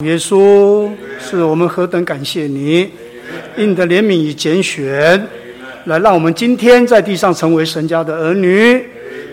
[0.00, 2.90] 耶稣，是我们何等感谢你，
[3.54, 5.28] 因你的怜悯与拣选，
[5.84, 8.82] 来让我们今天在地上成为神家的儿女，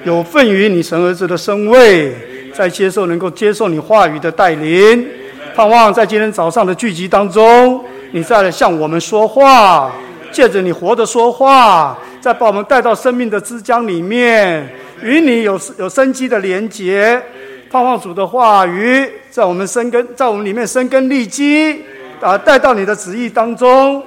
[0.04, 2.14] 有份于你神儿子的身位，
[2.54, 5.08] 在接受能够接受你话语的带领，
[5.56, 7.82] 盼望在今天早上的聚集当中，
[8.12, 9.90] 你再来向我们说话，
[10.34, 14.68] 借着你活的说话，再把我们带到生命的之江里面，
[15.02, 17.22] 与你有有生机的连结。
[17.70, 19.06] 盼望主的话语
[19.38, 21.80] 在我们生根，在我们里面生根立基，
[22.20, 24.04] 啊，带到你的旨意当中，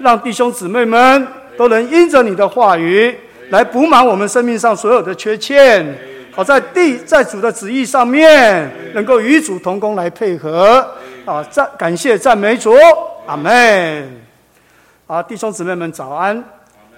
[0.00, 3.16] 让弟兄姊妹们都能因着你的话语
[3.50, 5.96] 来补满我们生命上所有的缺欠，
[6.32, 10.84] 好在地在主的旨意上面能够与主同工来配合，
[11.24, 12.74] 啊，赞感谢赞美主，
[13.26, 14.20] 阿门。
[15.06, 16.42] 啊，弟兄姊妹们早安。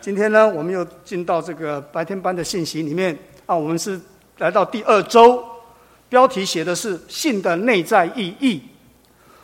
[0.01, 3.15] 今天呢，我们又进到这个白天班的信息里面。
[3.45, 4.01] 啊，我们是
[4.39, 5.45] 来到第二周。
[6.09, 8.63] 标题写的是“信的内在意义”。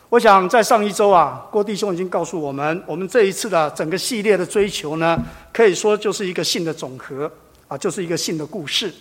[0.09, 5.19] 我想在上一周啊，郭弟兄已经告诉我们，我们这一次的整个系列的追求呢，
[5.51, 7.29] 可以说就是一个信的总和
[7.67, 8.93] 啊，就是一个信的故事。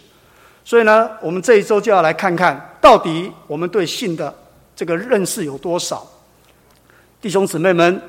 [0.64, 4.34] 所以呢，我们这一周就要来看看到底我们对信的
[4.74, 6.06] 这个认识有多少。
[7.20, 8.00] 弟兄姊妹们，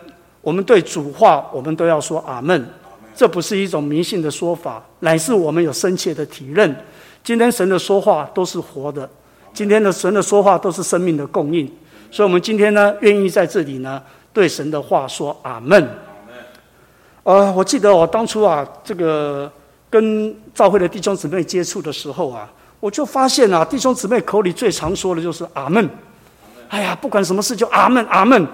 [0.41, 2.67] 我们对主话，我们都要说阿门。
[3.15, 6.75] 这不是一种迷信的说法，乃是我们有深切的体认。
[7.23, 9.09] 今天神的说话都是活的。
[9.53, 11.71] 今天的神的说话都是生命的供应，
[12.09, 14.01] 所以，我们今天呢，愿意在这里呢，
[14.33, 15.87] 对神的话说阿门。
[17.23, 19.49] 呃，我记得我当初啊，这个
[19.89, 25.89] 跟教会的弟兄姊妹接触的时候啊，我就发现啊，弟兄姊妹口里最常说的就是阿门。
[26.69, 28.47] 哎呀，不管什么事就阿门阿门。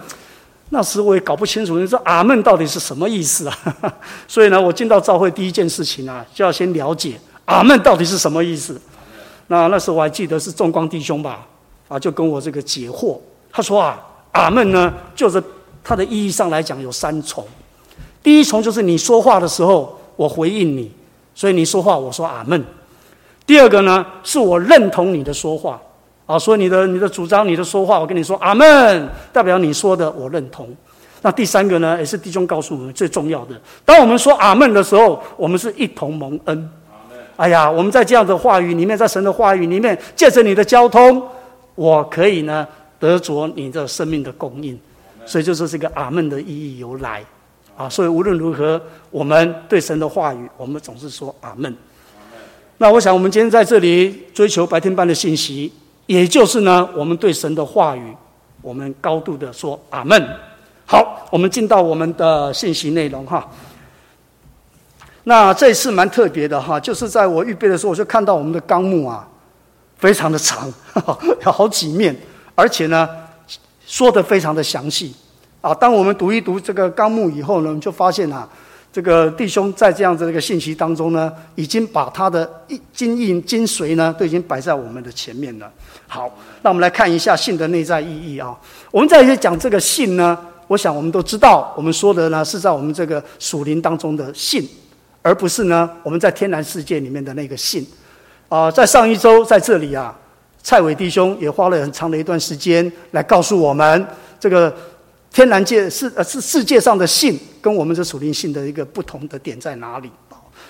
[0.71, 3.57] 那时我也搞不清楚，你说阿门到底是什么意思啊？
[4.27, 8.79] 所以呢，我进到教会第一件事情啊，就要先了解阿门到底是什么意思。
[9.51, 11.45] 那那时候我还记得是众光弟兄吧，
[11.87, 13.17] 啊，就跟我这个解惑。
[13.51, 13.99] 他说啊，
[14.31, 15.43] 阿门呢，就是
[15.83, 17.43] 它的意义上来讲有三重。
[18.21, 20.91] 第一重就是你说话的时候，我回应你，
[21.33, 22.63] 所以你说话我说阿门。
[23.47, 25.81] 第二个呢，是我认同你的说话，
[26.27, 30.69] 啊，所以你的你的主张、你的说话，我跟你说阿门，代表你说的我认同。
[31.23, 36.69] 那第三个呢，也是弟兄告诉我们最重要的，当我们说阿门的时候，我们是一同蒙恩。
[37.39, 41.25] 哎呀，我们在这样的话语里面，在神的话语里面，借着你的交通，
[41.73, 42.67] 我可以呢
[42.99, 44.77] 得着你的生命的供应，
[45.25, 47.23] 所以就是这个阿门的意义由来
[47.77, 47.87] 啊。
[47.87, 51.73] 所以无论如何，我们对神的话语，我们总是说阿门。
[52.77, 55.71] 那我想，我们今天在这里追求白天班的信息，
[56.07, 58.13] 也就是呢，我们对神的话语，
[58.61, 60.21] 我们高度的说阿门。
[60.85, 63.49] 好，我们进到我们的信息内容哈。
[65.29, 69.27] 那这次蛮特别的哈，就是在我预备的时候，我就看到我们的纲目啊，
[69.95, 70.67] 非常的长，
[71.45, 72.19] 有 好几面，
[72.55, 73.07] 而且呢，
[73.85, 75.13] 说得非常的详细
[75.61, 75.71] 啊。
[75.71, 78.49] 当我们读一读这个纲目以后呢，我们就发现啊，
[78.91, 85.71] 这个弟兄在这样子的一个信息当中呢，已经把他的一精印精髓呢，都已经摆在我们的前面了。
[86.07, 86.27] 好，
[86.63, 88.57] 那我们来看一下信的内在意义啊。
[88.89, 90.35] 我们在讲这个信呢，
[90.65, 94.67] 我想我们都知道，我们说的呢是在我们这个属灵当中的信。
[95.21, 97.85] 而不是呢，我们在天然世界里面的那个信，
[98.47, 100.17] 啊、在上一周在这里啊，
[100.63, 104.07] 蔡伟弟兄也花了很长的一段时间来告诉我们，
[104.39, 104.73] 这个
[105.31, 110.09] 天然界是呃是世界上的信跟我们这属灵信的一个不同的点在哪里？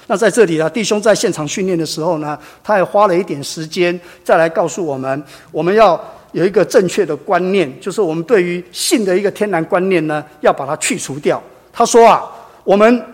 [0.08, 6.00] 那在这里呢，弟兄在现场训练的时候呢，他也花了一点时间再来告诉我们，我们要
[6.32, 11.42] 有一个正确的观念，就是我们对于性的一个天然观念呢，要把它去除掉。
[11.72, 12.24] 他说啊，
[12.64, 13.06] 我们。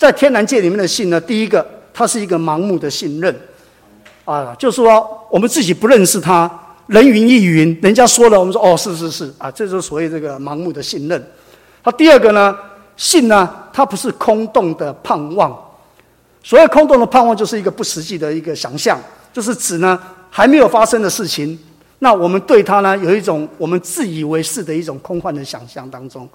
[0.00, 3.36] 在天然界里面的信呢，第一个，它是一个盲目的信任，
[4.24, 6.50] 啊，就是说我们自己不认识他，
[6.86, 11.22] 人云亦云，人家说了，我们说哦，是是是，啊，这就是所谓这个盲目的信任。
[11.84, 12.56] 它第二个呢，
[12.96, 15.54] 信呢，它不是空洞的盼望，
[16.42, 18.98] 所谓空洞的盼望，就是一个不实际的一个想象，
[19.34, 20.00] 就是指呢
[20.30, 21.58] 还没有发生的事情，
[21.98, 26.26] 那我们对它呢有一种我们自以为是的一种空幻的想象当中，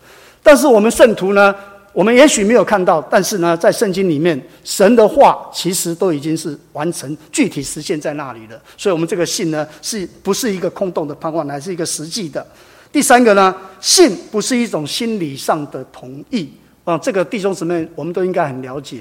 [0.43, 1.55] 但是我们圣徒呢，
[1.95, 8.61] 我们也许没有看到，但是呢，在圣经里面，神的话其实都已经是完成、具体实现在那里了。
[8.77, 12.45] 所以，我们这个信呢，是不是一个空洞的盼望，乃是一个实际的？
[12.91, 16.49] 第三个呢，信不是一种心理上的同意
[16.83, 16.97] 啊。
[16.97, 18.97] 这个弟兄姊妹，我们都应该很了解。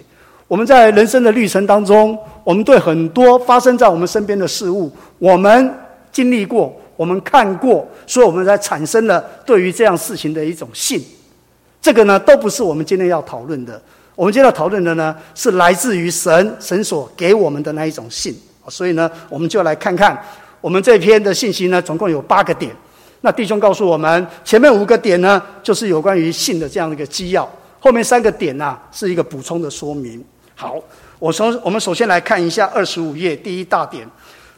[0.46, 5.74] 我们在人生的历程当中，我们对很多发生在我们身边的事物，我们
[6.12, 11.02] 经历过，我们看过，所以我们才产生了对于这样事情的一种信。
[11.84, 13.78] 这个呢，都不是我们今天要讨论的。
[14.14, 18.34] 我们今天要讨论的呢，是来自于神，神所给我们的那一种信。
[18.68, 20.18] 所以呢，我们就来看看
[20.62, 22.74] 我们这篇的信息呢，总共有八个点。
[23.20, 27.44] 那弟兄告诉我们，前面五个点呢，就是有关于信的这样的一个基要；
[27.78, 30.24] 后面三个点呢、是一个补充的说明。
[30.54, 30.80] 好，
[31.18, 34.08] 我从我们首先来看一下二十五页第一大点，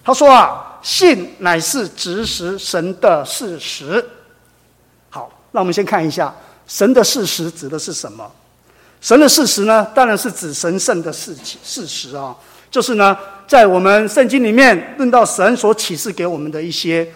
[0.04, 4.04] 他说啊，信乃是指实神的事实。
[5.10, 6.32] 好，那我们先看一下
[6.66, 8.30] 神的事实指的是什么？
[9.00, 12.36] 神的事实呢，当然是指神圣的事事实啊，
[12.70, 13.16] 就是呢，
[13.46, 17.06] 在我们圣经里面论到神所启示给我们的一些。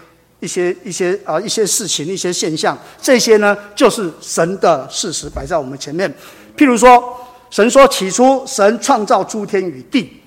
[0.43, 6.11] 一些一些啊一些事情一些现象，这些呢就是神的事实摆在我们前面。
[6.57, 7.15] 譬如说，
[7.51, 10.19] 神说起初神创造诸天与地，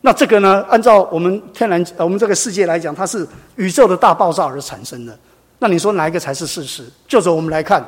[0.00, 3.24] 那这个呢，按照我们天然我们这个世界来讲，它是
[3.54, 5.16] 宇宙的大爆炸而产生的。
[5.60, 6.84] 那你说哪一个才是事实？
[7.06, 7.80] 就着我们来看，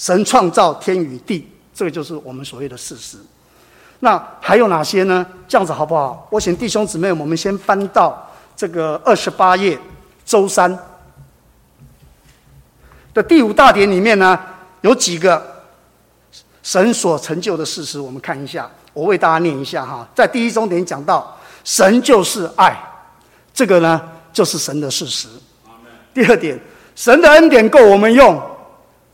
[0.00, 3.18] 神创造天与地，这个就是我们所谓的事实。
[3.98, 5.26] 那还有哪些呢？
[5.46, 6.26] 这样子好不好？
[6.30, 8.26] 我请弟兄姊妹，我们先翻到
[8.56, 9.78] 这个二十八页。
[10.24, 10.78] 周三
[13.12, 14.38] 的第五大点里面呢，
[14.80, 15.64] 有几个
[16.62, 18.70] 神所成就的事实，我们看一下。
[18.94, 22.74] 我为大家念一下哈，在第一中点讲到，神就是爱，
[23.52, 24.00] 这个呢
[24.32, 25.28] 就是神的事实。
[26.14, 26.58] 第二点，
[26.94, 28.40] 神的恩典够我们用，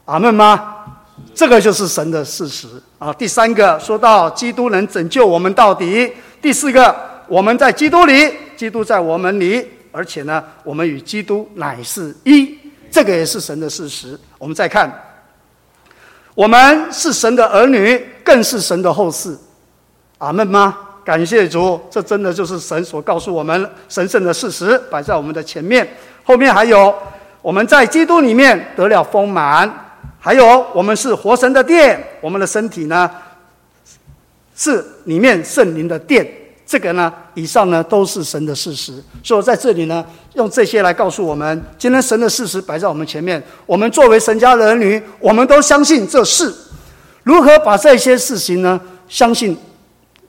[0.05, 0.75] 阿门吗？
[1.35, 2.69] 这个就是神的事实
[2.99, 3.13] 啊。
[3.13, 6.13] 第三个说到基督能拯救我们到底。
[6.41, 6.95] 第四个，
[7.27, 9.67] 我们在基督里，基督在我们里。
[9.93, 12.55] 而且呢，我们与基督乃是一，
[12.91, 14.19] 这个也是神的事实。
[14.37, 14.93] 我们再看，
[16.35, 19.35] 我们是神的儿女，更是神的后嗣。
[20.19, 20.77] 阿门吗？
[21.03, 25.89] 感谢主，这真的就是神所告诉我们神圣的事实，摆在我们的前面。
[26.25, 26.95] 后面还有，
[27.41, 29.86] 我们在基督里面得了丰满，
[30.27, 33.09] 还有我们是活神的殿，我们的身体呢，
[34.57, 36.29] 是里面圣灵的殿。
[36.67, 46.53] 这个呢，以上呢都是神的事实，所以在这里呢，用这些来告诉我们，今天神的事实摆在我们前面，我们作为神家的儿女，我们都相信这事。
[47.23, 49.57] 如何把这些事情呢，相信，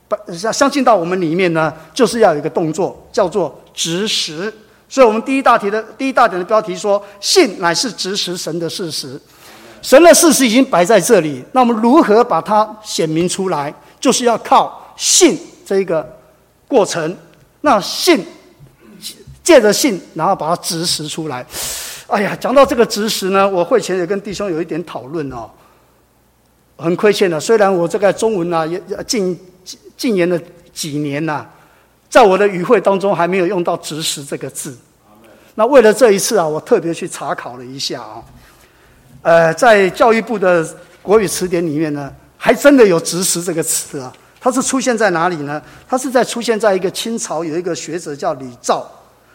[0.08, 0.16] 把
[0.54, 4.54] 相信到我们里面呢，就是要有一个动作，叫做执实。
[4.88, 9.20] 所以我们第一大题的第一大点的标题说，信乃是执实神的事实，
[9.88, 16.06] 神的事实已经摆在这里，那我们如何把它显明出来，就是要靠信这一个。
[16.68, 17.16] 过程，
[17.62, 18.28] 那信，
[19.42, 21.46] 借着信，然后把它执实出来。
[22.08, 25.50] 哎呀，讲到这个执实呢，我会前也跟弟兄有一点讨论哦。
[26.76, 29.40] 很亏欠的，虽然我这个中文呢、啊，也禁
[29.96, 30.38] 禁言了
[30.74, 31.46] 几年呐、
[32.10, 34.78] 在我的语汇当中还没有用到“执实”这个字。
[35.56, 38.22] 那为了这一次啊，我特别去查考了一下啊。
[39.28, 40.66] 呃，在教育部的
[41.02, 44.10] 国语词典里面呢，还真的有“执实”这个词啊。
[44.40, 45.62] 它是出现在哪里呢？
[45.86, 48.90] 它是在出现在一个清朝有一个学者叫李肇，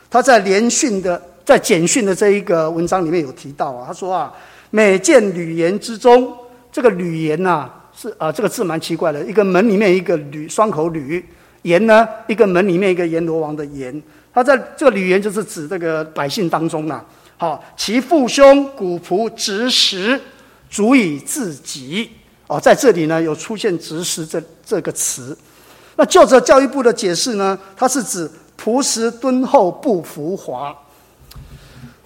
[0.08, 4.32] 他在连训的在简训的这一个文章里面有提到啊，他说啊，
[4.70, 6.34] 每见閭言之中，
[6.72, 11.22] 这个閭言呐是啊这个字蛮奇怪的，一个门里面一个閭双口閭，
[11.60, 14.02] 言呢一个门里面一个阎罗王的阎，
[14.32, 17.04] 他在这个閭言就是指这个百姓当中啊，
[17.36, 20.20] 好其父兄古仆执实，
[20.70, 22.10] 足以自己。
[22.46, 25.36] 哦，在这里呢有出现“执实”这这个词，
[25.96, 30.76] 那就着教育部的解释呢，它是指朴实敦厚不浮华。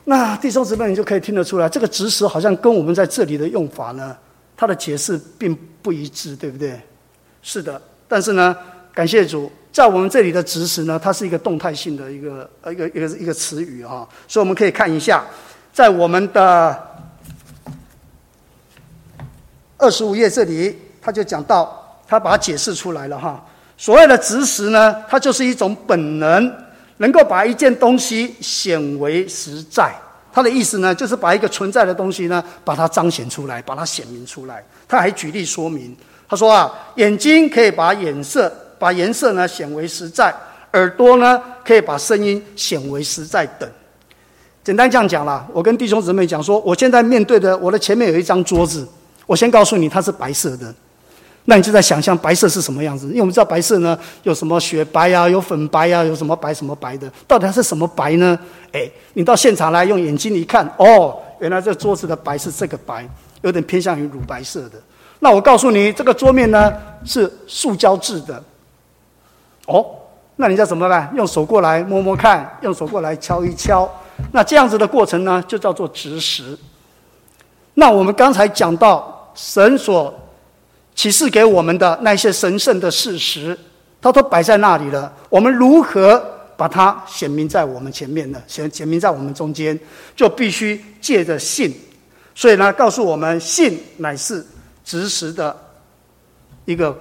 [0.04, 4.16] 那弟兄姊妹，你就可以听得出来，这个“执实”好像跟我们在这里的用法呢，
[4.56, 6.80] 它的解释并不一致，对不对？
[7.42, 8.56] 是的，但是呢，
[8.94, 15.22] 感谢主，在我们这里的“执实”呢，它是一个动态性的一个呃一个一个一个词语啊，所以我们可以看一下，
[15.70, 16.82] 在我们的。
[19.76, 23.44] 二十五页这里，他就讲到，他把它解释出来了哈。
[23.76, 26.50] 所谓的执实呢，它就是一种本能，
[26.96, 29.94] 能够把一件东西显为实在。
[30.32, 34.64] 他的意思呢，就是把一个存在的东西呢，把它彰显出来，把它显明出来。
[34.88, 35.94] 他还举例说明，
[36.26, 40.30] 他说啊，眼睛可以把颜色，把颜色呢显为实在；
[40.72, 43.68] 耳朵呢，可以把声音显为实在等。
[44.62, 48.86] 简单这样讲啦，我跟弟兄姊妹讲说，我现在面对的我的前面有一张桌子。
[49.26, 50.72] 我先告诉你，它是白色的，
[51.46, 53.08] 那你就在想象白色是什么样子？
[53.08, 58.38] 因为我们知道白色呢，有什么雪白呀、有粉白呀、有什么白什么白的，到底它是什么白呢？
[58.70, 63.08] 诶，你到现场来用眼睛一看，哦，原来这桌子的白是这个白，
[63.42, 64.78] 有点偏向于乳白色的。
[65.18, 66.72] 那我告诉你，这个桌面呢
[67.04, 68.40] 是塑胶制的，
[69.66, 69.86] 哦，
[70.36, 71.12] 那你要怎么办？
[71.14, 73.88] 用手过来摸摸看，用手过来敲一敲，
[74.32, 76.58] 那这样子的过程呢，就叫做执实。
[77.74, 79.12] 那我们刚才讲到。
[79.38, 80.18] 神所
[80.94, 83.54] 启示给我们的那些神圣的事实，
[84.00, 85.12] 它都摆在那里了。
[85.28, 86.18] 我们如何
[86.56, 89.78] 把它显明在我们前面呢，显显明在我们中间，
[90.16, 91.70] 就必须借着信。
[92.34, 94.42] 所以呢，告诉我们，信乃是
[94.82, 95.54] 执实的
[96.64, 96.98] 一个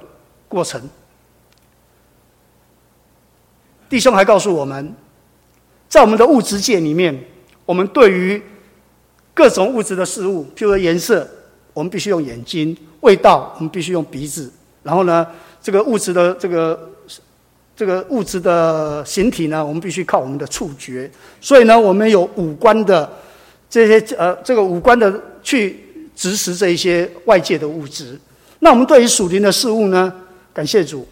[0.50, 0.82] 过程。
[3.90, 4.94] 弟兄还告诉我们，
[5.88, 7.18] 在我们的物质界里面，
[7.66, 8.42] 我们对于
[9.34, 11.28] 各种物质的事物，譬如说颜色，
[11.74, 14.52] 我们必须用眼睛；味道，我们必须用鼻子。
[14.84, 15.26] 然后呢，
[15.62, 16.92] 这个物质的这个。
[17.78, 21.12] 这个物质的形体呢，我们必须靠我们的触觉，
[21.42, 23.12] 所以呢，我们有五官的
[23.70, 25.14] 这些呃，这个五官的
[25.44, 28.18] 去直视这一些外界的物质。
[28.60, 30.10] 那我们对于属灵的事物呢，
[30.54, 31.06] 感谢主，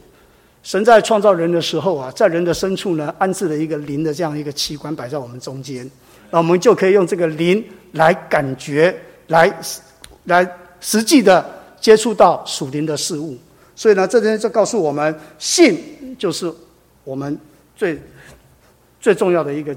[0.63, 5.87] 神在创造人的时候啊，在人的深处呢，安置了一个灵的这样一个器官摆在我们中间，
[6.31, 8.95] 那我们就可以用这个灵来感觉，
[9.27, 9.53] 来
[10.23, 11.45] 来实际的
[11.81, 13.37] 接触到属灵的事物。
[13.75, 16.49] 所以呢，这边就告诉我们，信就是
[17.03, 17.37] 我们
[17.75, 18.01] 最
[19.01, 19.75] 最重要的一个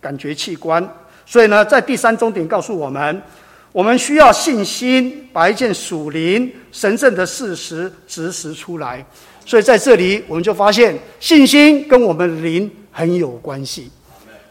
[0.00, 0.86] 感觉器官。
[1.24, 3.22] 所以呢，在第三终点告诉我们，
[3.70, 9.06] 我们需要信心把一件属灵神圣的事实执实出来。
[9.44, 13.90] 所以在这里，我们就发现信心跟我们灵很有关系。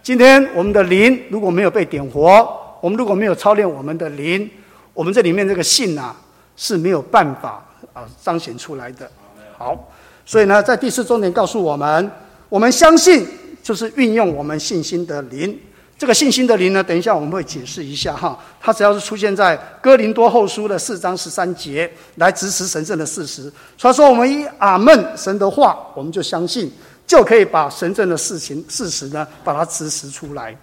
[0.04, 2.48] 今天我们的灵如果没有被点活，
[2.82, 4.50] 我们如果没有操练我们的灵，
[4.94, 6.16] 我们这里面这个信啊
[6.56, 7.66] 是没有办法。
[7.94, 9.10] 啊，彰显出来的。
[9.58, 9.92] 好，
[10.26, 12.10] 所以呢，在第四重点告诉我们，
[12.48, 13.28] 我们相信
[13.62, 15.60] 就是运用我们信心的灵。
[16.02, 18.36] 这个信心的灵呢，等一下我们会解释一下哈。
[18.60, 23.44] 它只要是出现在哥林多后书的四章十三节，来支持神圣的事实。
[23.78, 26.72] 所以说，我们以阿门神的话，我们就相信，
[27.06, 30.58] 就可以把神圣的事情事实呢，把它支持出来。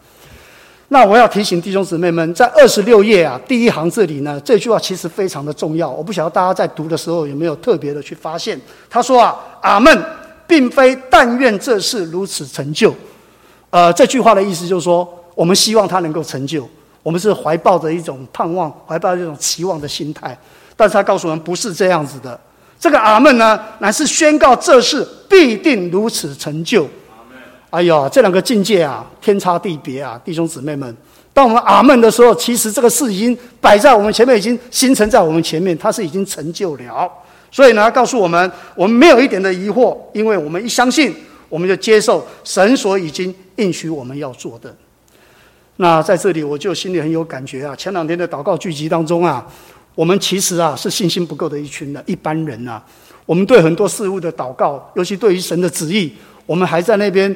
[0.89, 5.89] 那我要提醒弟兄姊妹们，在二十六页啊，第一行这里呢，这句话其实非常的重要。
[5.89, 8.61] 我不晓得大家在读的时候有没有特别的去发现。
[8.91, 10.05] 他说啊，阿门，
[10.49, 12.93] 并非但愿这事如此成就。
[13.71, 15.07] 呃，这句话的意思就是说，
[15.39, 16.69] 我们希望他能够成就，
[17.01, 20.37] 我们是怀抱着一种盼望，怀抱着一种期望的心态。
[20.77, 22.37] 但是他告诉我们，不是这样子的。
[22.77, 26.89] 这个阿门呢，乃是宣告这事必定如此成就。
[27.71, 30.97] 哎呀，这两个境界啊，天差地别啊，弟兄姊妹们。
[31.33, 37.09] 当我们阿门的时候，其实这个事已经摆在我们前面，已经形成在我们前面，它是已经成就了。
[37.53, 41.15] 所以呢，告诉我们，我们没有一点的疑惑，因为我们一相信，
[41.49, 44.75] 我们就接受神所已经应许我们要做的。
[45.79, 47.75] 那在这里，我就心里很有感觉啊。
[47.75, 49.45] 前两天的祷告聚集当中啊，
[49.95, 52.81] 我们其实啊是信心不够的一群的一般人啊。
[53.27, 56.13] 我们对很多事物的祷告，尤其对于神的旨意，
[56.47, 57.35] 我们还在那边。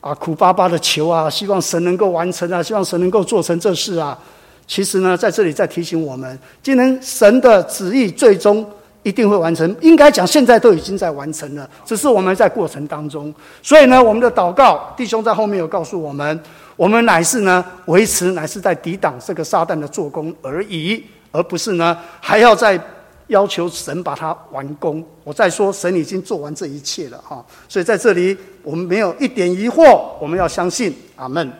[0.00, 4.18] 啊，苦巴巴的求啊，希望神能够完成啊，希望神能够做成这事啊。
[4.66, 8.70] 其实呢，在这里在提醒我们，今天神的旨意最终
[9.02, 9.74] 一定会完成。
[9.80, 13.34] 应该讲，现在都已经在完成了，只是我们在过程当中。
[13.62, 16.38] 所以呢，我们的祷告，弟兄在后面有告诉我们，
[16.76, 22.80] 我们乃是呢维持，乃是在抵挡这个撒旦的做工而已，而不是呢还要在。
[23.28, 25.02] 要求神把它完工。
[25.24, 27.42] 我再说，神已经做完这一切了哈。
[27.66, 30.94] 所以在这里，我们没有一点疑惑，我们要相信。
[31.16, 31.50] 阿门。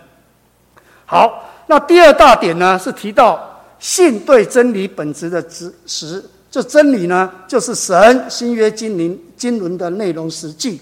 [1.06, 6.22] 好，那第二大点呢，是提到信对真理本质的知实。
[6.50, 10.78] 这真理呢，就是神新约经灵经纶的内容实际。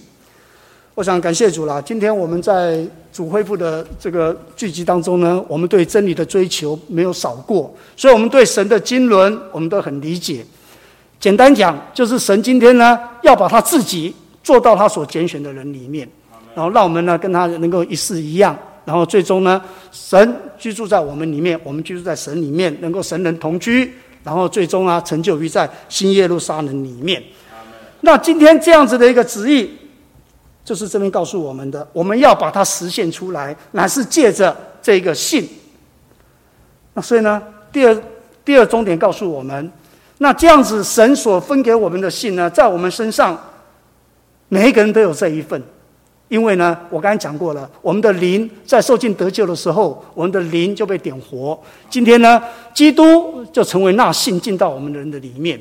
[0.97, 1.81] 我想感谢主了。
[1.81, 10.45] 今天我们在主恢复的这个聚集当中呢，我们对真理的追求没有少过，所以我们对神的经纶，我们都很理解。
[11.21, 16.09] 简单讲，就是神今天呢，要把他自己做到他所拣选的人里面，
[16.55, 23.93] 然后让我们呢跟他能够一式一样，然后最终呢，神居住在我们里面，我们居住在神里面，能够神人同居，
[24.25, 27.23] 然后最终啊成就于在新耶路撒冷里面。
[28.01, 29.71] 那今天这样子的一个旨意，
[30.65, 35.49] 就是这边告诉我们的，我们要把它实现出来，乃是借着这个信。
[36.95, 37.43] 那所以呢，
[37.73, 38.03] 第二
[38.45, 39.73] 第二重点告诉我们。
[40.19, 43.37] 那这样子，神所分给我们的信呢，在我们身上，
[44.49, 45.61] 每一个人都有这一份，
[46.29, 51.61] 因为呢，我刚才讲过了，我们的灵在受尽得救的时候，我们的灵就被点活。
[51.91, 52.41] 今天呢，
[52.73, 55.61] 基督就成为那信进到我们人的里面。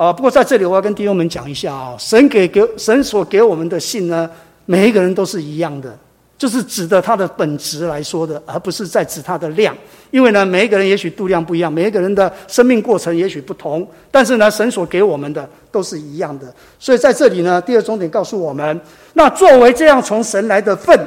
[0.00, 4.30] 啊，不过在这里我要跟弟兄们讲一下啊，神给给神所给我们的信呢，
[4.64, 5.94] 每一个人都是一样的。
[6.38, 9.76] 就是指的它的本质来说的，而不是在指它的量。
[10.10, 16.46] 因为呢，每一个人也许度量不一样，每一个人的生命过程也许不同，但是呢，神所给我们的都是一样的。
[16.78, 18.80] 所以在这里呢，第二重点告诉我们，
[19.12, 20.98] 那作为这样从神来的份，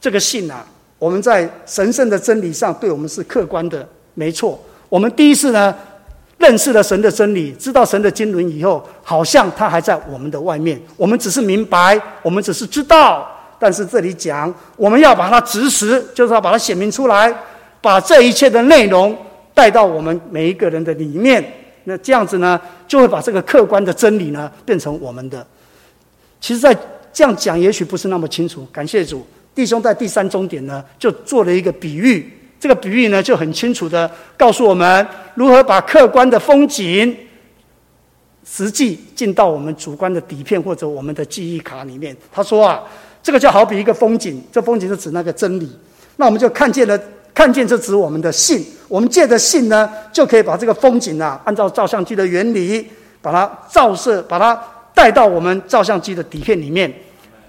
[0.00, 0.64] 这个信啊，
[1.00, 4.56] 我们在神圣的真理上对我们是客观的，没错。
[4.88, 5.74] 我们第一次呢，
[6.38, 10.80] 认识了神的真理，知道神的经纶以后，好像他还在我们的外面。
[10.96, 13.26] 我们只是明白，我们只是知道，
[13.58, 17.34] 但是这里讲，我们要把它直实，就是要把它显明出来，
[17.80, 19.16] 把这一切的内容
[19.54, 21.42] 带到我们每一个人的里面。
[21.84, 25.44] 那这样子呢，就会把这个客观的真理呢，变成我们的。
[26.38, 26.76] 其实，在
[27.12, 28.66] 这样讲，也许不是那么清楚。
[28.70, 32.30] 感谢主，弟兄在第三终点呢，就做了一个比喻。
[32.58, 37.14] 这个比喻呢，就很清楚地告诉我们如何把客观的风景，
[38.44, 42.16] 实际进到我们主观的底片或者我们的记忆卡里面。
[42.32, 42.82] 他说啊，
[43.22, 45.70] 这个就好比一个风景，这风景是指那个真理。
[46.16, 46.98] 那我们就看见了，
[47.34, 48.64] 看见这指我们的信。
[48.88, 52.88] 我们借着信呢，就可以把这个风景啊，按照照相机的原理，
[53.20, 54.58] 把它照射，把它
[54.94, 56.92] 带到我们照相机的底片里面。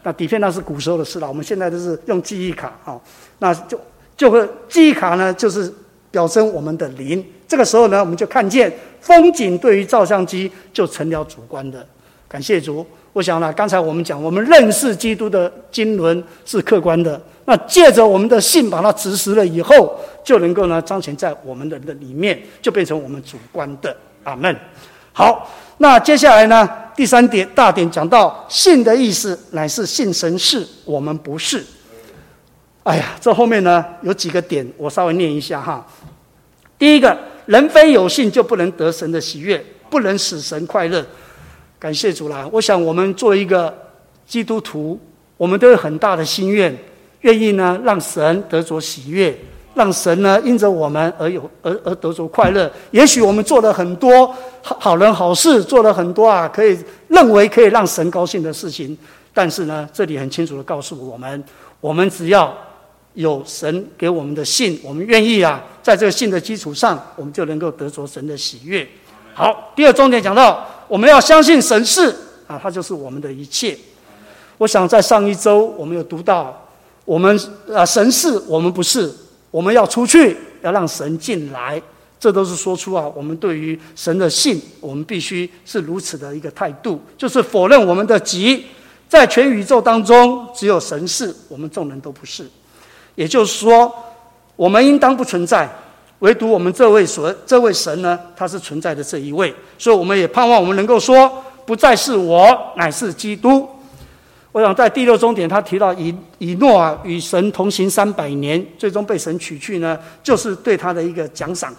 [0.04, 3.00] 那底片那是古时候的事了，我们现在都是用记忆卡啊，
[3.40, 3.80] 那就。
[4.18, 5.72] 就会记忆卡呢，就是
[6.12, 7.24] 表征我们的灵。
[7.48, 8.70] 这个时候呢，我们就看见
[9.00, 11.86] 风景对于照相机就成了主观的。
[12.28, 17.22] 感谢主，我想呢，刚才我们讲，我们认识基督的经纶是客观的。
[17.46, 23.96] 那借着我们的信把它直实了以后，就能够呢彰显在我们的的里面，就变成我们主观的。
[24.24, 24.54] 阿门。
[25.14, 31.64] 好，那接下来呢，第三点大点讲到信的意思，乃是信神是，我们不是。
[32.88, 35.86] 哎呀，这后面呢有几个点，我稍微念一下哈。
[36.80, 41.06] 第一个，人非有信就不能得神的喜悦，不能使神快乐。
[41.78, 42.48] 感谢主啦！
[42.50, 43.78] 我想我们做一个
[44.26, 44.98] 基督徒，
[45.36, 46.74] 我们都有很大的心愿，
[47.22, 49.38] 愿意呢让神得着喜悦，
[49.76, 52.72] 让神呢因着我们而有而而得着快乐。
[52.92, 56.80] 也许我们做了很多好好人好事，做了很多啊可以
[57.10, 58.98] 认为可以让神高兴的事情，
[59.34, 61.44] 但是呢，这里很清楚的告诉我们，
[61.82, 62.58] 我们只要。
[63.18, 68.88] 有神给我们的信，我们愿意啊，在这个信的基础上，我们就能够得着神的喜悦。
[69.34, 73.76] 好，第二重点讲到，我们要相信神是啊，他就是我们的一切。
[74.60, 76.70] 我想在上一周我们有读到，
[77.06, 77.40] 我们
[77.74, 79.12] 啊神是我们不是，
[79.50, 81.82] 我们要出去，要让神进来，
[82.20, 88.66] 这都是说出啊，我们对于神的信，我们必须是如此的一个态度，就是否认我们的己，
[89.10, 92.48] 在全宇宙当中，只有神是，我们众人都不是。
[93.18, 93.92] 也就是说，
[94.56, 95.68] 我们应当不存在，
[96.20, 99.52] 唯独我们这位所这位神呢，他是存在的这一位。
[99.80, 103.68] 所以，我们也盼望我们能够说，不再是我，乃是基督。
[104.52, 111.76] 我想在第六终点，他提到以以诺啊与神同行三百年，最终被神取去呢，就是对他的一个奖赏。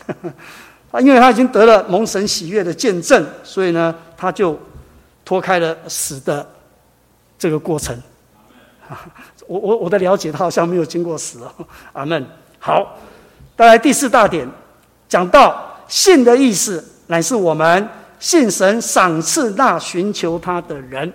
[0.90, 4.59] 啊， 因为他已经得了蒙神喜悦的见证，所以呢，他就
[5.24, 6.44] 脱开了死的
[7.38, 7.96] 这个过程。
[9.49, 11.51] 我我我的了解，他好像没有经过死哦。
[11.95, 12.25] 阿门。
[12.59, 12.99] 好，
[13.57, 14.47] 再来第四大点，
[15.09, 21.11] 讲到信的意思，乃是我们信神赏赐那寻求他的人。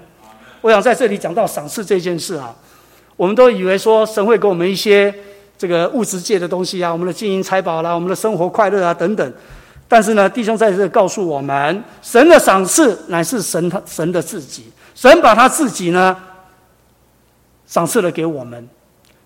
[0.62, 2.56] 我想在这里讲到赏赐这件事啊，
[3.16, 5.14] 我们都以为说神会给我们一些
[5.58, 9.34] 这个物质界的东西啊，我们的金银财宝啦，我们的生活快乐啊等等。
[9.88, 16.18] 但是呢，弟兄在这告诉我们，神的赏赐乃是神他神的自己，神把他自己呢。
[17.66, 18.68] 赏赐了给我们，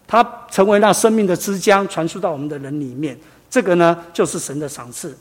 [0.08, 3.18] 他成为那生命的枝江，传输到我们的人里面。
[3.50, 5.18] 这个呢，就是神的赏赐。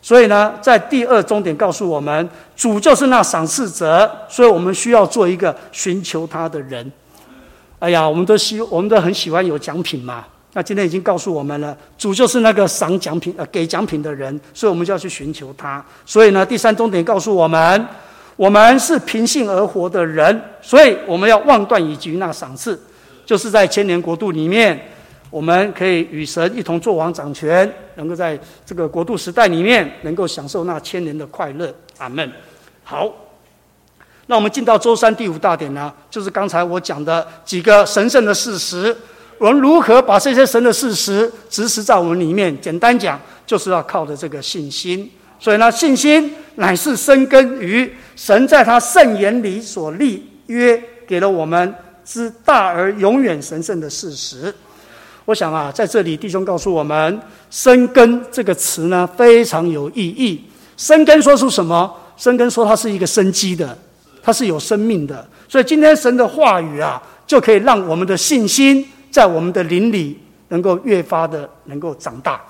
[0.00, 6.90] 所以呢，在第二终点告诉我们，主就是那赏赐者，所以我们需要做一个寻求他的人。
[7.78, 10.24] 哎呀，我们都希，我们都很喜欢有奖品嘛。
[10.54, 15.84] 那今天已经告诉我们了，主就是那个赏奖品、呃给奖品的人，所以我们就要去寻求他。
[16.06, 17.86] 所以呢，第三终点告诉我们。
[18.38, 22.80] 我们是凭信而活的人，所以我们要望断以及那赏赐，
[23.26, 24.80] 就是在千年国度里面，
[25.28, 31.74] 我们可以与神一同作王掌权，能够在这个国度时代里面，能够享受那千年的快乐。
[31.96, 32.30] 阿门。
[32.84, 33.12] 好，
[34.26, 38.96] 那我们进到周三第五大点呢，就是刚才我讲的几个神圣的事实，
[39.38, 42.56] 我们如何把这些神的事实植实在我们里面？
[42.60, 45.10] 简单讲，就是要靠着这个信心。
[45.38, 51.74] 所以呢，信心乃是生根于神在他圣言里所立约给了我们
[52.04, 54.52] 之大而永远神圣的事实。
[55.24, 57.20] 我想啊，在这里弟兄告诉我们
[57.50, 60.42] ，“生根”这个词呢非常有意义。
[60.76, 61.94] 生根说出什么？
[62.16, 63.76] 生根说它是一个生机的，
[64.22, 65.28] 它是有生命的。
[65.46, 72.40] 所以今天神的话语啊，就可以让我们的信心在我们的灵里能够越发的能够长大。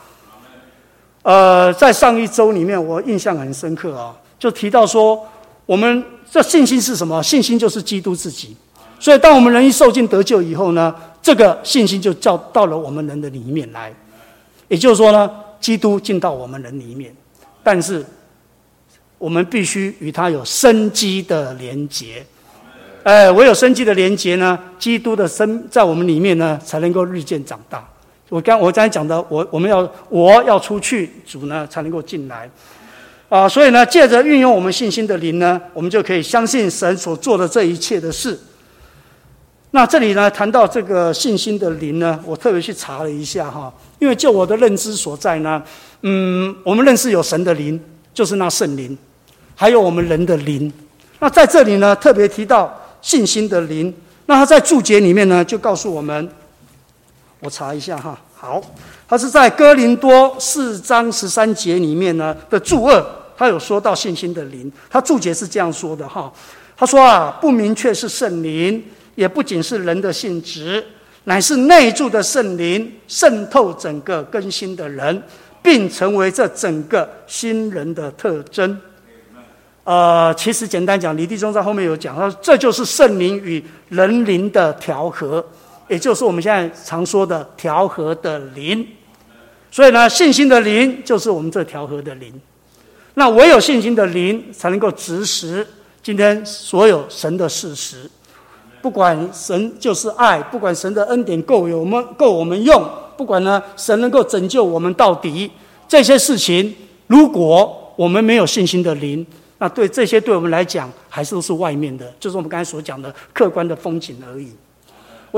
[1.29, 5.23] 呃，在上一周里面，我印象很深刻啊，就提到说，
[5.67, 7.23] 我们这信心是什么？
[7.23, 8.57] 信心就是基督自己。
[8.99, 13.93] 所以，当我们人一受尽得救以后呢，这个信心就叫到了我们人的里面来。
[14.69, 17.15] 也就是说呢，基督进到我们人里面。
[17.63, 18.03] 但是，
[19.19, 22.25] 我们必须与他有生机的连结。
[23.03, 27.87] 哎，唯有生机的连结呢，基督的生在我们里面呢，才能够日渐长大。
[28.29, 32.51] 我刚我刚才讲的，我我们要我要出去，主呢才能够进来。
[33.29, 38.39] 啊，所以呢，借着运用我们信心的灵呢，我们就可以相信神所做的这一切的事。
[39.73, 45.63] 那这里呢，谈到这个信心的灵呢，我特别去查了一下哈，因为就我的认知所在呢，
[46.01, 47.79] 嗯，我们认识有神的灵，
[48.15, 48.97] 就是那圣灵，
[49.55, 50.73] 还有我们人的灵。
[51.19, 56.27] 那在这里呢，特别提到信心的灵，那他在注解里面呢，就告诉我们，
[57.41, 58.61] 我查一下哈，好，
[59.09, 63.05] 他是在哥林多四章十三节里面呢的注二，
[63.37, 66.33] 他有说到信心的灵，他注解是这样说的哈，
[66.77, 68.83] 他说啊，不明确是圣灵。
[69.15, 70.87] 也不仅是人的性质，
[71.25, 75.21] 乃是内住的圣灵渗透整个更新的人，
[75.61, 78.81] 并成为这整个新人的特征。
[79.83, 85.45] 呃，其实简单讲，李弟兄在后面有讲，他说这就是圣灵与人灵的调和，
[85.89, 88.87] 也就是我们现在常说的调和的灵。
[89.71, 92.33] 所以呢，信心的灵就是我们这调和的灵。
[93.15, 95.67] 那唯有信心的灵才能够指使
[96.03, 98.09] 今天所有神的事实。
[98.81, 105.51] 不管神就是爱，不管神的恩典够有我们够我们用，不管呢神能够拯救我们到底，
[105.89, 106.75] 这些事情，
[107.09, 109.27] 如果我们没有信心的灵，
[109.59, 114.53] 那对这些对我们来讲还是都是外面的，就是我们刚才所讲的客观的风景而已。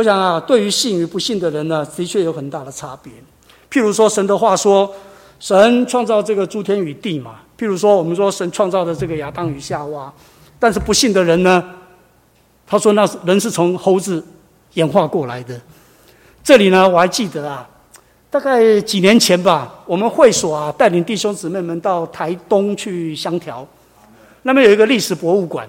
[0.00, 3.12] 我想啊，对于信与不信的人呢，的确有很大的差别。
[3.70, 4.90] 譬如说神的话说，
[5.38, 7.40] 神创造这个诸天与地嘛。
[7.58, 10.10] 譬如说我们说神创造的这个亚当与夏娃，
[10.58, 11.62] 但是不信的人呢？
[12.66, 14.24] 他说：“那人是从猴子
[14.72, 15.60] 演化过来的。”
[16.42, 17.68] 这里呢，我还记得啊，
[18.30, 23.68] 大概几年前吧，我们会所啊带领弟兄姊妹们到台东去香调，
[24.44, 25.68] 那边有一个历史博物馆。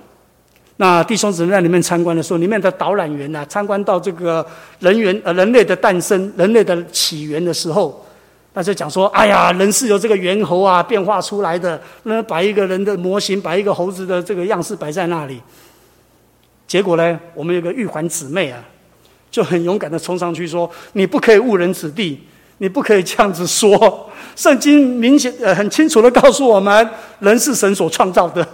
[0.77, 4.43] 那弟兄姊妹在里面参观的时候，里面的导览员呢、参观到这个
[4.79, 8.03] 人猿呃人类的诞生、人类的起源的时候，
[8.51, 15.39] 他就讲说：“哎呀，人是由这个猿猴啊变化出来的。”那把一个人的模型，把一个猴子的这个样式摆在那里。
[16.65, 18.63] 结果呢，我们有个玉环姊妹啊，
[19.29, 22.19] 就很勇敢的冲上去说：“你不可以误人子弟，
[22.57, 24.09] 你不可以这样子说。
[24.35, 28.45] 圣经明显呃很清楚的告诉我们，人是神所创造的。”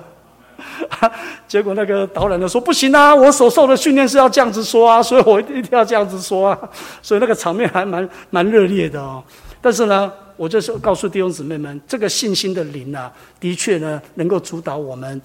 [1.48, 6.60] 结果那个导览的说：“不行啊，我所受的训练是要这样子说啊，所以我一定要这样子说啊。”
[7.02, 9.24] 所以那个场面还蛮蛮热烈的哦。
[9.62, 15.22] 但是呢，我就是告诉弟兄姊妹们，这个信心的灵啊，的确呢能够主导我们。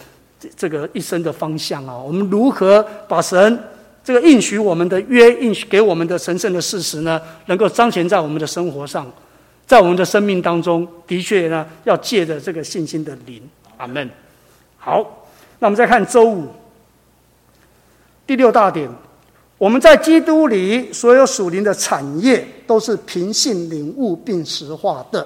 [0.57, 3.57] 这个一生的方向啊，我们如何把神
[4.03, 9.09] 这个应许我们的约应许给我们的神圣的事实呢，能够彰显在我们的生活上，
[9.65, 13.41] 在我们的生命当中，的确呢，要借着这个信心的灵，
[13.77, 14.11] 阿门。
[14.79, 15.22] 好，
[15.62, 16.48] 那我们再看周五
[18.27, 18.90] 第六大点，
[19.59, 25.25] 我们在基督里所有属灵的产业都是凭信领悟并实化的。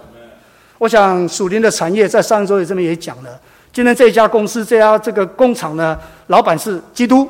[0.77, 3.40] 我想属灵的产业在上周也这么也讲了。
[3.72, 7.27] 今天这家公司，这家这个工厂呢，老板是基督，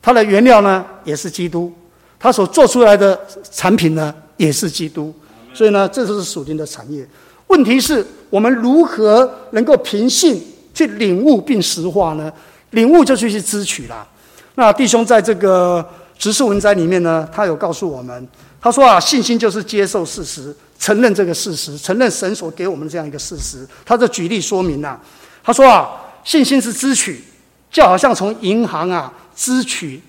[0.00, 1.70] 他的原料呢也是基督，
[2.18, 5.14] 他所做出来的产品呢也是基督，
[5.52, 7.06] 所以呢，这就是属灵的产业。
[7.48, 10.42] 问题是我们如何能够凭信
[10.74, 12.32] 去领悟并实化呢？
[12.70, 14.06] 领悟就去去支取啦。
[14.54, 15.86] 那弟兄在这个
[16.18, 18.28] 执事文摘里面呢，他有告诉我们，
[18.60, 23.66] 他说啊，信心就是接受事实，承认这个事实，承认神所给我们这样一个事实。
[23.84, 25.00] 他就举例说明啊。
[25.44, 25.90] 他说啊，
[26.24, 27.22] 信心是支取，
[27.70, 30.00] 就好像从银行啊支取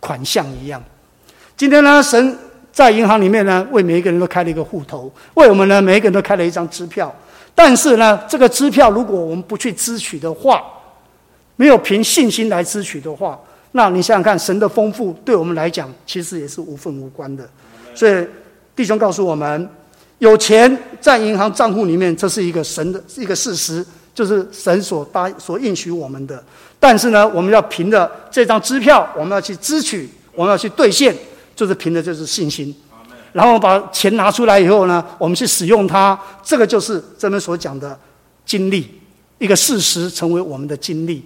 [0.00, 0.82] 款项一样。
[1.56, 2.38] 今天呢，神
[2.72, 7.14] 在银行里面呢，为每一个人都开了一个户头，为我们呢，每一个人都开了一张支票。
[7.58, 10.62] 但是呢，这个支票如果我们不去支取的话，
[11.56, 13.36] 没有凭信心来支取的话，
[13.72, 17.50] 那你想想看，神的丰富对我们来讲，其实也是无分无关的。
[17.96, 18.24] 所以
[18.76, 19.68] 弟兄告诉我们，
[20.18, 23.84] 有钱在银行账户里面，这是一个神的一个事实。
[24.14, 26.40] 就是神所答所应许我们的，
[26.80, 31.12] 但是呢，我们要凭着这张支票，我们要去支取，我们要去兑现，
[31.56, 32.72] 就是凭着就是信心。
[33.32, 37.98] 然后把钱拿出来以后呢，我们去使用它，这个就是这边所讲的
[38.44, 38.88] 经历，
[39.38, 41.22] 一个事实成为我们的经历。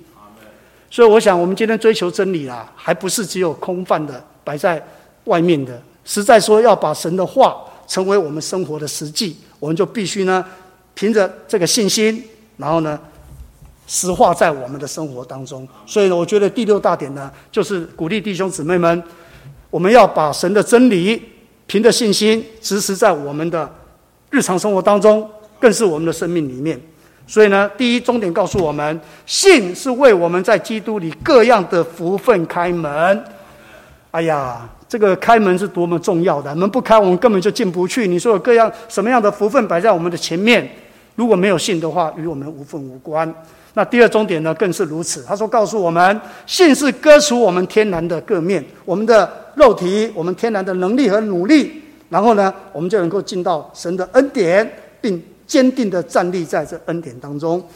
[0.91, 4.85] 所以我想，我们今天追求真理啦，还不是只有空泛的摆在
[5.25, 10.45] 外面的，实在说要把神的话成为我们生活的实际，我们就必须呢，
[10.95, 12.23] 凭着这个信心。
[12.59, 13.01] 然后呢，
[13.87, 15.67] 实化在我们的生活当中。
[15.87, 19.03] 所以呢，我觉得第六大点呢，就是鼓励弟兄姊妹们，
[19.71, 21.21] 我们要把神的真理
[21.73, 23.67] 凭着信心，实施在我们的
[24.29, 25.27] 日常生活当中，
[25.59, 26.79] 更是我们的生命里面。
[27.27, 33.25] 所以呢，第一终点告诉我们，信是为我们在基督里各样的福分开门。
[34.11, 36.55] 哎呀，这个开门是多么重要的！
[36.55, 38.07] 门不开，我们根本就进不去。
[38.07, 40.71] 你说有各样什么样的福分摆在我们的前面？
[41.15, 43.35] 如果没有信的话，与我们无分无关。
[43.75, 45.23] 那第二终点呢，更是如此。
[45.23, 57.67] 他说，告诉我们，信是割除我们天然的各面，我们的肉体，我们天然的能力和努力，然后呢，我们就能够进到神的恩典，并坚定地站立在这恩典当中。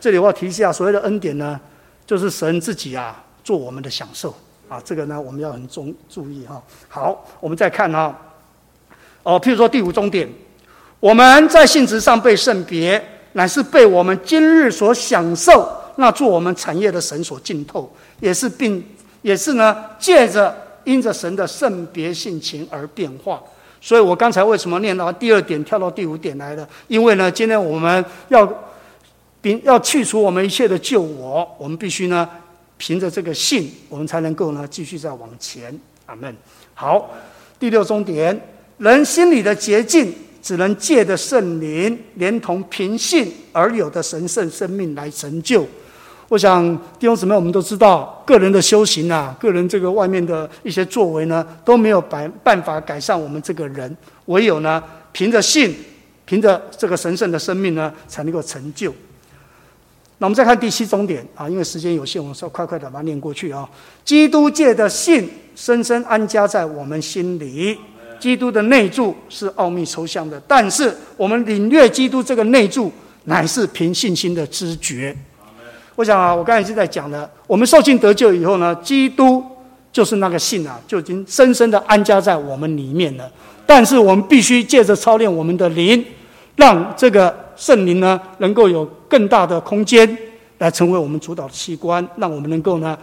[0.00, 1.60] 这里我要提一下，所谓的恩典呢，
[2.06, 4.34] 就是神自己啊，做我们的享受
[4.70, 4.80] 啊。
[4.82, 6.62] 这个呢，我们要很重注意哈。
[6.88, 8.16] 好，我们再看啊，
[9.22, 10.26] 哦，譬如说第五终点，
[10.98, 13.04] 我们在信实上被圣别。
[13.32, 17.90] 乃是被我们今日所享受那做我们产业的神所浸透，
[18.20, 18.82] 也是并
[19.22, 23.42] 也是呢，借着因着神的圣别性情而变化。
[23.80, 26.68] 所以我刚才为什么念到第二点，跳到第五点来了？
[26.88, 28.48] 因为呢，今天我们要
[29.40, 32.28] 并要去除我们一切的旧我，我们必须呢，
[32.76, 35.78] 凭着这个信，我们才能够呢，继续再往前。
[36.06, 36.34] 阿门。
[36.74, 37.10] 好，
[37.58, 38.40] 第六终点，
[38.78, 40.14] 人心里的洁净。
[40.42, 45.64] 只能借着圣灵，连同凭信而有的神圣生命来成就。
[46.28, 53.94] 我想弟兄姊妹，我们都知道，个人的修行啊，个人这个外面的一些作为呢，都没有办办法改善我们这个人。
[54.26, 55.74] 唯有呢，凭着信，
[56.24, 58.92] 凭着这个神圣的生命呢，才能够成就。
[60.18, 63.68] 那我们再看第七终点啊，因为时间有限，我们说快快的把它念过去啊。
[64.04, 67.78] 基督借的信，深深安家在我们心里。
[68.22, 72.88] 基督的内住是奥秘抽象的，但是我们领略基督这个内住，
[73.24, 75.12] 乃是凭信心的知觉。
[75.96, 79.42] 我想啊，我刚才是在讲的，我们受信得救以后呢，基督
[79.90, 83.28] 就是那个信啊，就已经深深的安家在我们里面了。
[83.66, 86.04] 但是我们必须借着操练我们的灵，
[86.54, 90.16] 让这个圣灵呢，能够有更大的空间
[90.58, 92.96] 来成为我们主导的器官，让我们能够呢。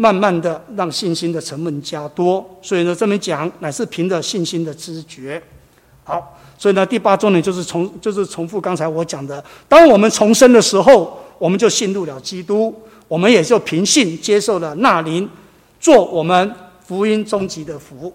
[0.00, 5.42] 慢慢的让信心的成分加多，所以呢，这么讲乃是凭着信心的知觉。
[6.04, 12.72] 好，所以呢，第八重点就是重，就是重复刚才我讲的，当我们重生的时候，我们就信入了基督，
[13.08, 15.28] 我们也就凭信接受了那灵，
[15.80, 16.54] 做我们
[16.86, 18.14] 福音终极的福。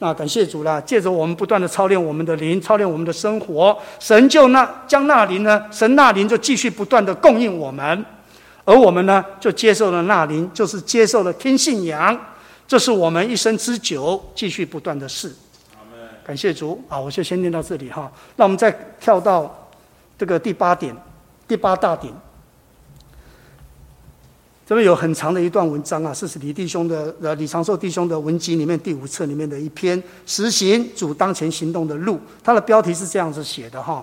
[0.00, 8.04] 那感谢主了，借着我们不断的操练我们的灵，操练我们的生活，神就那将那灵呢，神那灵就继续不断的供应我们。
[8.64, 12.18] 而我们呢，就接受了纳林，就是接受了听信仰，
[12.66, 15.30] 这是我们一生之久继续不断的事。
[16.24, 16.82] 感谢主。
[16.88, 18.10] 好，我就先念到这里哈。
[18.36, 19.68] 那我们再跳到
[20.16, 20.96] 这个第八点，
[21.46, 22.10] 第八大点。
[24.66, 34.02] 这边有很长的一段文章啊，是李弟兄的呃李长寿弟兄的文集里面第五册里面的一篇《实行主当前行动的路》，它的标题是这样子写的哈：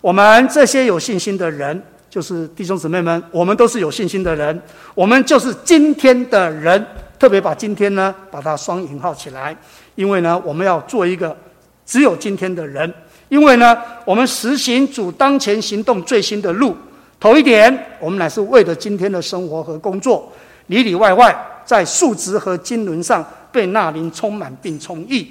[0.00, 1.82] 我们这些有信心的人。
[2.16, 4.58] 就是弟兄姊妹们，我们都是有信心的人，
[4.94, 6.82] 我们就是今天的人。
[7.18, 9.54] 特别把今天呢，把它双引号起来，
[9.96, 11.36] 因为呢，我们要做一个
[11.84, 12.90] 只有今天的人。
[13.28, 13.76] 因为呢，
[14.06, 16.74] 我们实行主当前行动最新的路。
[17.20, 20.32] 头一点，我们乃是为了今天的生活和工作，
[20.68, 25.30] 里里外外在数值和经纶上被那灵充满并充溢。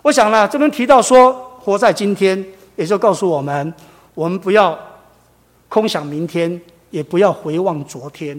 [0.00, 2.42] 我想呢，这边提到说，活在今天，
[2.76, 3.74] 也就告诉我们，
[4.14, 4.78] 我们不要。
[5.72, 8.38] 空想明天，也不要回望昨天。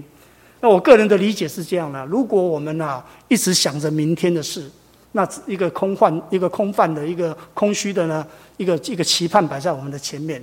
[0.62, 4.70] 那我个人的理解是这样的：如果我们啊一直想着明天的事，
[5.14, 8.24] 那一个空幻、一个空泛的、一个空虚的呢，
[8.58, 10.40] 一个一个期盼摆在我们的前面，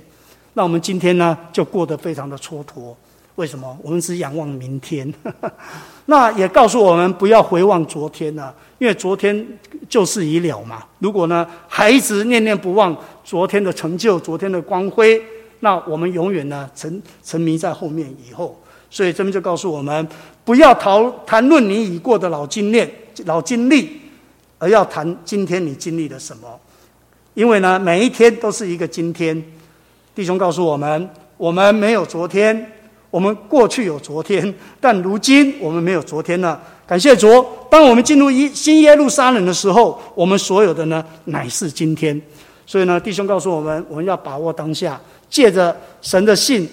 [0.55, 2.93] 那我们今天呢就过得非常的蹉跎。
[3.35, 3.77] 为什么？
[3.81, 5.11] 我们只仰望明天。
[6.07, 9.47] 那也告诉我们不要回望昨天呢，因为昨天
[9.87, 10.83] 就是已了嘛。
[10.99, 15.23] 如果呢还一直念念不忘昨天的成就、昨天的光辉。
[15.61, 20.07] 那我们永远呢沉沉迷在后面以后，所以这边就告诉我们，
[20.43, 22.91] 不要讨谈论你已过的老经验、
[23.25, 24.01] 老经历，
[24.57, 26.59] 而要谈今天你经历了什么。
[27.33, 29.41] 因为呢，每一天都是一个今天。
[30.13, 32.71] 弟兄告诉我们，我们没有昨天，
[33.09, 36.61] 我们过去有昨天，但如今我们没有昨天了。
[36.85, 42.21] 感谢主，当我们进入一新耶路撒冷的时候，我们所有的呢乃是今天。
[42.65, 44.99] 所以呢，弟兄告诉我们，我们要把握当下。
[45.31, 46.69] 借着神的信，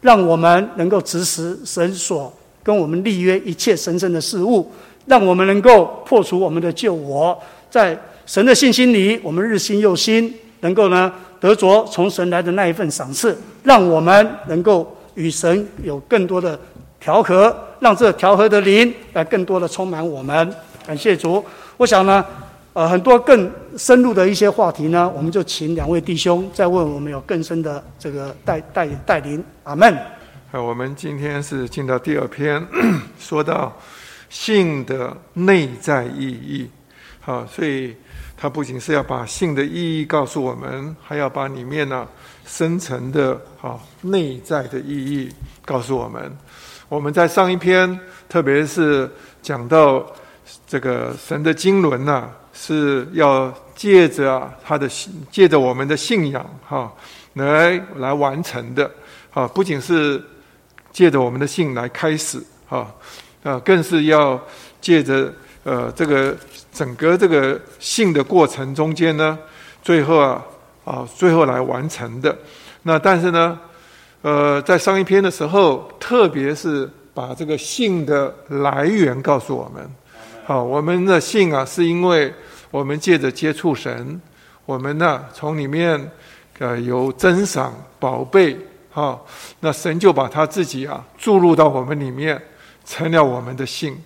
[0.00, 2.32] 让我们能够执行神所
[2.62, 4.70] 跟我们立约一切神圣的事物，
[5.06, 7.36] 让我们能够破除我们的旧我，
[7.68, 16.58] 在神的信心里，我们日新又新，能够呢得着从神来的那一份赏赐，让我们能够与神有更多的
[17.00, 20.54] 调和，让这调和的灵来更多的充满我们。
[20.86, 21.44] 感谢主，
[21.76, 22.24] 我想呢。
[22.74, 29.42] 呃很多更深入的一些话题呢，我们就请两位弟兄再为我们有更深的这个带带带领。
[29.62, 29.96] 阿门。
[30.50, 32.64] 好，我们今天是进到第二篇，
[33.18, 33.72] 说到
[34.28, 36.68] 性的内在意义。
[37.20, 37.94] 好，所以
[38.36, 42.06] 他不仅是要把性的意义告诉我们，还要把里面呢
[42.44, 45.32] 深层的啊内在的意义
[45.64, 46.30] 告诉我们。
[46.88, 49.10] 我们在上一篇，特别是
[49.40, 50.04] 讲到
[50.66, 56.92] 这个神的经纶呐，是要借着他的信，借着我们的信仰哈，
[57.34, 58.90] 来来完成的
[59.32, 60.22] 啊，不仅是
[60.92, 62.86] 借着我们的信来开始哈，
[63.42, 64.40] 啊，更是要
[64.80, 65.32] 借着
[65.64, 66.36] 呃这个
[66.72, 69.38] 整个这个信的过程中间呢，
[69.82, 70.44] 最后啊
[70.84, 72.36] 啊最后来完成的。
[72.82, 73.58] 那但是呢，
[74.22, 79.90] 呃，在上一篇的时候，特别是把这个信的来源告诉我们。
[80.46, 82.30] 好，我们的信啊，是因为
[82.70, 84.20] 我们借着接触神，
[84.66, 85.98] 我们呢从里面
[86.58, 88.54] 呃有珍赏宝贝，
[88.92, 89.18] 哈，
[89.60, 92.38] 那神就把他自己啊注入到我们里面，
[92.84, 93.96] 成了我们的信。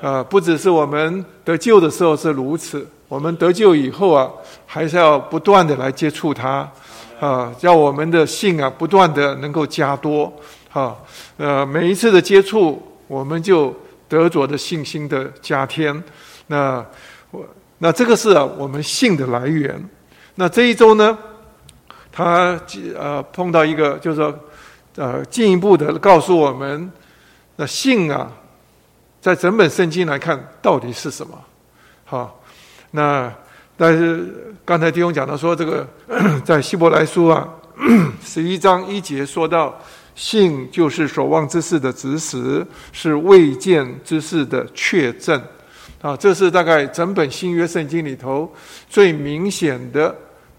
[0.00, 4.30] 呃，不只是我们得救的时候是如此，我们得救以后啊，
[4.64, 6.70] 还是要不断的来接触他。
[7.18, 10.32] 啊，叫我们的信啊，不断的能够加多，
[10.70, 10.96] 哈，
[11.38, 13.74] 呃，每一次的接触，我们就
[14.18, 16.02] 得着的信心的加添。
[16.48, 16.84] 那
[17.30, 17.46] 我，
[17.78, 19.82] 那这个是啊，我们信的来源。
[20.34, 21.16] 那这一周呢，
[22.12, 22.60] 他
[22.94, 24.38] 呃碰到一个，就是说，
[24.96, 26.92] 呃，进一步的告诉我们，
[27.56, 28.30] 那信啊，
[29.18, 31.42] 在整本圣经来看，到底是什么？
[32.04, 32.42] 好，
[32.90, 33.32] 那。
[33.74, 35.88] 但是刚才弟兄讲到说，这个
[36.44, 37.48] 在希伯来书啊
[38.22, 39.74] 十一章一节说到，
[40.14, 45.40] 信就是所望之事的指实，是未见之事的确证。
[46.00, 48.52] 啊，这是大概整本新约圣经里头
[48.88, 50.14] 最明显的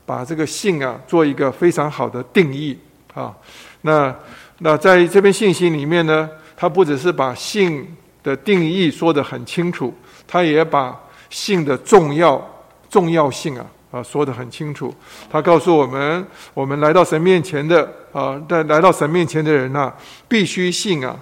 [0.05, 2.77] 把这个信啊做一个非常好的定义
[3.13, 3.35] 啊。
[3.81, 4.15] 那
[4.59, 7.85] 那在这篇信息里面呢，他不只是把信
[8.21, 9.93] 的定义说得很清楚，
[10.27, 10.97] 他也把
[11.29, 12.49] 信的重要。
[12.89, 14.91] 重要性啊啊说得很清楚，
[15.29, 16.25] 他告诉我们，
[16.55, 19.93] 我们来到神面前的啊，在来到神面前的人呐、
[20.27, 21.15] 必须信啊，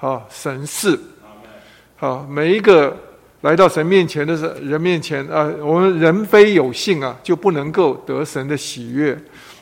[0.00, 0.98] 啊神是，
[2.00, 2.96] 啊每一个
[3.42, 9.14] 来到神面前的人面前啊，我们人非有信啊，就不能够得神的喜悦。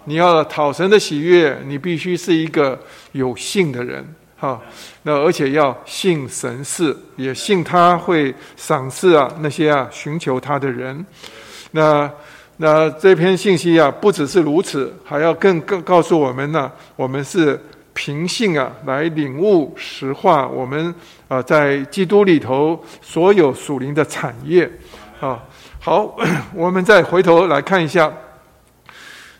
[0.04, 2.78] 你要讨神的喜悦，你必须是一个
[3.10, 4.06] 有信的人。
[4.38, 4.60] 啊，
[5.04, 11.04] 那而且要信神是，也信他会赏赐啊那些啊寻求他的人。
[11.70, 12.10] 那
[12.56, 17.60] 那这篇信息啊，不只是如此，还要更更告诉我们呢、我们是
[17.92, 20.46] 凭信啊来领悟实话。
[20.46, 20.94] 我们
[21.28, 24.70] 啊在基督里头所有属灵的产业。
[25.20, 25.42] 啊，
[25.80, 26.16] 好，
[26.54, 28.12] 我们再回头来看一下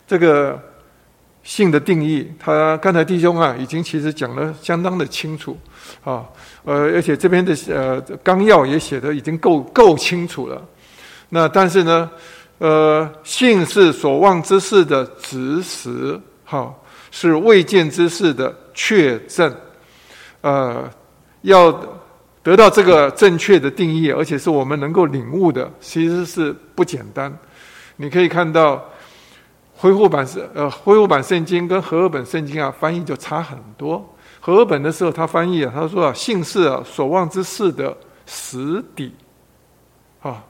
[0.07, 0.61] 这个。
[1.47, 5.55] 信的定义，他刚才弟兄啊，已经其实讲的相当的清楚，
[6.03, 6.25] 啊，
[6.65, 10.67] 呃，而且这边的呃纲要也写的已经够够清楚了。
[11.29, 12.11] 那但是呢，
[12.59, 16.75] 呃，信是所望之事的执实，哈，
[17.11, 19.55] 是未见之事的确证。
[20.41, 20.89] 呃，
[21.43, 21.73] 要
[22.43, 27.37] 得到这个正确的定义，而且是我们能够领悟的，其实是不简单。
[27.97, 28.83] 你可以看到。
[29.77, 33.99] 恢复版是呃，恢复版圣经跟和合本圣经啊，翻译就差很多。
[34.41, 39.13] 和合本的时候，他翻译啊，他说啊，信是啊所望之事的实底，
[40.23, 40.43] 啊，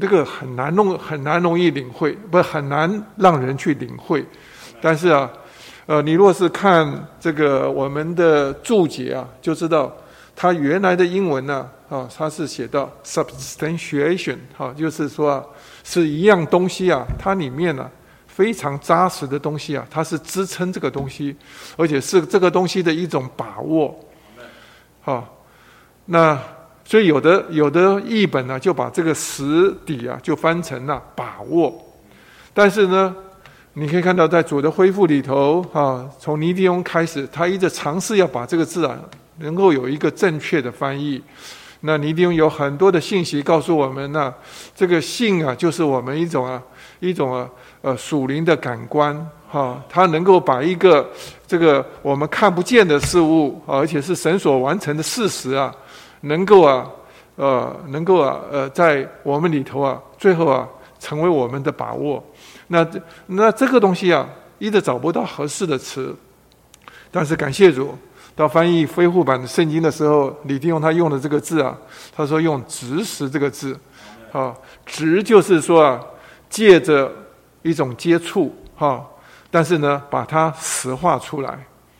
[0.00, 4.24] 这个很难弄，很难容易领会，不很难让人去领会。
[4.80, 5.30] 但是啊，
[5.86, 9.94] 呃，你若是看这个我们的注解啊，就知道
[10.34, 15.44] 它原来的英文呢，啊，它是写到 substantiation，哈，就是说，
[15.82, 17.90] 是一样东西啊，它里面呢。
[18.26, 21.36] 非常扎实的东西啊，它是支撑这个东西，
[21.76, 23.96] 而且是这个东西的一种把握。
[25.02, 25.38] 好，
[26.06, 26.36] 那
[26.84, 31.74] 所以有的有的译本呢，就把这个实底啊，就翻成了把握。
[32.52, 33.14] 但是呢，
[33.72, 38.98] 你可以看到在主的恢复里头啊，从尼迪翁开始，他一直尝试要把这个字啊，
[39.38, 41.22] 能够有一个正确的翻译。
[41.80, 44.32] 那尼迪翁有很多的信息告诉我们呢、
[44.74, 46.62] 这个信啊，就是我们一种啊，
[47.00, 47.48] 一种啊。
[47.84, 49.14] 呃，属灵的感官，
[49.46, 51.06] 哈，它能够把一个
[51.46, 55.70] 这个我们看不见的事物，而且是神所完成的事实啊，
[56.24, 56.90] 能够啊，
[57.36, 60.68] 呃，能够啊，呃，在我们里头啊，最后啊，
[60.98, 62.22] 成为我们的把握。
[62.68, 62.86] 那
[63.26, 64.26] 那这个东西啊，
[64.58, 66.14] 一直找不到合适的词，
[67.10, 67.94] 但是感谢主，
[68.34, 71.76] 到翻译恢复版的圣经的时候，李弟兄他用的这个字啊，
[72.16, 73.78] 他说用“直实”这个字，
[74.32, 74.54] 啊，
[74.86, 76.00] 直就是说啊，
[76.48, 77.12] 借着
[77.62, 79.04] 一种接触哈，
[79.50, 81.58] 但是呢，把它实化出来。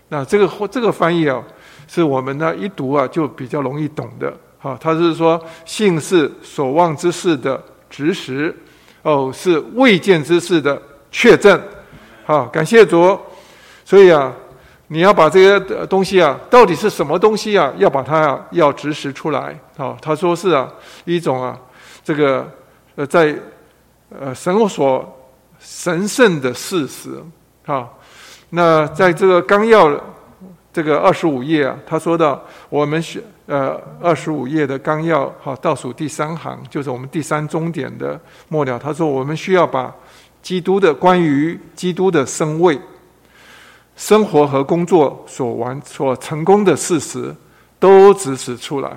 [0.09, 1.43] 那这个这个翻译啊，
[1.87, 4.32] 是我们呢一读啊就比较容易懂的。
[4.59, 8.55] 哈，他是说信是所望之事的执实，
[9.03, 10.80] 哦，是未见之事的
[11.11, 11.61] 确证。
[12.24, 13.18] 好，感谢主。
[13.85, 14.32] 所以啊，
[14.87, 19.59] 你要把这些东西啊，到底是什么东西啊，要把它啊要执实出来。
[19.76, 20.72] 好，他说是啊
[21.05, 21.59] 一种啊。
[22.03, 22.47] 这个
[22.97, 23.35] 呃，在
[24.11, 25.18] 呃神所
[25.59, 27.11] 神圣的事实
[27.66, 27.89] 啊，
[28.51, 29.89] 那在这个纲要
[30.75, 38.77] 这个二十五页啊，他说到我们选呃二十五页的纲要哈，倒数第三行就是我们第三终点的末了。
[38.77, 39.95] 他说我们需要把
[40.43, 42.77] 基督的关于基督的身位、
[43.95, 47.33] 生活和工作所完所成功的事实
[47.79, 48.91] 都指使出来。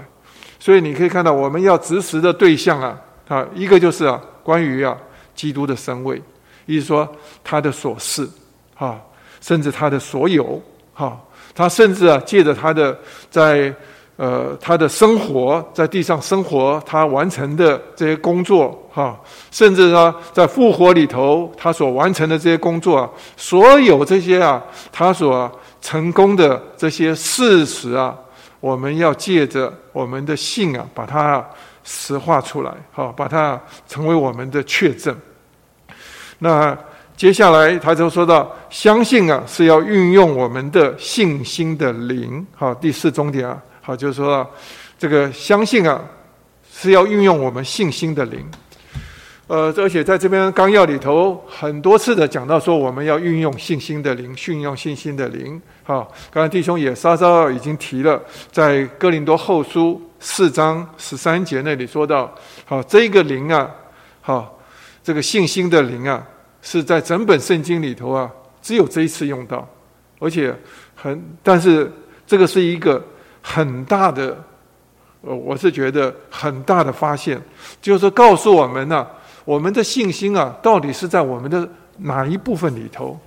[0.59, 4.97] 所以你可以看到，我们要指使的对象啊，啊，一个就是啊，关于啊，
[5.35, 6.19] 基督的身位，
[6.65, 7.07] 意思说
[7.43, 8.27] 他的所事，
[8.75, 8.99] 啊，
[9.39, 10.59] 甚至他的所有，
[10.95, 11.21] 哈，
[11.57, 12.95] 他甚至啊，借着他的
[13.31, 13.73] 在
[14.15, 25.51] 呃他的生活在地上生活，他完成的这些工作，哈，甚至呢，在复活里头，他所完成的这些工作啊，所有这些啊，他所
[25.81, 28.15] 成功的这些事实啊。
[28.59, 31.43] 我们要借着我们的信啊，把它
[31.83, 35.15] 实化出来，好，把它成为我们的确证。
[36.39, 36.77] 那
[37.17, 44.47] 接下来他就说到，相信啊是要运用我们的信心的灵，好，第四重点啊，好，就是说
[44.99, 45.99] 这个相信啊
[46.71, 48.45] 是要运用我们信心的灵。
[49.47, 55.59] 呃，而且在这边纲要里头很多次的讲到说，我们要运用信心的灵，运用信心的灵。
[55.83, 62.31] 好，刚才弟兄也稍稍已经提了，在哥林多后书四章十三节那里说到，
[62.65, 63.67] 好，这个灵啊，
[64.21, 64.59] 好，
[65.01, 66.21] 这个信心的灵啊，
[66.69, 68.29] 是在整本圣经里头啊，
[68.61, 69.65] 只有这一次用到，
[70.19, 70.53] 而且
[70.93, 71.89] 很，但是
[72.25, 73.01] 这个是一个
[73.41, 74.37] 很大的，
[75.21, 77.41] 呃，我是觉得很大的发现，
[77.81, 79.07] 就是告诉我们呢、
[79.45, 81.65] 我们的信心啊，到底是在我们的
[81.99, 83.17] 哪一部分里头？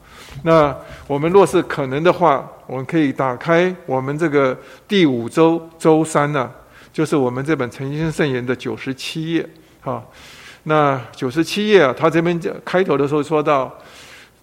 [0.43, 0.76] 那
[1.07, 4.55] 我们若是可能的话，我们可以打开我们这个
[4.86, 6.53] 第五周周三呢、
[6.93, 9.49] 就是我们这本诚心圣言的九十七页
[9.82, 10.05] 啊。
[10.65, 13.73] 那九十七页啊，他这边开头的时候说到，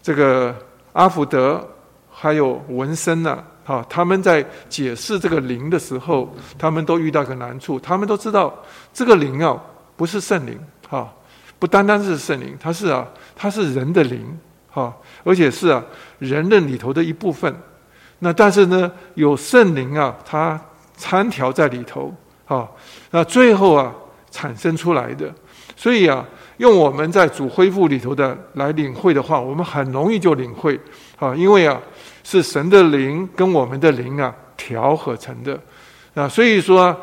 [0.02, 0.56] 这个
[0.94, 1.66] 阿福德
[2.10, 8.54] 还有文森呢，哈，他们在解释这个灵的时候，他们都遇到个难处，他们都知道
[8.94, 9.62] 这个灵啊，
[9.96, 10.60] 不是圣灵，
[10.90, 11.12] 哈。
[11.60, 13.04] 不单单是圣灵，它是啊，
[13.36, 14.24] 它是人的灵，
[14.70, 15.84] 哈，而且是啊，
[16.20, 17.52] 人的里头的一部分。
[18.20, 20.62] 那但是呢，有圣灵啊，它
[20.96, 22.14] 参调在里头，
[22.46, 22.70] 哈，
[23.10, 23.92] 那最后啊，
[24.30, 25.34] 产生出来的。
[25.78, 30.78] 所以啊，用我们在主恢复里头的来领会的话，我们很容易就领会，
[31.18, 31.80] 啊，因为啊，
[32.26, 35.58] 是神的灵跟我们的灵啊调和成的，
[36.16, 36.94] 啊，所以说。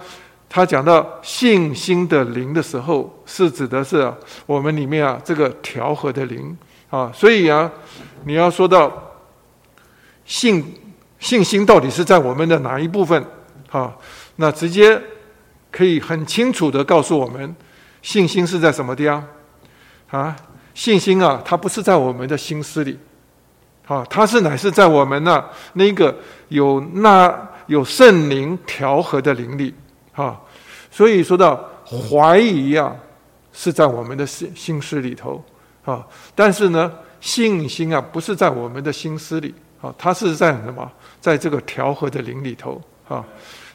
[0.47, 4.09] 他讲到信心的灵的时候，是指的是，
[4.47, 6.57] 我们里面啊这个调和的灵
[6.91, 7.68] 啊，所以啊，
[8.25, 8.93] 你要说到
[10.25, 10.64] 信
[11.18, 13.20] 信心到底是在我们的哪一部分
[13.72, 13.97] 啊？
[14.37, 14.97] 那直接
[15.72, 17.57] 可以很清楚的告诉我们，
[18.05, 19.27] 信心是在什么地方
[20.11, 20.37] 啊？
[20.75, 22.99] 信心啊，它不是在我们的心思里，
[23.87, 25.43] 啊，它是乃是在我们那、
[25.73, 26.15] 那个
[26.49, 29.75] 有那有圣灵调和的灵里。
[30.13, 30.39] 啊，
[30.91, 32.95] 所以说到怀疑啊，
[33.53, 35.43] 是在我们的心心思里头
[35.85, 40.89] 啊，但是呢，信心啊，不是在我们的心思里啊，它是在什么？
[41.21, 43.25] 在这个调和的灵里头啊。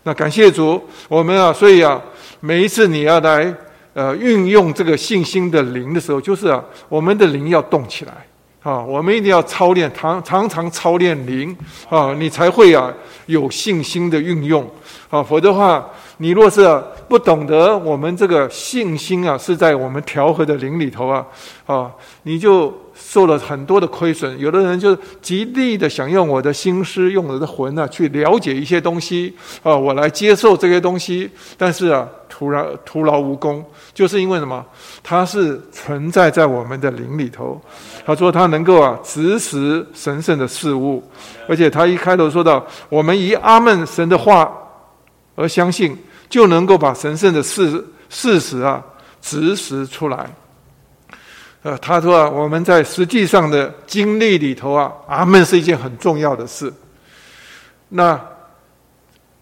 [0.04, 2.02] 那感谢主，我们啊，所以啊，
[2.40, 3.54] 每一次你要来
[3.94, 8.14] 呃运用这个信心的灵的时候，就是啊，我们的灵要动起来
[8.62, 11.56] 啊，我们一定要操练，常常常操练灵
[11.90, 12.94] 啊，你才会啊
[13.28, 14.70] 有信心的运用
[15.10, 15.90] 啊，否则的话。
[16.22, 16.68] 你若是
[17.08, 21.26] 不懂得我们这个信心啊，是在我们调和的灵里头啊，
[21.66, 21.90] 啊，
[22.24, 24.38] 你就受了很多的亏损。
[24.38, 29.34] 有的人就极力的想用我的心思、用我的魂啊，去了解一些东西
[29.64, 33.64] 啊，我来接受这些东西，但是啊，徒然徒劳无功，
[34.00, 34.66] 就是因为什么？
[35.04, 37.62] 它是存在在我们的灵里头。
[38.06, 41.04] 他说他能够啊，指使神圣的事物，
[41.50, 44.50] 而且他一开头说到，我们以阿门神的话
[45.36, 45.98] 而相信。
[46.30, 48.80] 就能够把神圣的事事实啊
[49.20, 50.30] 指示出来。
[51.64, 56.72] 呃，他说啊，我们在实际上的经历里头啊，阿门是一件很重要的事。
[57.90, 58.22] 那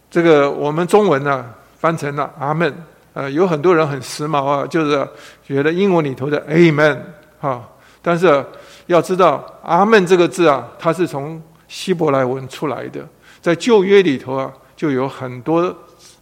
[0.09, 1.45] 这个我们中文呢
[1.77, 2.73] 翻成了阿门
[3.17, 5.07] 呃，有很多人很时髦啊，就是
[5.43, 6.99] 觉得英文里头的 Amen
[7.39, 7.67] 哈，
[7.99, 8.45] 但是
[8.85, 13.03] 要知道阿门这个字啊，它是从希伯来文出来的，
[13.41, 15.75] 在旧约里头啊，就有很多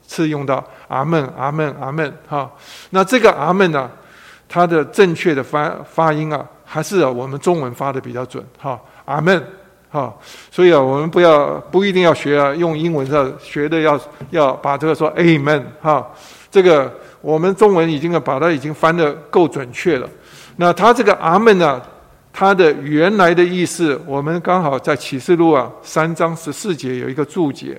[0.08, 2.50] 次用到阿门、阿门、阿门哈。
[2.92, 3.92] 那这个阿门呢，
[4.48, 9.46] 它的正确的发发音啊，还是我们中文发的比较准哈，阿门。
[9.92, 10.14] 啊，
[10.52, 16.06] 所以啊，我们不要不一定要学啊，用英文上学的要要把这个说 Amen 哈，
[16.56, 16.90] 这个
[17.20, 20.10] 我们中文已经把它已经翻得够准确了。
[20.56, 21.82] 那他这个阿门呢，
[22.32, 27.78] 它的原来的意思，我们刚好在启示录啊三章十四节有一个注解，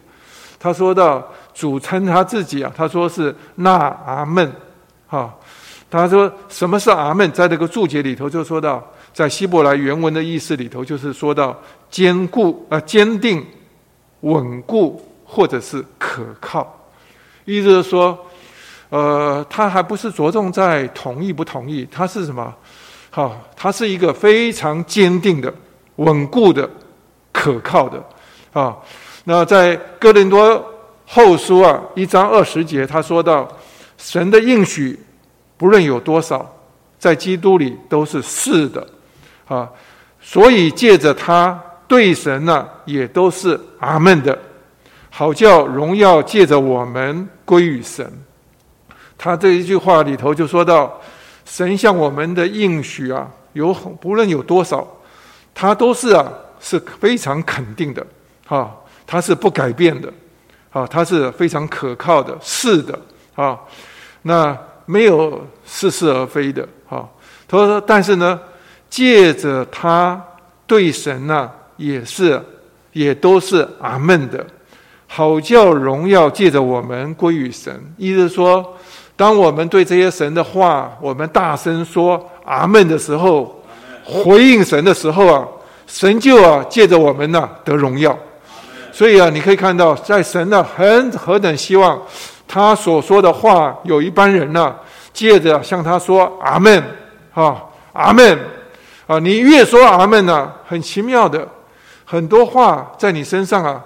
[0.59, 3.73] 他说到主称他自己啊，他说是那
[4.05, 4.53] 阿门，
[5.07, 5.35] 哈，
[5.91, 8.87] 他说什么是阿门，在这个注解里头就说到。
[9.17, 11.59] 在希伯来原文的意思里头，就是说到
[11.91, 13.43] 坚固啊、坚定、
[14.21, 16.87] 稳固，或者是可靠。
[17.47, 18.26] 意思是说，
[18.89, 22.55] 呃，他还不是着重在同意不同意，他是什么？
[23.11, 25.53] 好，他是一个非常坚定的、
[25.97, 26.69] 稳固的、
[27.33, 28.03] 可靠的
[28.53, 28.77] 啊。
[29.25, 30.65] 那在哥林多
[31.05, 33.49] 后书啊一章二十节，他说到
[33.99, 34.99] 神的应许，
[35.57, 36.49] 不论有多少，
[36.99, 38.87] 在基督里都是是的。
[39.49, 39.69] 啊，
[40.21, 44.37] 所以借着他对神呢、也都是阿门的，
[45.09, 48.13] 好叫荣耀借着我们归于神。
[49.19, 51.01] 他这一句话里头就说到，
[51.45, 54.87] 神向我们的应许啊，有不论有多少，
[55.55, 58.07] 他都是啊是非常肯定的，
[58.49, 58.71] 啊，
[59.07, 60.13] 他是不改变的，
[60.71, 62.99] 啊，他是非常可靠的，是的，
[63.35, 63.59] 啊，
[64.23, 67.09] 那没有似是而非的，啊，
[67.47, 68.41] 他说，但是呢。
[68.89, 70.25] 借着他
[70.65, 72.41] 对神呢、也是
[72.93, 74.47] 也都是阿门的，
[75.09, 77.79] 好叫荣耀借着我们归于神。
[77.99, 78.77] 意思说，
[79.17, 83.61] 当我们对这些神的话，我们大声说阿门的时候，
[84.05, 85.49] 回应神的时候啊，
[85.87, 88.17] 神就啊借着我们呢、得荣耀。
[88.93, 92.01] 所以啊，你可以看到，在神呢、很何等希望
[92.47, 94.75] 他所说的话，有一般人呢、
[95.13, 96.83] 借着向他说阿门
[97.33, 97.63] 啊，
[97.93, 98.39] 阿门。
[99.07, 101.47] 啊，你越说阿门呢，很奇妙的，
[102.05, 103.83] 很多话在你身上啊，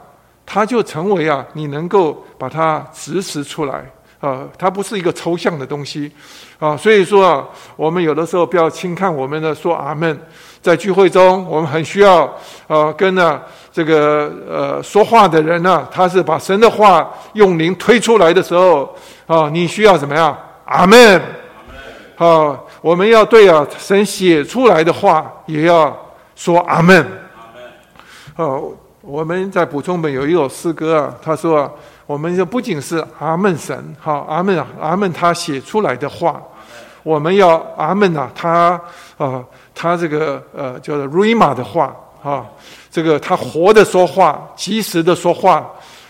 [0.46, 3.84] 它就成为啊，你能够把它执实出来
[4.20, 6.12] 啊，它不是一个抽象的东西
[6.58, 7.44] 啊，所以说啊，
[7.74, 10.16] 我们有的时候不要轻看我们的说阿门，
[10.60, 12.24] 在聚会中，我们很需要
[12.68, 13.40] 啊跟呢
[13.72, 18.94] 这个呃说话的人呢，他是把神的话用灵推出来的时候
[19.26, 20.36] 啊，你需要怎么样？
[20.66, 21.20] 阿门，
[22.16, 22.60] 啊。
[22.82, 25.94] 我们要对啊，神写出来的话也要
[26.34, 26.96] 说阿门。
[26.96, 27.04] 阿
[27.54, 27.62] 门。
[28.36, 31.70] 哦，我们在补充本有一首诗歌啊，他说，
[32.10, 36.42] 我们就不仅是阿门神，好阿门啊，阿门他写出来的话，
[37.04, 38.80] 我们要阿门啊，他
[39.16, 42.44] 啊，他这个呃叫做瑞玛的话啊，
[42.90, 45.64] 这个他活的说话，及时的说话。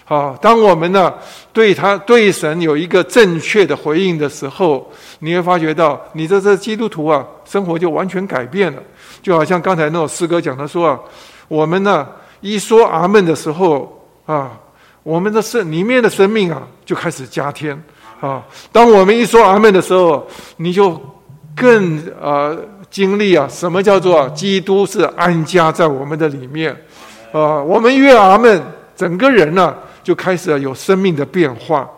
[0.06, 1.12] 啊，当我们呢
[1.52, 8.82] 对他对神有一个正确的回应的时候，你会发觉到你的这基督徒啊，生活就完全改变了。
[9.22, 10.98] 就好像刚才那首诗歌讲的说啊，
[11.46, 12.08] 我们呢
[12.40, 14.50] 一说阿门的时候啊，
[15.10, 17.74] 我们的生里面的生命啊就开始加添
[18.20, 18.42] 啊。
[18.70, 20.26] 当我们一说阿门的时候，
[20.58, 21.00] 你就
[21.56, 22.56] 更呃
[22.88, 26.70] 经历啊什么叫做基督是安家在我们的里面
[27.32, 27.60] 啊。
[27.60, 28.62] 我们越阿门，
[28.94, 29.74] 整个人呢。
[30.02, 31.88] 就开始有生命的变化，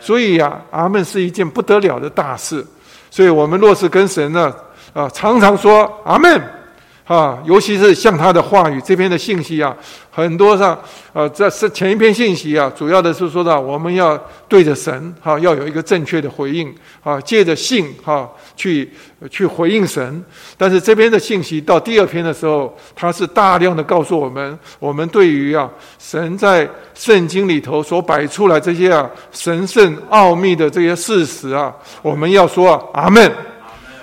[0.00, 2.64] 所以呀，阿门是一件不得了的大事。
[3.10, 4.54] 所以我们若是跟神呢，
[4.94, 6.40] 啊，常常说阿门，
[7.08, 9.76] 啊，尤其是像他的话语这篇的信息啊，
[10.10, 10.78] 很多上，
[11.12, 18.30] 呃，这是前一篇信息啊，主要的是说到我们要对着神，哈，要有一个正确的回应，啊，借着信，哈。
[18.58, 18.90] 去
[19.30, 20.24] 去回应神，
[20.56, 33.32] 但是这边的信息到第二篇的时候，它是大量的告诉我们，我们对于啊神在圣经里头所摆出来这些啊神圣奥秘的这些事实啊，我们要说啊阿门，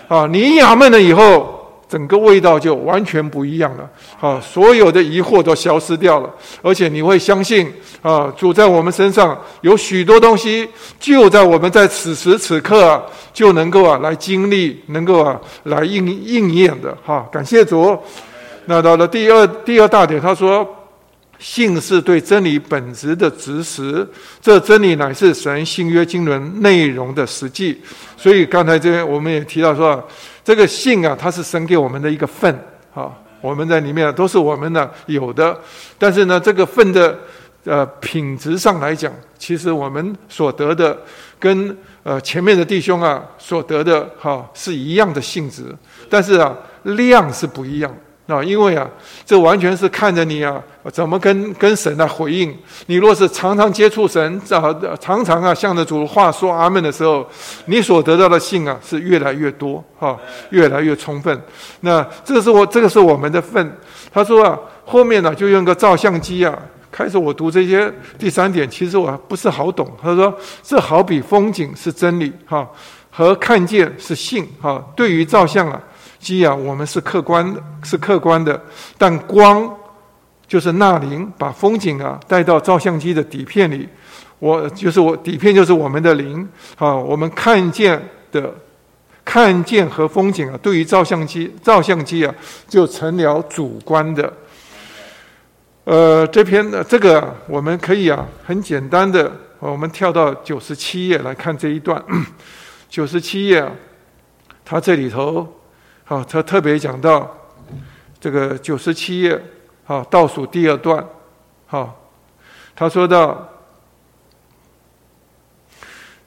[0.07, 1.54] 啊，你一阿门了以后。
[1.87, 3.87] 整个味道就完全不一样了，
[4.19, 6.29] 啊，所有的疑惑都消失掉了，
[6.63, 7.71] 而且你会相信，
[8.01, 10.67] 啊，主在我们身上有许多东西，
[10.99, 17.95] 就在我们在此时此刻啊，就能够啊来经历，能够啊来应应验的，哈，感谢主。
[18.65, 20.67] 那到了第二第二大点，他说，
[21.37, 24.07] 信是对真理本质的执实，
[24.41, 27.79] 这真理乃是神新约经纶内容的实际。
[28.17, 30.03] 所以刚才这边我们也提到说。
[30.45, 32.55] 这个信啊，它是神给我们的一个份，
[32.93, 35.59] 啊，我们在里面都是我们的有的，
[35.97, 37.17] 但是呢，这个份的
[37.63, 40.95] 呃品质上来讲，其实我们所得的
[41.39, 45.75] 跟呃前面的弟兄啊所得的哈、是一样的性质，
[46.07, 47.91] 但是啊量是不一样。
[48.27, 48.89] 啊，因为啊，
[49.23, 50.59] 这完全是看着你啊，
[50.91, 52.57] 怎么跟跟神来回应。
[52.87, 57.23] 你若是常常接触神，啊，常常啊，向着主话说阿门的时候，
[57.65, 60.17] 你所得到的信啊，是越来越多，哈，
[60.49, 61.39] 越来越充分。
[61.81, 63.77] 那这是我，这个是我们的份。
[64.11, 66.57] 他说啊，后面呢，就用个照相机啊，
[66.89, 69.87] 开始我读这些第三点，其实我不是好懂。
[70.01, 72.67] 他说，这好比风景是真理，哈，
[73.11, 74.83] 和看见是信，哈。
[74.95, 75.79] 对于照相啊。
[76.25, 78.59] 机啊，我们是客观的，是客观的，
[78.97, 79.71] 但光
[80.47, 83.87] 就是那灵，把风景啊带到照相机的底片里。
[84.39, 86.47] 我就是我底片就是我们的灵
[86.79, 88.01] 啊，我们看见
[88.31, 88.51] 的
[89.23, 92.33] 看见和风景啊，对于照相机照相机啊，
[92.67, 94.33] 就成了主观的。
[95.83, 102.03] 呃，这篇的这个、我们可以啊，很简单的，我们跳到九十七页来看这一段。
[102.89, 103.71] 九十七页啊，
[104.65, 105.47] 它这里头。
[106.07, 107.35] 好，他特别讲到
[108.19, 109.43] 这个九十七页，
[109.85, 111.03] 好，倒数第二段，
[111.65, 111.95] 好，
[112.75, 113.49] 他说到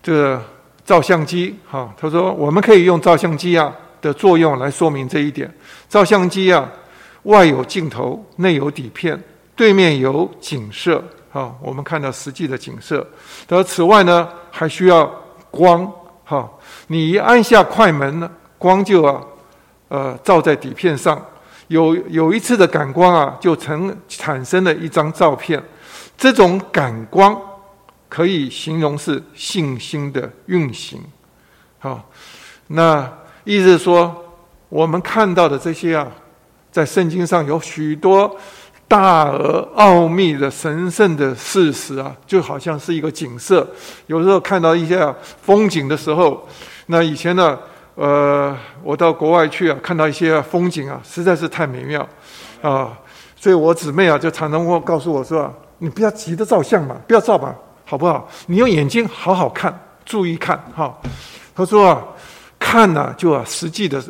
[0.03, 0.43] 这个
[0.85, 5.49] 照相机，好，他说我们可以用照相机啊的作用来说明这一点。
[5.89, 6.69] 照相机啊，
[7.23, 9.23] 外有镜头，内有底片，
[9.55, 11.01] 对面有景色，
[11.31, 13.07] 好，我们看到实际的景色。
[13.47, 15.09] 他说此外呢，还需要
[15.53, 15.89] 光，
[16.25, 16.59] 好，
[16.89, 19.23] 你一按下快门呢，光就啊。
[19.89, 21.19] 呃，照在底片上，
[21.69, 25.63] 有有一次的感光啊，就成产生了一张照片。
[26.17, 27.35] 这种感光
[28.07, 31.01] 可以形容是信心的运行。
[31.79, 32.11] 好，
[32.67, 33.11] 那
[33.45, 34.15] 意思是说，
[34.69, 36.07] 我们看到的这些啊，
[36.71, 38.37] 在圣经上有许多
[38.87, 43.67] 大而奥秘的神圣的事实啊，就好像是一个景色。
[44.07, 46.47] 有时候看到一些风景的时候，
[46.89, 47.59] 那以前呢。
[47.99, 52.09] 呃，我到国外去啊，看到一些风景啊，实在是太美妙
[52.63, 52.97] 啊，
[53.35, 57.53] 所以我姊妹啊，就常常会告诉我说：“你不要急着照相嘛，不要照吧，
[57.85, 58.29] 好不好？
[58.47, 60.97] 你用眼睛好好看，注意看哈。”
[61.57, 62.05] 她说啊，
[62.57, 64.01] 看呢、就啊实际的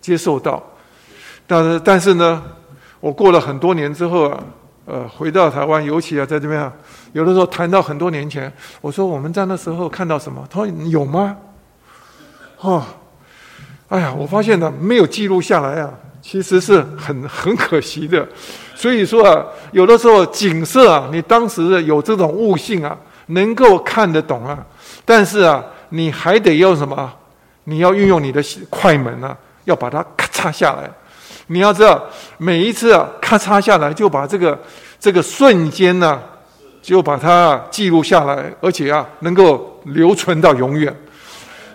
[0.00, 0.62] 接受到，
[1.46, 2.42] 但是但是呢，
[3.00, 4.42] 我过了很多年之后啊，
[4.86, 6.72] 呃，回到台湾，尤其啊在这边啊，
[7.12, 10.42] 有的时候谈到很多年前，我说我们在那时候看到什么？
[10.48, 11.36] 他说有吗？
[12.60, 12.82] 哦。
[13.88, 15.88] 哎呀，我发现呢，没有记录下来啊，
[16.20, 18.26] 其实是很很可惜的。
[18.74, 24.58] 所以说啊，有的时候景色啊，你当时有这种悟性啊，能够看得懂啊，
[25.04, 27.12] 但是啊，你还得要什么？
[27.62, 30.90] 你要运用你的快门啊，要把它咔嚓下来。
[31.46, 32.04] 你要知道，
[32.38, 34.58] 每一次啊，咔嚓下来，就把这个
[34.98, 36.20] 这个瞬间呢，
[36.82, 40.92] 就把它记录下来，而且啊，能够留存到永远。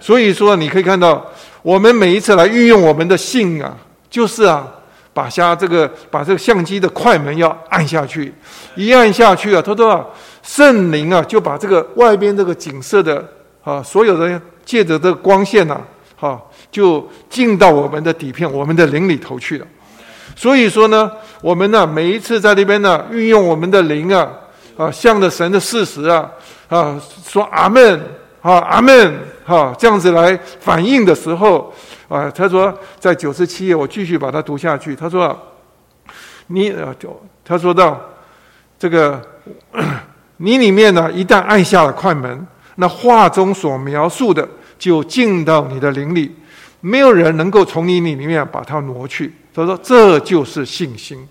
[0.01, 1.25] 所以说，你可以看到。
[1.61, 3.77] 我们每一次来运用我们的信啊，
[4.09, 4.67] 就是啊，
[5.13, 8.33] 把下这个把这个相机的快门要按下去，
[8.75, 10.05] 一按下去啊，他说啊，
[10.41, 13.23] 圣灵啊就把这个外边这个景色的
[13.63, 15.79] 啊，所有的借着这个光线呐，
[16.15, 16.41] 哈，
[16.71, 19.67] 就进到我们的底片、我们的灵里头去了。
[20.35, 24.27] 所以说呢，我们呢每一次在这边呢运用我们的灵啊，
[24.77, 26.27] 啊，向着神的事实啊，
[26.69, 28.01] 啊，说阿门。
[28.41, 29.19] 啊，阿门！
[29.45, 31.71] 哈，这样子来反应的时候，
[32.07, 34.95] 啊，他说在九十七页，我继续把它读下去。
[34.95, 35.37] 他说，
[36.47, 37.99] 你啊，就他说到
[38.79, 39.21] 这个，
[40.37, 44.47] 你里面呢，一旦按下了快门，那话中所描述的
[44.79, 46.35] 就进到你的灵里，
[46.79, 49.31] 没有人能够从你里里面把它挪去。
[49.53, 51.27] 他说，这就是信心。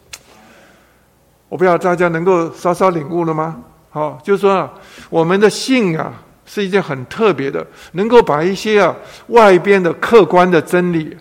[1.49, 3.57] 我不知道大家能够稍稍领悟了吗？
[3.91, 4.71] 好，就是说
[5.09, 6.13] 我们的信啊。
[6.53, 8.93] 是一件很特别的，能够把一些啊
[9.29, 11.17] 外边的客观的真理，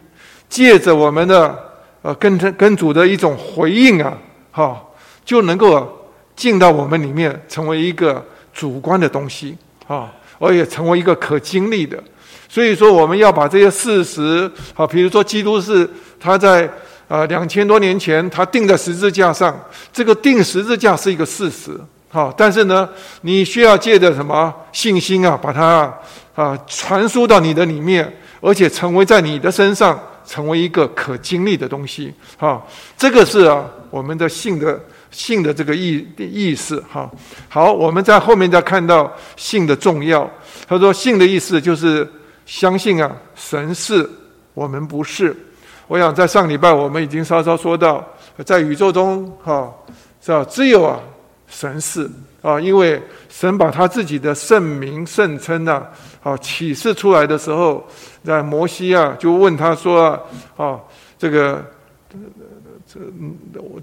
[0.50, 1.56] 借着我们的
[2.02, 4.18] 呃跟跟主的一种回应啊，
[4.52, 4.82] 哈，
[5.24, 9.56] 就能够进到我们里面，成为一个主观的东西
[9.86, 12.04] 啊，而且成为一个可经历的。
[12.48, 15.88] 所以说，我们要把这些事实啊，比如说基督是
[16.20, 16.68] 他在
[17.08, 19.56] 啊两千多年前他钉在十字架上，
[19.94, 21.80] 这个钉十字架是一个事实。
[22.12, 22.90] 好，但是呢，
[23.22, 25.94] 你需要借着什么信心啊，把它
[26.34, 32.12] 啊传输到你的里面，而且成为在你的身上成为一个可经历的东西。
[32.36, 34.82] 好，这个是啊我们的信的
[35.12, 36.84] 信的这个意意思。
[36.92, 37.08] 哈，
[37.48, 40.28] 好，我们在后面再看到信的重要。
[40.68, 42.12] 他说信的意思就是
[42.48, 44.10] 相信啊，神是，
[44.56, 45.36] 我们不是。
[45.88, 48.04] 我想在上礼拜我们已经稍稍说到，
[48.44, 49.72] 在宇宙中哈
[50.20, 51.00] 是吧，只有啊。
[51.50, 52.10] 神是
[52.42, 55.88] 啊，因为神把他自己的圣名圣称啊，
[56.24, 57.84] 啊启示出来的时候，
[58.24, 60.12] 在摩西啊就问他说
[60.56, 60.80] 啊，
[61.18, 61.66] 这个
[62.88, 63.00] 这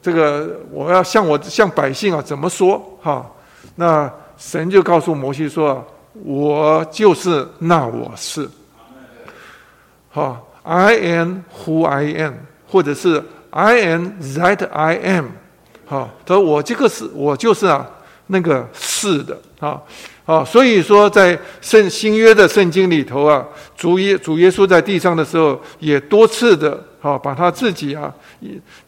[0.00, 2.82] 这个我要向我向百姓啊怎么说？
[3.02, 3.30] 哈、
[3.74, 5.84] 那神就告诉摩西说，
[6.24, 8.48] 我就是那我是，
[10.08, 12.34] 好，I am who I am，
[12.68, 15.26] 或者是 I am that I am。
[15.86, 17.88] 好，他说我这个是，我就是啊，
[18.26, 19.80] 那个是的啊，
[20.24, 23.44] 啊，所以说在圣新约的圣经里头啊，
[23.76, 28.12] 主耶主耶稣在地上的时候，也多次的啊，把他自己啊，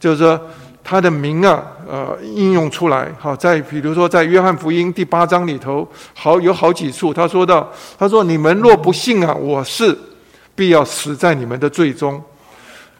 [0.00, 0.40] 就是说
[0.82, 3.08] 他的名啊，呃，应用出来。
[3.18, 9.96] 好，在比如说在约翰福音第八章里头，好有好几处，他说到，他说你们若不信啊，我是，
[10.56, 12.20] 必要死在你们的罪中。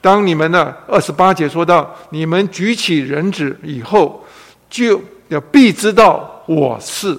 [0.01, 4.25] 当你们呢，二十八节说到，你们举起人子以后，
[4.71, 7.19] 就要必知道我是，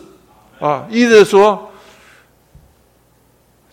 [0.62, 1.70] 啊，意思是说，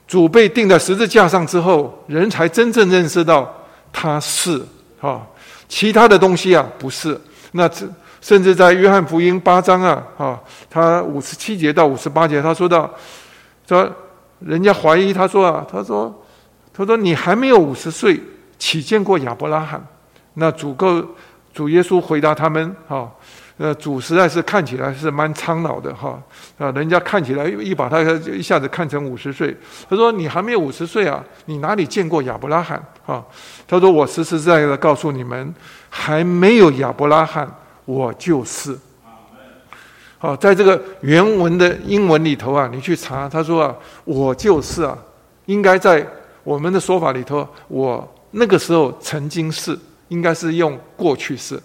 [0.09, 3.49] 主被钉在十字架上之后，人才真正认识到
[3.93, 4.61] 他是
[5.01, 5.25] 啊，
[5.69, 7.19] 其他的东西啊不是。
[7.53, 7.87] 那这
[8.21, 12.93] 甚至在约翰福音八章啊，啊，他五十七节到五十八节，他说到，
[13.69, 13.89] 说
[14.41, 16.13] 人家怀疑他说啊，他说，
[16.75, 18.21] 他说你还没有五十岁。
[18.59, 19.85] 岂见过亚伯拉罕？
[20.35, 21.03] 那主够
[21.55, 23.11] 主耶稣回答他们：哈，
[23.57, 26.23] 呃，主实在是看起来是蛮苍老的哈
[26.59, 29.57] 啊，人家看起来一把他一下子看成五十岁。
[29.89, 31.25] 他说：“你还没有五十岁啊？
[31.47, 33.25] 你哪里见过亚伯拉罕？”哈，
[33.67, 35.55] 他说：“我实实在在的告诉你们，
[35.89, 37.51] 还没有亚伯拉罕，
[37.87, 38.79] 我就是。”
[40.19, 44.99] 好，在这个原文的英文里头啊，你去查，他说啊：“我就是啊。”
[45.47, 46.07] 应该在
[46.45, 48.13] 我们的说法里头，我。
[48.39, 49.79] 那个时候曾经是，
[50.09, 51.59] 应该是用过去式，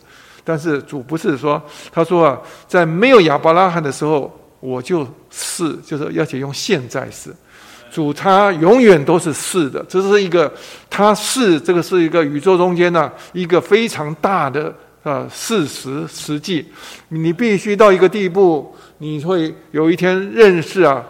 [0.44, 1.62] 但是主不是说，
[1.92, 7.30] 他说啊，在没有亚伯拉罕的时候，我就是，就是要且用现在式。
[7.92, 10.50] 主他永远都是是的，这是一个
[10.90, 16.66] 他是这个是一个宇宙中间呢、一个非常大的啊事实实际，
[17.10, 21.04] 你必须到一个地步，你会有一天认识啊，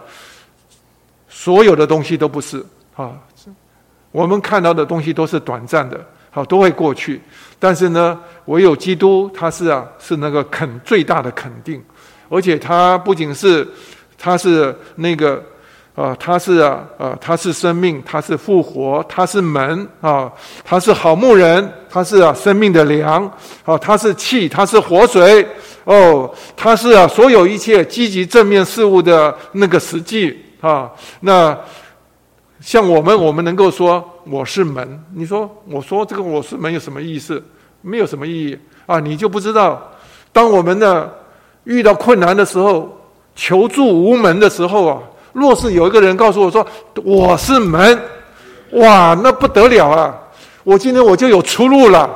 [1.30, 3.12] 所有的东西都不是啊。
[4.12, 5.99] 我们看到的东西都是短暂的，
[6.30, 7.22] 好，都会过去。
[7.57, 11.82] 但是呢，唯有基督，他是啊，是那个肯最大的肯定，
[12.28, 13.66] 而且他不仅是，
[14.18, 15.36] 他是那个
[15.95, 20.30] 啊、呃，他是啊，啊、呃，他是生命，他是复活，他是门啊，
[20.64, 23.26] 他是好牧人，他是啊，生命的粮，
[23.64, 25.47] 啊，他是气，他是活水，
[25.86, 30.91] 哦，他是啊，所有一切积极正面事物的那个实际啊，
[31.22, 31.57] 那。
[32.62, 35.03] 像我们，我们能够说我是门。
[35.16, 37.43] 你说，我说这个我是门有什么意思？
[37.82, 38.99] 没有什么意义啊！
[38.99, 39.82] 你就不知道，
[40.32, 41.09] 当我们呢
[41.64, 42.95] 遇到困难的时候，
[43.36, 45.01] 求助无门的时候啊，
[45.34, 46.66] 若是有一个人告诉我说
[47.03, 47.99] 我是门，
[48.74, 50.16] 哇，那不得了啊！
[50.64, 52.07] 我今天我就有出路了，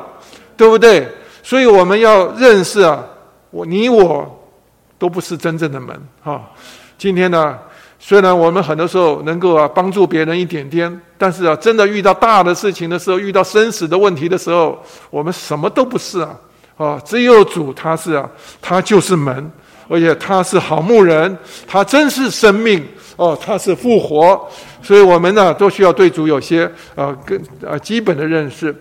[0.56, 1.08] 对不对？
[1.42, 3.04] 所以我们要认识啊，
[3.50, 4.40] 我你我
[5.00, 6.44] 都不是真正的门啊！
[7.00, 7.58] 今天呢？
[8.08, 14.80] 虽然我们很多时候能够啊帮助别人一点点，但是啊，真的遇到大的事情的时候，遇到生死的问题的时候，
[15.10, 16.30] 我们什么都不是啊！
[16.78, 18.30] 啊，只有主他是啊，
[18.62, 19.52] 他就是门，
[19.88, 21.36] 而且他是好牧人，
[21.66, 24.48] 他真是生命哦，他是复活，
[24.84, 27.36] 所以我们呢都需要对主有些啊更
[27.68, 28.76] 啊基本的认识。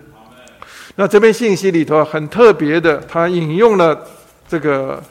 [0.97, 3.99] 那这边信息里头很特别的，他引用了
[4.47, 5.01] 这个，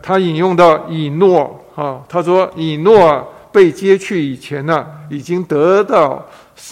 [0.00, 3.32] 他引用到以诺啊，他说以诺。
[3.56, 6.22] 被接去以前呢，已经得到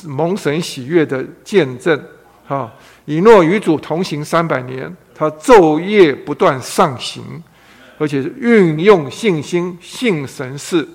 [0.04, 1.98] 蒙神喜悦的见证。
[2.46, 2.70] 哈，
[3.06, 7.42] 以诺与主同行三百年，他昼夜不断上行，
[7.96, 10.86] 而且运用信心信神事，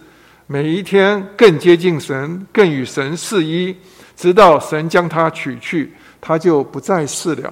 [0.46, 3.76] 每一天更接近神，更与神是一，
[4.16, 7.52] 直到神将他取去，他就不再是了。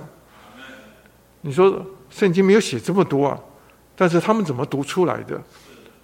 [1.41, 3.39] 你说圣经没有写这么多啊，
[3.95, 5.41] 但是他们怎么读出来的？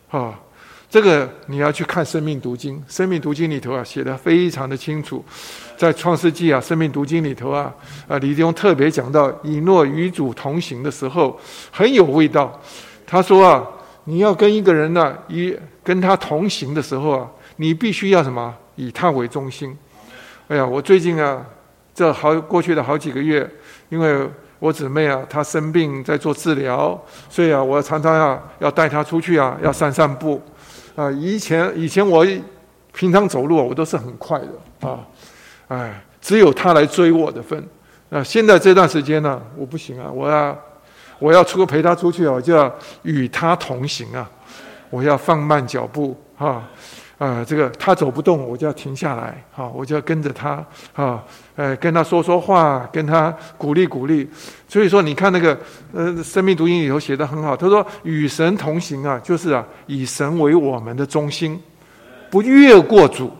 [0.10, 0.34] 啊？
[0.94, 5.26] 这个你要去看《生命读经》，《生命读经》里头啊写得非常的清楚，
[5.76, 7.74] 在《创世纪》啊，《生命读经》里头啊，
[8.08, 11.36] 啊李弟兄特别讲到以诺与主同行的时候
[11.72, 12.62] 很有味道。
[13.08, 13.68] 他说啊，
[14.04, 18.54] 你要跟一个人呢、啊，以跟他同行的时候啊，你必须要什么？
[18.76, 19.76] 以他为中心。
[20.48, 21.44] 哎呀，我最近啊，
[21.96, 23.50] 这好过去的好几个月，
[23.90, 24.30] 因为
[24.60, 30.40] 我姊妹啊，她生病在做治疗，所以啊，我常常啊要带她出去啊，要散散步。
[30.96, 32.26] 啊，以前以前我
[32.94, 35.00] 平常走路我都是很快的啊，
[35.68, 37.64] 哎，只有他来追我的份。
[38.10, 40.58] 那现在这段时间呢，我不行啊，我要
[41.18, 42.72] 我要出陪他出去啊，我就要
[43.02, 44.30] 与他同行啊，
[44.90, 46.70] 我要放慢脚步啊。
[47.24, 51.24] 啊，这个他走不动，我就要停下来，好，我就要跟着他，啊，
[51.56, 54.30] 呃，跟他说说话，跟他鼓励鼓励。
[54.68, 55.58] 所以说，你看那个，
[55.94, 61.58] 呃，《生命读经》里头写得很好，他说：“与神同行啊，就是啊，以神为我们的中心，
[62.30, 63.32] 不越过主，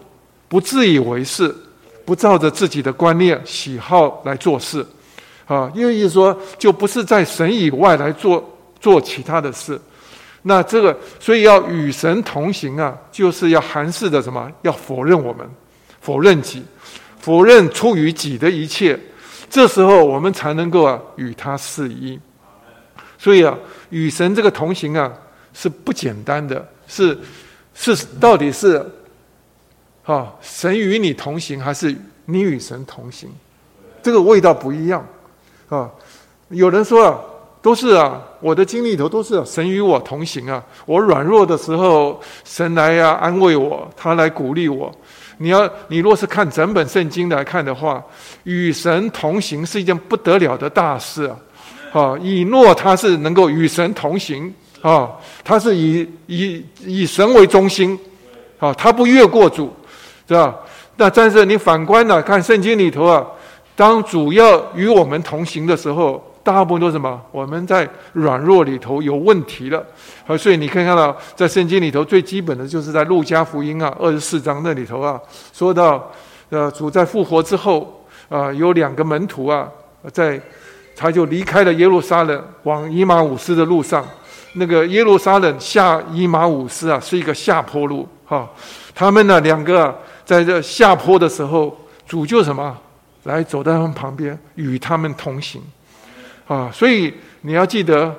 [0.48, 1.54] 不自以为是，
[2.06, 4.86] 不照着自己的观念喜好来做事，
[5.46, 8.42] 啊，因为意思说，就不是在神以外来做
[8.80, 9.78] 做其他的事。”
[10.46, 14.52] 那这个，所以要与神同行啊，就是要含蓄的什么？
[14.64, 15.50] 要否认我们，
[16.02, 16.62] 否认己，
[17.18, 19.00] 否认出于己的一切。
[19.50, 22.20] 这时候我们才能够啊，与他是一。
[23.18, 23.58] 所以啊，
[23.90, 25.10] 与神这个同行啊，
[25.54, 27.18] 是不简单的，是
[27.74, 28.86] 是到底是
[30.04, 33.30] 啊，神与你同行，还是你与神同行？
[34.02, 35.08] 这个味道不一样
[35.70, 35.90] 啊。
[36.50, 37.18] 有人说啊。
[37.64, 40.62] 都是啊，我的经历里头都是神与我同行啊。
[40.86, 44.94] 我软弱的时候，神来呀、啊、安慰我，他来鼓励我。
[45.38, 48.04] 你要你若是看整本圣经来看的话，
[48.44, 51.38] 与神同行是一件不得了的大事啊。
[51.94, 55.10] 啊，以诺他是能够与神同行啊，
[55.42, 57.98] 他是以以以神为中心
[58.60, 59.74] 啊，他不越过主，
[60.28, 60.54] 是吧？
[60.98, 63.26] 那但是你反观呢，看圣经里头啊，
[63.74, 66.22] 当主要与我们同行的时候。
[66.44, 67.22] 大部分都是什么？
[67.32, 69.82] 我们在软弱里头有问题了，
[70.26, 75.20] 好，所以你可以看到，在圣经里头最基本的就是在路加福音啊二十四章那里头啊，
[75.54, 76.12] 说到，
[76.50, 79.70] 呃，主在复活之后啊，有两个门徒啊，
[80.12, 80.40] 在
[80.96, 84.06] 他就离开了耶路撒冷，往以马忤斯的路上，
[84.56, 88.50] 那个耶路撒冷下以马忤斯啊，是一个下坡路，哈，
[88.94, 91.76] 他们呢两个，在这下坡的时候，
[92.06, 92.78] 主就什么
[93.24, 95.62] 来走在他们旁边，与他们同行。
[96.48, 98.14] 啊，所以你要记得，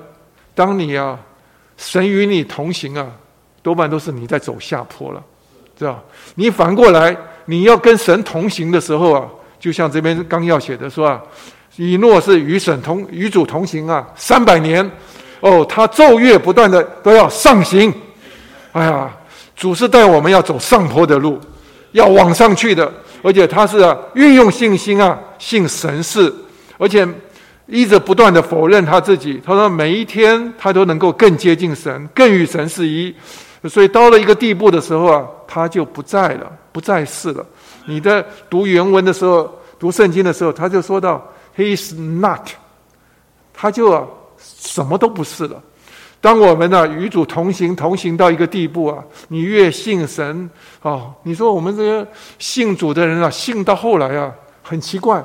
[0.54, 1.18] 当你啊，
[1.76, 3.06] 神与你同行啊，
[3.62, 5.22] 多半都是你在走下坡了，
[5.78, 6.02] 知道？
[6.34, 7.14] 你反过来，
[7.44, 9.28] 你要跟神同行的时候啊，
[9.60, 11.22] 就像这边纲要写的说啊，
[11.76, 14.90] 以诺是与神同与主同行啊，三百年，
[15.40, 17.92] 哦，他昼夜不断的都要上行，
[18.72, 19.14] 哎呀，
[19.54, 21.38] 主是带我们要走上坡的路，
[21.92, 22.90] 要往上去的，
[23.22, 23.78] 而且他是，
[24.14, 26.34] 运用信心啊，信神是，
[26.78, 27.06] 而且。
[27.66, 33.14] 一直不断的否认他自己，他说每一天他都能够更接近神，更与神是一，
[33.68, 37.44] 所以到了一个地步的时候啊，他就不在了，不在世了。
[37.86, 42.48] 你在读原文的时候，读圣经的时候，他就说到 “He is not”，
[43.54, 44.04] 他就啊
[44.38, 45.62] 什么都不是了。
[46.20, 50.48] 当我们呢、与主同行，同行到一个地步啊，你越信神
[50.82, 52.06] 哦，你说我们这些
[52.38, 55.24] 信主的人啊，信到后来啊，很奇怪。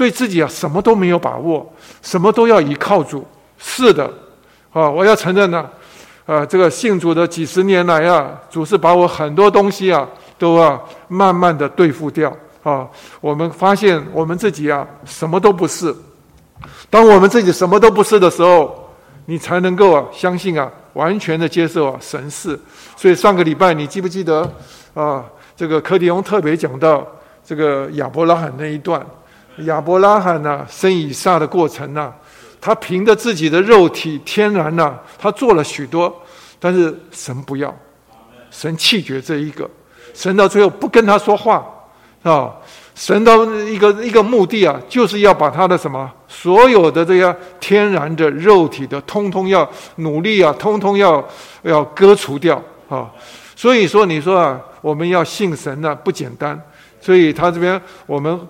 [0.00, 1.70] 对自己啊，什么都没有把握，
[2.00, 3.22] 什么都要依靠主。
[3.58, 4.10] 是的，
[4.72, 5.68] 啊，我要承认呢，
[6.24, 12.34] 啊，这个信主的几十年来啊，主是把我很多东西啊，都啊，慢慢的对付掉。
[12.62, 12.88] 啊，
[13.20, 15.94] 我们发现我们自己啊，什么都不是。
[16.88, 18.90] 当我们自己什么都不是的时候，
[19.26, 22.58] 你才能够啊，相信啊，完全的接受啊，神是。
[22.96, 24.50] 所以上个礼拜你记不记得
[24.94, 25.22] 啊？
[25.54, 27.06] 这个柯迪翁特别讲到
[27.44, 29.04] 这个亚伯拉罕那一段。
[29.58, 32.12] 亚伯拉罕呐、生以撒的过程呐、
[32.60, 36.14] 他凭着自己的肉体天然呐、他做了许多，
[36.58, 37.74] 但是神不要，
[38.50, 39.68] 神弃绝这一个，
[40.14, 41.66] 神到最后不跟他说话
[42.22, 42.54] 啊，
[42.94, 51.22] 神到一个一个目的啊，就是要把他的什么所有的这些天然的肉体的，通通要努力啊，通通要
[51.62, 53.10] 要割除掉啊，
[53.54, 56.58] 所以说你说啊，我们要信神呢、不简单，
[56.98, 58.40] 所以他这边我们。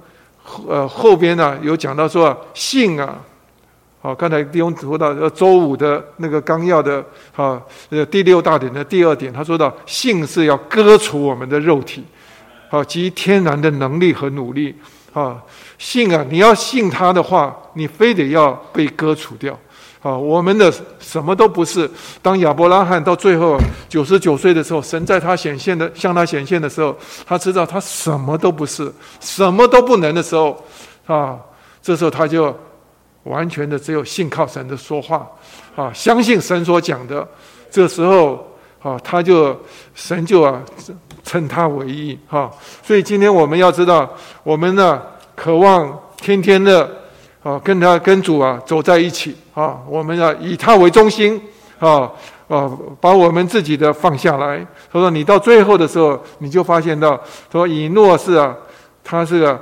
[0.68, 3.18] 呃，后边呢有讲到说信啊，
[4.00, 7.04] 好，刚才弟兄读到周五的那个纲要的
[7.36, 12.04] 啊，呃第六大点的第二点，他说到信是要割除我们的肉体，
[12.68, 14.74] 好及天然的能力和努力
[15.12, 15.42] 啊，
[15.78, 19.58] 信啊，你要信他的话，你非得要被割除掉。
[20.02, 21.88] 啊，我们的什么都不是。
[22.22, 26.96] 当亚伯拉罕到最后九十九岁的时候，神在他显现的向他显现的时候，
[27.26, 28.90] 他知道他什么都不是，
[29.20, 30.64] 什么都不能的时候，
[31.06, 31.38] 啊，
[31.82, 32.58] 这时候他就
[33.24, 35.30] 完全的只有信靠神的说话，
[35.76, 37.28] 啊，相信神所讲的。
[37.70, 39.54] 这时候啊，他就
[39.94, 40.62] 神就啊
[41.22, 42.18] 称他为义。
[42.26, 42.50] 哈，
[42.82, 44.10] 所以今天我们要知道，
[44.42, 45.02] 我们呢
[45.36, 46.99] 渴望天天的。
[47.42, 51.40] 啊，跟他跟主啊走在一起啊，我们要以他为中心
[51.78, 52.10] 啊
[52.48, 52.70] 啊，
[53.00, 54.66] 把我们自己的放下来。
[54.92, 57.18] 他说：“你到最后的时候，你就发现到，
[57.50, 58.54] 说以诺是啊，
[59.02, 59.58] 他是啊，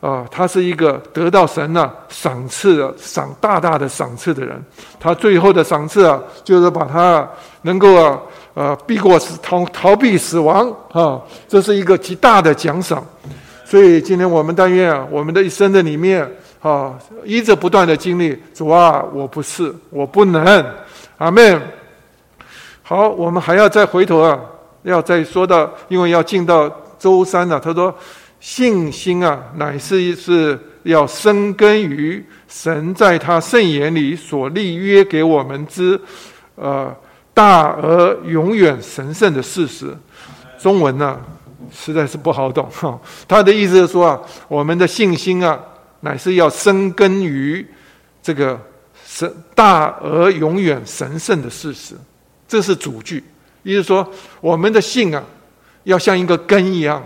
[0.00, 4.62] 啊，他是一个得到神呐、赏赐的赏大大的赏赐的人。
[4.98, 7.26] 他最后的赏赐啊，就是把他
[7.62, 8.20] 能够啊
[8.52, 11.18] 呃避过死逃逃避死亡啊，
[11.48, 13.02] 这是一个极大的奖赏。
[13.64, 16.28] 所以今天我们但愿啊，我们的一生的里面
[16.70, 20.64] 啊，一直不断的经历主啊，我不是，我不能，
[21.18, 21.60] 阿门。
[22.82, 24.40] 好，我们还要再回头啊，
[24.82, 27.94] 要再说到，因为要进到周三了、他说。
[28.40, 35.98] 信心啊，乃是是要生根于神在他圣言里所立约给我们之，
[36.54, 36.94] 呃，
[37.32, 39.96] 大而永远神圣的事实。
[40.58, 41.18] 中文呢、
[41.72, 43.00] 实在是不好懂哈。
[43.26, 45.58] 他的意思是说啊，我们的信心啊，
[46.04, 47.66] 乃是要生根于
[48.22, 48.60] 这个
[49.04, 51.94] 神大而永远神圣的事实。
[52.46, 53.24] 这是主句，
[53.62, 54.08] 意思说
[54.40, 55.24] 我们的信啊，
[55.84, 57.02] 要像一个根一样。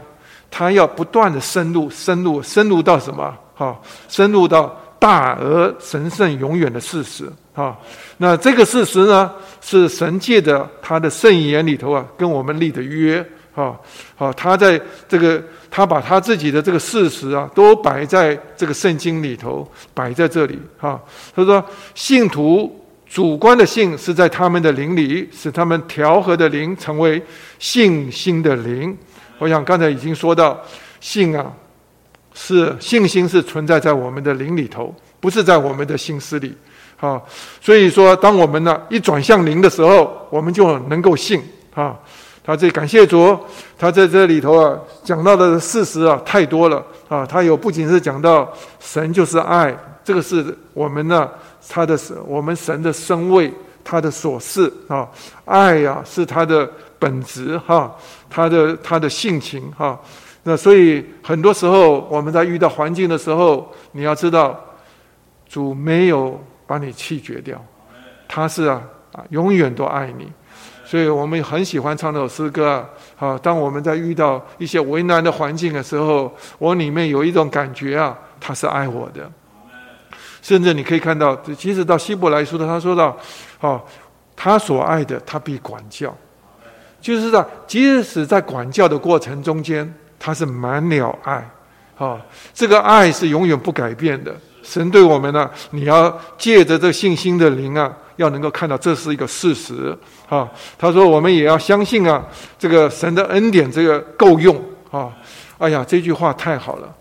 [0.50, 3.36] 他要不断的深入、深入、深入到什么？
[3.54, 3.78] 哈，
[4.08, 7.30] 深入到大而神圣、永远的事实。
[7.52, 7.76] 哈，
[8.16, 9.30] 那这个事实呢，
[9.60, 13.22] 是神借的他的圣言里头啊，跟我们立的约。
[13.54, 13.78] 哈，
[14.16, 20.58] 好，他在这个，他把他自己的这个事实啊，都摆在这个圣经里头，摆在这里。
[20.78, 21.00] 哈，
[21.34, 21.64] 他说，
[21.94, 27.22] 信徒主观的信是在他们的灵里，使他们调和的灵成为
[27.58, 28.96] 信心的灵。
[29.38, 30.58] 我想刚才已经说到，
[31.00, 31.46] 信啊，
[32.34, 36.54] 是信心是存在在我们的灵里头，不是在我们的心思里。
[36.98, 37.22] 啊，
[37.60, 41.40] 所以说，当我们呢一转向灵的时候，我们就能够信。
[41.74, 41.96] 啊，
[42.48, 43.38] 他这感谢主，
[43.76, 44.74] 他在这里头啊
[45.04, 46.82] 讲到的事实啊太多了。
[47.10, 51.28] 啊，他有不仅是讲到神就是爱，这个是我们呢
[51.68, 53.52] 他的我们神的身位，
[53.84, 55.06] 他的所示啊，
[55.44, 56.66] 爱呀、啊、是他的。
[57.00, 57.94] 本质哈，
[58.28, 59.96] 他的他的性情哈，
[60.42, 64.58] 那所以很多时候我们在遇到环境的时候，你要知道，
[65.48, 67.64] 主没有把你弃绝掉，
[68.26, 68.82] 他是啊
[69.12, 70.28] 啊永远都爱你，
[70.88, 72.88] 所以我们很喜欢唱这首诗歌啊。
[73.14, 79.30] 好，当我们在遇到一些为难的环境的时候，我里面有一种感觉啊，他是爱我的，
[80.40, 83.14] 甚至你可以看到，即使到希伯来书的，他说到，
[83.60, 83.78] 哦，
[84.34, 86.16] 他所爱的，他必管教。
[87.02, 91.46] 就是说，即使在管教的过程中间，他是满了爱，啊、
[91.98, 92.20] 哦，
[92.54, 94.34] 这个爱是永远不改变的。
[94.62, 99.96] 神对我们呢，你要借着这信心的灵啊，要能够看到这是一个事实，
[100.28, 100.46] 啊、
[100.76, 102.22] 他说我们也要相信啊，
[102.58, 104.54] 这个神的恩典这个够用，
[104.90, 105.10] 啊、
[105.56, 106.94] 哎呀，这句话太好了。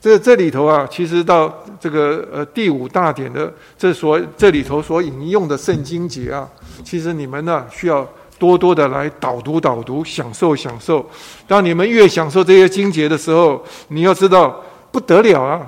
[0.00, 6.48] 这这里头啊，其实到这个呃第五大点的这所这里头所引用的圣经节啊，
[6.82, 8.08] 其实你们呢需要。
[8.40, 11.04] 多多的来导读导读，享受享受。
[11.46, 14.58] 当你们越享受这些经节的时候，你要知道
[14.90, 15.60] 不得了啊！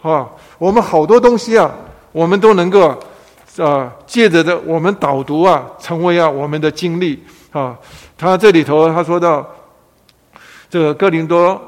[0.00, 1.68] 啊，我们好多东西啊，
[2.12, 2.96] 我们都能够
[3.58, 7.78] 啊，借着的我们导读啊，成为啊我们的经历啊。
[8.16, 9.48] 他这里头他说到
[10.68, 11.60] 这个哥林多，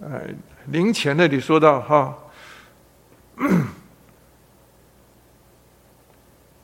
[0.00, 0.22] 呃，
[0.66, 2.16] 灵前那里说到哈，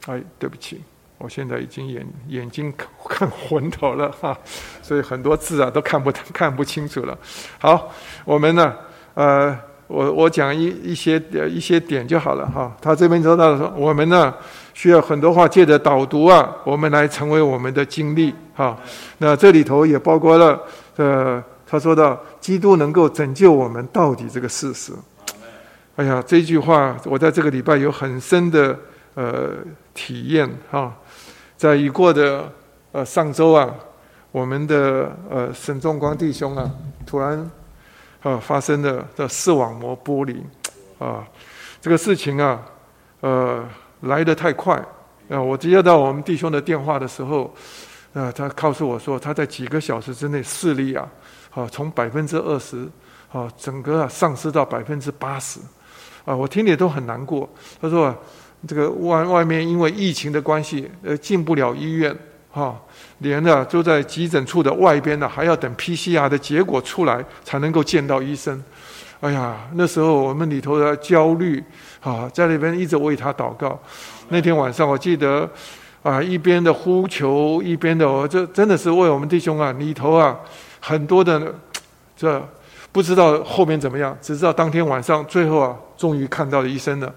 [0.07, 0.83] 哎，对不起。
[1.19, 2.73] 我现在已经眼眼睛
[3.09, 4.39] 看昏头了哈，
[4.81, 7.19] 所以很多字啊都看不看不清楚了。
[7.59, 7.93] 好，
[8.25, 8.77] 我们呢，
[9.15, 12.71] 呃，我我讲一一些呃一些点就好了哈。
[12.81, 14.33] 他这边说到说，我们呢
[14.75, 18.77] 需要很多话借着导读啊，我们来成为我们的经历哈。
[19.19, 20.61] 那这里头也包括了
[20.97, 24.93] 呃，他说到基督能够拯救我们到底这个事实。
[25.97, 28.79] 哎呀，这句话我在这个礼拜有很深的
[29.15, 29.55] 呃
[29.95, 30.95] 体验哈。
[31.57, 32.49] 在已过的
[32.93, 33.69] 呃上周啊，
[34.31, 36.71] 我们的呃沈仲光弟兄啊，
[37.05, 37.51] 突然
[38.23, 40.45] 呃发生的的视网膜剥离
[40.99, 41.27] 啊，
[41.81, 42.61] 这个事情啊，
[43.21, 43.69] 呃
[44.01, 44.77] 来得太快
[45.29, 45.41] 啊！
[45.41, 47.55] 我接到我们弟兄的电话的时候，
[48.13, 51.09] 啊，他告诉我说他在几个小时之内视力啊，
[51.55, 52.89] 啊从百分之二十
[53.33, 55.61] 啊整个啊丧失到百分之八十
[56.25, 57.49] 啊，我听了都很难过。
[57.81, 58.07] 他说。
[58.07, 58.17] 啊
[58.67, 62.13] 这个外外面因为疫情的关系，呃，进不了医院，
[62.59, 62.77] 哈、
[63.19, 68.61] 连呢就在急诊处的外边呢，还要等 PCR 的结果出来才能够见到医生。
[69.21, 71.63] 哎呀，那时候我们里头的焦虑，
[72.01, 73.79] 啊，在那边一直为他祷告。
[74.29, 75.49] 那天晚上我记得，
[76.03, 80.37] 啊，一边的呼求，一边的我这真的是为我们弟兄啊，里头啊
[80.81, 81.55] 很多的
[82.17, 82.45] 这
[82.91, 87.15] 不知道后面怎么样，只知道当天晚上最后啊，终于看到了医生了。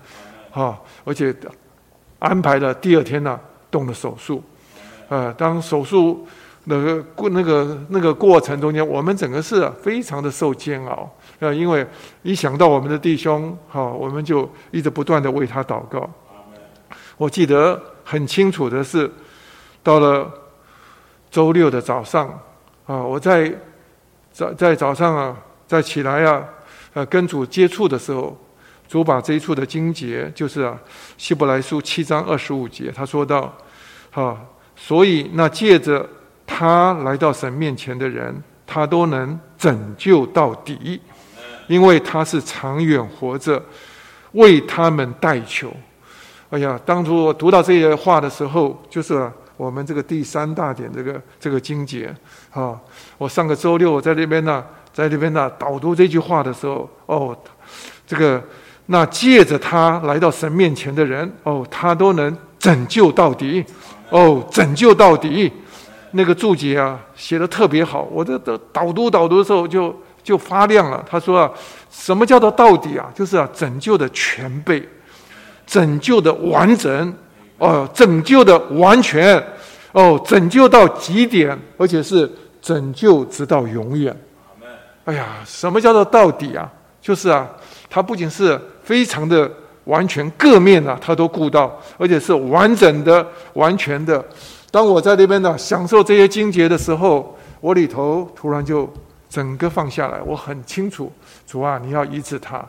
[0.52, 1.34] 啊，而且
[2.20, 3.40] 安排了第二天呢、
[3.72, 4.44] 动了手术。
[5.12, 6.26] 呃，当手术
[6.64, 11.52] 那个过那个那个过程中间，我们整个是非常的受煎熬啊！
[11.52, 11.86] 因为
[12.24, 16.10] 一想到我们的弟兄，哈，我们就一直不断的为他祷告。
[17.18, 19.12] 我记得很清楚的是，
[19.84, 20.32] 到了
[21.30, 22.30] 周六的早上
[22.86, 23.54] 啊，我在
[24.32, 25.38] 早在早上啊，
[25.68, 26.42] 在起来啊，
[26.94, 28.38] 呃，跟主接触的时候，
[28.88, 30.80] 主把这一处的经节，就是啊，
[31.18, 33.54] 希伯来书七章二十五节，他说到，
[34.10, 34.40] 哈，
[34.82, 36.10] 所以那借着。
[36.54, 38.36] 他来到神面前的人，
[38.68, 41.00] 他都能拯救到底，
[41.68, 43.64] 因为他是长远活着，
[44.34, 45.72] 为他们代求。
[46.50, 52.14] 哎呀，当初我读到这些话的时候，就是我们这个第三大点这个这个经节
[52.52, 52.78] 啊。
[53.18, 54.62] 我上个周六在这边呢，
[54.94, 57.36] 在这边呢导读这句话的时候，哦，
[58.06, 58.44] 这个
[58.88, 63.64] 那借着他来到神面前的人，哦，他都能拯救到底，
[64.12, 65.52] 哦，拯救到底。
[66.14, 68.06] 那个注解啊，写的特别好。
[68.12, 71.02] 我这这导读导读的时候就就发亮了。
[71.10, 71.50] 他说啊，
[71.90, 73.10] 什么叫做到底啊？
[73.16, 74.86] 就是啊，拯救的全备，
[75.66, 77.14] 拯救的完整，
[77.58, 79.42] 哦，拯救的完全，
[79.94, 82.30] 哦，拯救到极点，而且是
[82.62, 84.14] 拯救直到永远。
[85.06, 86.70] 哎呀，什么叫做到底啊？
[87.02, 87.50] 就是啊，
[87.90, 89.50] 它不仅是非常的
[89.86, 94.24] 完全，各面啊，他都顾到，而且是完整的、完全的。
[94.70, 98.92] 当我在那边呢享受这些精节的时候，我里头突然就
[99.30, 100.22] 整个放下来。
[100.26, 101.12] 我很清楚，
[101.46, 102.64] 主啊，你要医治他，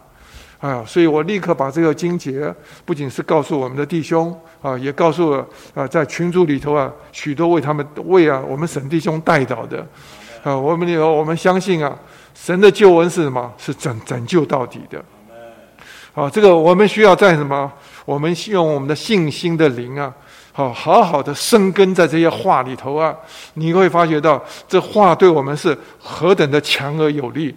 [0.58, 2.52] 啊，所以我立刻把这个精节
[2.84, 9.86] 不仅是告诉我们的弟兄啊，也告诉了啊，在群组里头啊，许多为他们为啊我们神弟兄代祷的
[10.42, 11.96] 啊，我们里头我们相信啊，
[12.34, 13.52] 神的救恩是什么？
[13.58, 15.04] 是拯拯救到底的。
[16.14, 17.70] 啊，这个我们需要在什么？
[18.04, 20.12] 我们用我们的信心的灵啊。
[20.54, 23.16] 好，好好的生根在这些话里头啊，
[23.54, 27.54] 你会发觉到这话对我们是何等的强而有力。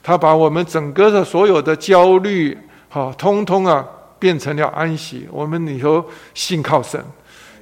[0.00, 2.56] 他把我们整个的所有的焦虑，
[2.88, 3.84] 好，通通啊
[4.20, 5.26] 变成了安息。
[5.32, 6.04] 我们里头
[6.34, 7.04] 信靠神，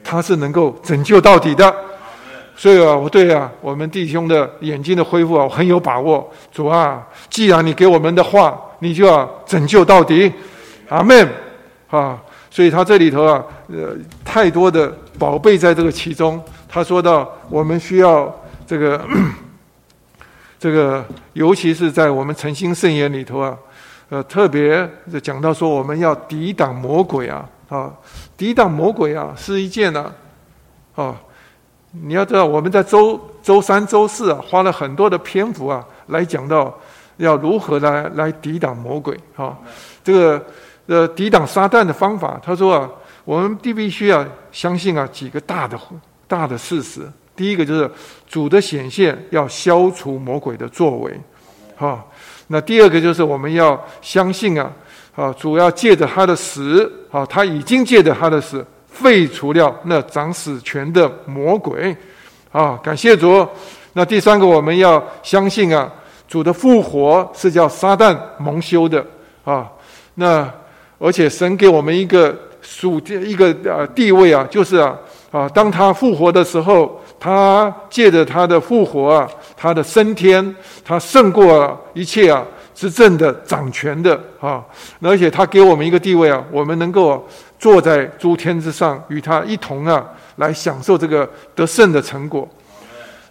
[0.05, 1.75] 他是能够拯救到底的。
[2.57, 6.33] 所以啊，我对啊，我们弟兄的眼睛的恢复啊，我很有把握。
[6.53, 10.33] 主啊，既然你给我们的话，你就要拯救到底。
[10.89, 11.29] 阿门。
[11.91, 12.21] 啊。
[12.51, 16.41] 所以他这里头啊，呃，太多的宝贝在这个其中。
[16.69, 18.33] 他说到，我们需要
[18.65, 19.05] 这个，
[20.57, 23.59] 这个，尤其是在我们诚心圣言里头啊，
[24.09, 24.89] 呃，特别
[25.21, 27.93] 讲到说，我们要抵挡魔鬼啊，啊，
[28.37, 30.13] 抵挡魔鬼啊，是一件呢，
[30.95, 31.17] 啊，
[32.03, 36.77] 你要知道，我们在周周三、周四啊，花了很多的篇幅啊，来讲到
[37.19, 39.57] 要如何来来抵挡魔鬼啊，
[40.03, 40.45] 这个。
[40.87, 42.91] 呃，抵挡撒旦的方法，他说啊，
[43.25, 44.23] 我们必必须要
[44.53, 45.81] 相信啊几个大的
[46.29, 47.11] 大的事实。
[47.35, 47.91] 第一个就是
[48.29, 51.19] 主的显现要消除魔鬼的作为，
[51.75, 52.05] 哈。
[52.49, 54.71] 那第二个就是我们要相信啊，
[55.17, 58.63] 啊，主要借着他的死，啊，他已经借着他的死
[58.95, 61.95] 废除了那掌死权的魔鬼，
[62.51, 63.47] 啊，感谢主。
[63.93, 65.93] 那第三个我们要相信啊，
[66.27, 69.05] 主的复活是叫撒旦蒙羞的，
[69.45, 69.71] 啊，
[70.15, 70.49] 那。
[70.97, 74.97] 而且神给我们一个属一个呃地位啊，就是啊
[75.31, 82.43] 啊，当他复活的时候，他借着他的复活啊，他的升天，他胜过一切啊
[82.75, 84.65] 执政的掌权的啊，
[85.03, 87.27] 而且他给我们一个地位啊，我们能够
[87.65, 90.05] 坐在诸天之上，与他一同啊
[90.37, 92.47] 来享受这个得胜的成果。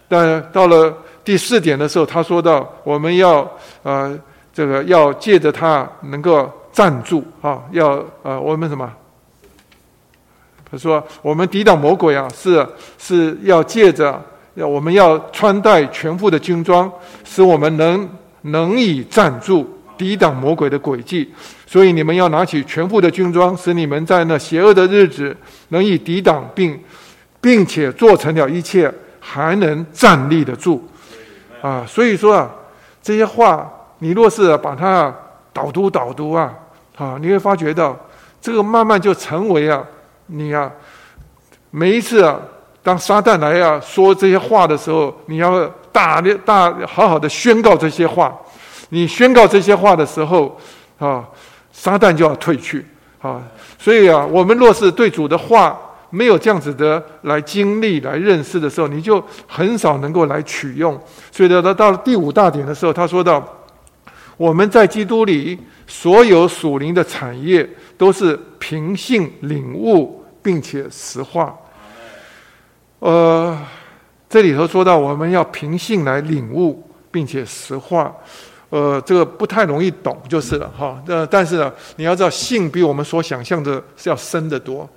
[0.08, 3.48] 但到了第四点的时候，他说到我们要
[3.84, 4.18] 呃
[4.52, 6.50] 这个要借着他能够。
[6.74, 7.62] 站住啊！
[7.70, 8.92] 要呃，我们什么？
[10.68, 12.66] 他说：“我们抵挡魔鬼啊，是
[12.98, 14.20] 是要借着
[14.54, 16.90] 要我们要穿戴全副的军装，
[17.22, 18.08] 使我们能
[18.40, 19.64] 能以站住，
[19.96, 21.32] 抵挡魔鬼的诡计。
[21.74, 25.36] 所以你们要拿起全副的军装，使你们在那邪恶的日子
[25.70, 26.80] 能以抵挡，并
[27.40, 28.88] 并且做成了一切，
[29.18, 30.88] 还能站立得住。
[31.60, 32.48] 啊，所以说啊，
[33.02, 33.68] 这些话
[33.98, 35.12] 你若是把它
[35.52, 36.54] 导读导读啊。”
[36.96, 37.98] 啊，你会发觉到，
[38.40, 39.82] 这个慢慢就成为啊，
[40.26, 40.70] 你啊，
[41.72, 42.38] 每一次啊，
[42.84, 48.32] 当撒旦来啊说这些话的时候，你要大力大好好的宣告这些话。
[48.90, 50.56] 你宣告这些话的时候，
[51.00, 51.24] 啊，
[51.84, 52.82] 撒旦就要退去。
[53.20, 53.42] 啊，
[53.78, 55.78] 所以啊，我们若是对主的话
[56.08, 60.98] 没有这样子的来经历、来认识的时候，你就很少能够来取用。
[61.30, 63.46] 所以到到了第五大点的时候，他说到。
[64.36, 65.56] 我们在基督里
[65.86, 71.54] 所有属灵的产业，都是凭性领悟，并且实化。
[72.98, 73.56] 呃，
[74.28, 76.82] 这里头说到我们要凭性来领悟，
[77.12, 78.12] 并且实化。
[78.74, 81.00] 呃，这个不太容易懂，就是了哈。
[81.06, 84.90] 呃，但是呢，你要知道，性比我们所想象的是要深得多。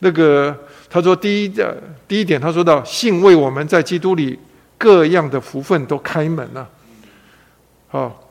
[0.00, 0.52] 那个
[0.90, 1.72] 他说，第一呃，
[2.08, 4.36] 第一点，他说到性为我们在基督里
[4.76, 6.68] 各样的福分都开门了。
[7.86, 8.28] 好，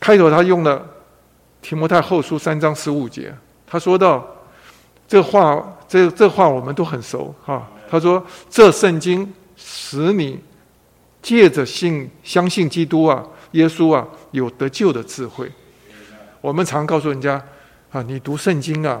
[0.00, 0.82] 开头他用了
[1.60, 3.34] 提摩太后书三章十五节，
[3.66, 4.26] 他说到
[5.06, 7.68] 这话，这这话我们都很熟哈。
[7.90, 10.40] 他说，这圣经使你。
[11.24, 15.50] 借着信相信基督啊，耶稣啊，有得救的智慧。
[16.42, 17.42] 我们常告诉人家
[17.90, 19.00] 啊，你读圣经啊，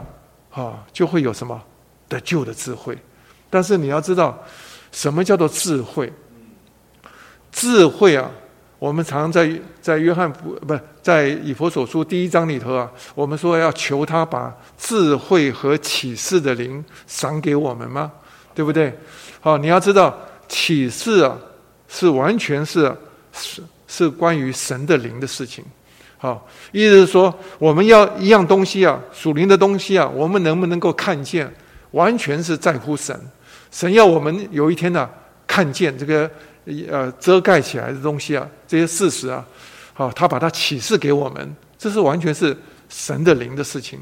[0.50, 1.62] 啊，就会有什么
[2.08, 2.96] 得救的智慧。
[3.50, 4.42] 但是你要知道，
[4.90, 6.10] 什么叫做智慧？
[7.52, 8.30] 智慧啊，
[8.78, 18.10] 我们常在在约翰福不在以弗所书第一章里头啊，我们说要求他把智慧和启示的灵赏给我们吗？
[18.54, 18.98] 对不对？
[19.42, 20.18] 好，你要知道
[20.48, 21.36] 启示啊。
[21.94, 22.92] 是完全是
[23.32, 25.64] 是是关于神的灵的事情，
[26.18, 31.48] 好，意思是说，我们要一样东西啊，属灵的东西啊，我们能不能够看见，
[31.92, 33.16] 完全是在乎神。
[33.70, 35.08] 神要我们有一天呢、
[35.46, 36.28] 看见这个
[36.90, 39.46] 呃遮盖起来的东西啊，这些事实啊，
[39.92, 42.56] 好，他把它启示给我们，这是完全是
[42.88, 44.00] 神的灵的事情。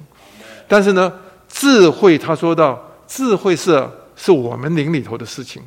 [0.66, 1.12] 但是呢，
[1.46, 3.86] 智慧他说到，智慧是
[4.16, 5.62] 是我们灵里头的事情。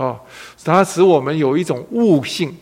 [0.00, 0.18] 啊，
[0.64, 2.56] 它使我们有一种悟性，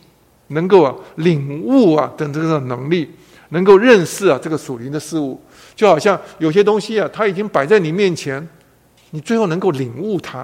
[0.47, 3.09] 能够啊领悟啊等这个能力，
[3.49, 5.41] 能够认识啊这个属灵的事物，
[5.73, 8.45] 就好像有些东西啊，它已经摆在你面前，
[9.11, 10.39] 你最后能够领悟它，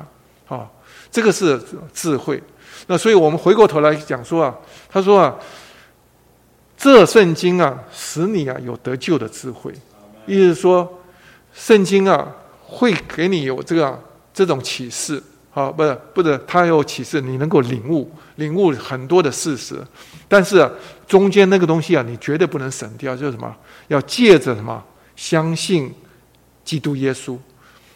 [0.47, 0.71] 啊，
[1.11, 1.61] 这个是
[1.93, 2.41] 智慧。
[2.87, 4.55] 那所以我们回过头来讲说啊，
[4.87, 5.35] 他说啊，
[6.77, 9.73] 这圣经啊使你啊有得救的智慧，
[10.25, 10.89] 意思说，
[11.53, 12.25] 圣经啊
[12.63, 14.01] 会给你有这个、
[14.33, 15.21] 这种启示。
[15.55, 19.81] 好，不是，不是，他有启示，你能够领悟，领悟很多的事实，
[20.27, 20.69] 但是，
[21.07, 23.55] 中间那个东西啊，你绝对不能省掉，就是什么？
[23.87, 24.83] 要借着什么？
[25.15, 25.93] 相信
[26.65, 27.37] 基督耶稣，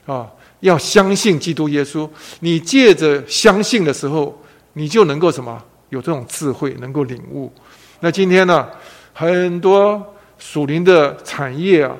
[0.06, 0.31] 啊，
[0.61, 2.10] 要相信基督耶稣。
[2.40, 4.41] 你借着相信的时候，
[4.72, 5.61] 你就能够什么？
[5.90, 7.52] 有这种智慧，能够领悟。
[7.99, 8.69] 那今天呢，
[9.11, 11.94] 很多属灵的产业啊，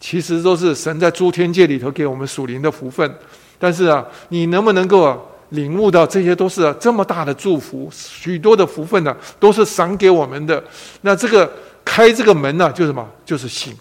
[0.00, 3.16] 其实都是神在诸天界里头给我们属灵的福分。
[3.58, 10.62] 但是啊，你能不能够领悟到这些都是这么大的祝福，许多的福分呢、都是赏给我们的。
[11.02, 11.50] 那这个
[11.84, 13.08] 开这个门呢、就是什么？
[13.24, 13.76] 就是信。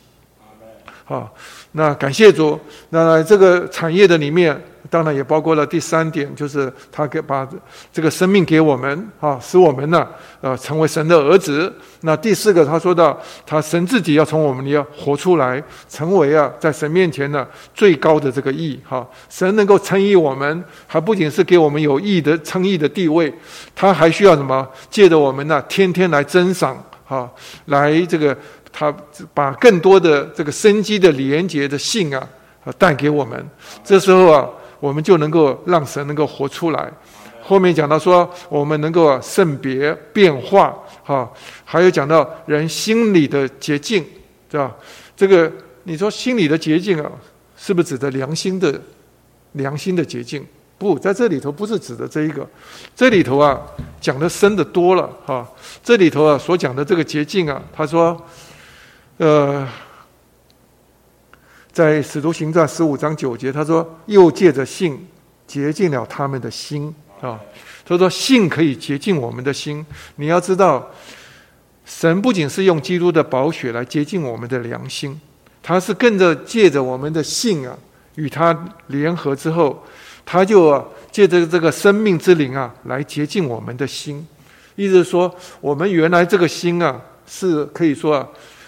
[1.04, 1.34] 好，
[1.74, 2.60] 那感谢主。
[2.90, 4.60] 那这个产业的里面。
[4.96, 7.46] 当然也包括了第三点，就是他给把
[7.92, 10.08] 这个生命给我们啊，使我们呢
[10.40, 11.70] 呃成为神的儿子。
[12.00, 19.06] 那第四个，他说到他神自己要从我们里要活出来，成为啊在神面前呢最高的这个义哈。
[19.30, 23.34] 神能够称义我们，还不仅是给我们有义的称义的地位，
[23.76, 24.66] 他还需要什么？
[24.90, 27.30] 借着我们呢天天来增赏哈，
[27.66, 28.38] 来这个
[28.72, 28.96] 他
[29.34, 32.26] 把更多的这个生机的连结的信啊
[32.78, 33.46] 带给我们。
[33.84, 34.48] 这时候啊。
[34.80, 36.92] 我们就能够让神能够活出来。
[37.42, 41.32] 后面讲到说，我们能够圣别变化，哈，
[41.64, 44.04] 还有讲到人心里的洁净，
[44.50, 44.76] 对吧？
[45.16, 45.52] 这个
[45.84, 47.12] 你说心里的洁净啊，
[47.56, 48.82] 是不是指的良心的
[49.52, 50.44] 良心的洁净？
[50.80, 52.48] 不在这里头，不是指的这一个。
[52.96, 53.62] 这里头啊，
[54.02, 55.48] 讲的深的多了，哈。
[55.84, 58.20] 这里头啊，所讲的这个洁净啊，他说，
[59.18, 59.68] 呃。
[61.76, 65.06] 在《使徒行传》十五章九节，他说：“又借着信
[65.46, 67.38] 洁净了他们的心啊。”
[67.86, 69.86] 他说：“信可以洁净我们的心。
[70.16, 70.90] 你要知道，
[71.84, 75.20] 神不仅是用基督的宝血来洁净我们的良心，
[75.62, 77.78] 他是跟着借着我们的信啊，
[78.16, 78.58] 与他
[78.88, 79.84] 联合之后，
[80.26, 80.82] 他就
[81.12, 84.26] 借着这个生命之灵啊，来洁净我们的心。
[84.78, 88.26] 意思是说，我们原来这个心啊，是可以说啊，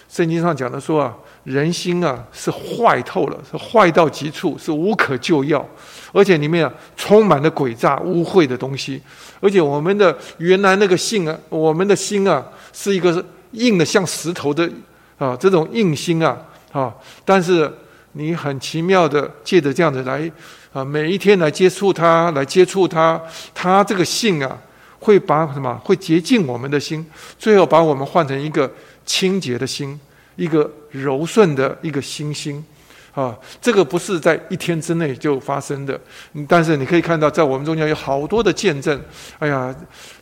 [0.08, 1.14] 圣经上讲的说啊。”
[1.44, 5.66] 人心啊，是坏透了，是坏到极处，是无可救药，
[6.12, 9.00] 而且里面啊充满了诡诈污秽的东西。
[9.40, 12.44] 而且我们的原来那个性啊，我们的心啊，
[12.74, 14.70] 是一个硬的像石头的
[15.16, 16.36] 啊，这种硬心啊
[16.70, 16.94] 啊。
[17.24, 17.72] 但是
[18.12, 20.30] 你很奇妙的借着这样子来
[20.74, 23.18] 啊，每一天来接触它，来接触它，
[23.54, 24.58] 它这个性啊，
[24.98, 25.80] 会把什么？
[25.82, 27.06] 会洁净我们的心，
[27.38, 28.70] 最后把我们换成一个
[29.08, 29.98] 清洁的心。
[30.36, 32.64] 一个柔顺的一个心心，
[33.12, 36.00] 啊，这个不是在一天之内就发生的。
[36.46, 39.02] 但是你可以看到，在我们中间有好多的见证。
[39.40, 39.74] 哎呀，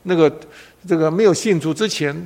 [0.04, 0.34] 那个
[0.88, 2.16] 这个没有信主之前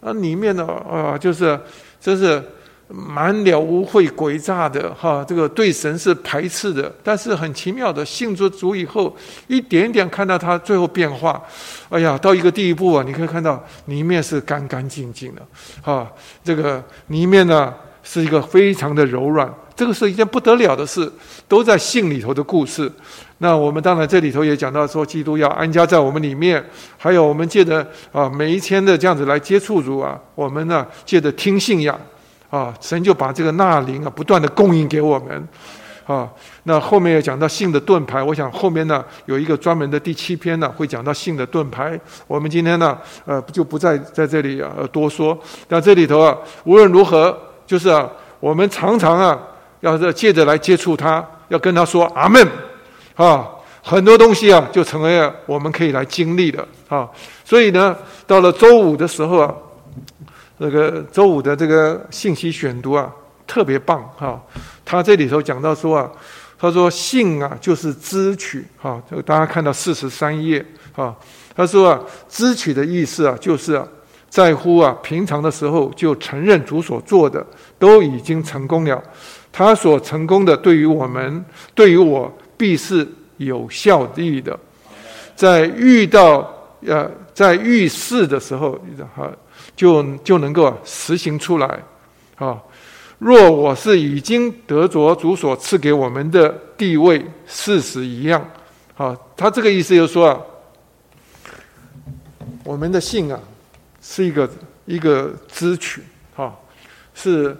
[0.00, 1.56] 啊，里面的啊，就是
[2.00, 2.42] 就是
[2.88, 9.14] 满了污秽诡诈的哈，这个对神是排斥的，但是很奇妙的，信主主以后，
[9.48, 11.42] 一点点看到他最后变化，
[11.88, 15.42] 哎呀，到一个地步啊，你可以看到里面是干干净净的，
[15.82, 16.08] 哈，
[16.44, 21.10] 这个里面呢是一个非常的柔软，这个是一件不得了的事，
[21.48, 22.90] 都在信里头的故事。
[23.38, 26.64] 那我们当然这里头也讲到说，基督要安家在我们里面，
[26.96, 31.98] 还有我们借着啊每一天的这样子来接触主啊，我们呢借着听信仰。
[32.56, 35.48] 啊，神就把这个纳灵啊，不断的供应给我们，
[36.06, 36.26] 啊，
[36.62, 42.00] 那后面也讲到信的盾牌，我想后面呢有一个专门的第七篇呢，会讲到信的盾牌。
[42.26, 42.96] 我们今天呢，
[43.26, 45.38] 呃，就不再在这里啊多说。
[45.68, 46.34] 那这里头啊，
[46.64, 48.08] 无论如何，就是啊，
[48.40, 49.38] 我们常常啊，
[49.80, 52.48] 要是借着来接触他，要跟他说阿门，
[53.16, 53.46] 啊，
[53.82, 57.06] 很多东西啊，就成为了我们可以来经历的啊。
[57.44, 57.94] 所以呢，
[58.26, 59.54] 到了周五的时候啊。
[60.58, 63.12] 这个周五的这个信息选读啊，
[63.46, 64.42] 特别棒哈！
[64.86, 66.10] 他这里头讲到说啊，
[66.58, 70.64] 他说信啊就是支取哈，就大家看到四十三页
[70.94, 71.14] 哈，
[71.54, 73.78] 他说啊，支取的意思啊，就是，
[74.30, 77.46] 在乎啊平常的时候就承认主所做的
[77.78, 79.02] 都已经成功了，
[79.52, 83.06] 他所成功的对于我们，对于我必是
[83.36, 84.58] 有效力的，
[85.34, 86.50] 在遇到
[86.86, 88.72] 呃在遇事的时候
[89.14, 89.30] 哈。
[89.76, 91.82] 就就能够实行出来，
[92.36, 92.58] 啊！
[93.18, 96.48] 若我是已经得着主所赐给我们的
[96.78, 98.42] 地位事实一样，
[98.96, 100.40] 啊，他这个意思就是说啊，
[102.64, 103.38] 我们的信啊，
[104.00, 104.50] 是一个
[104.86, 106.02] 一个支取，
[106.34, 106.56] 哈，
[107.14, 107.54] 是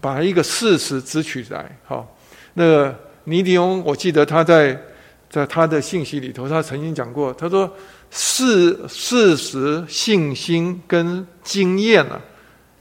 [0.00, 2.04] 把一个事实支取来，哈。
[2.54, 2.94] 那个
[3.24, 4.76] 尼迪翁，我记得他在
[5.30, 7.72] 在他的信息里头，他曾经讲过，他说。
[8.14, 12.20] 事事实、信心跟经验啊，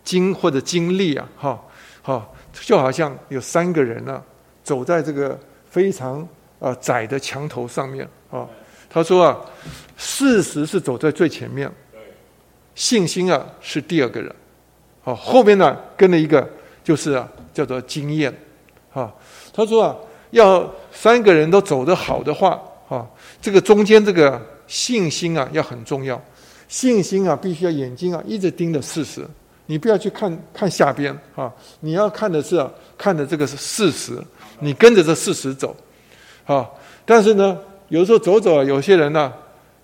[0.03, 1.57] 经或者经历啊，哈，
[2.01, 4.21] 好，就好像有三个人呢、
[4.61, 5.39] 走在这个
[5.69, 6.27] 非常
[6.59, 8.45] 啊窄的墙头上面啊。
[8.89, 9.39] 他说啊，
[9.95, 11.71] 事实是走在最前面，
[12.75, 14.35] 信心啊是第二个人，
[15.01, 16.45] 好，后面呢跟了一个
[16.83, 18.37] 就是啊叫做经验，
[18.91, 19.09] 啊，
[19.53, 19.95] 他说啊，
[20.31, 23.07] 要三个人都走得好的话，啊，
[23.41, 24.41] 这个中间这个。
[24.71, 26.19] 信心啊，要很重要。
[26.69, 29.21] 信心啊，必须要眼睛啊，一直盯着事实。
[29.65, 32.65] 你不要去看看下边啊，你要看的是，
[32.97, 34.17] 看的这个是事实。
[34.59, 35.75] 你跟着这事实走，
[36.45, 36.65] 啊。
[37.03, 37.57] 但是呢，
[37.89, 39.33] 有时候走走啊，有些人呢，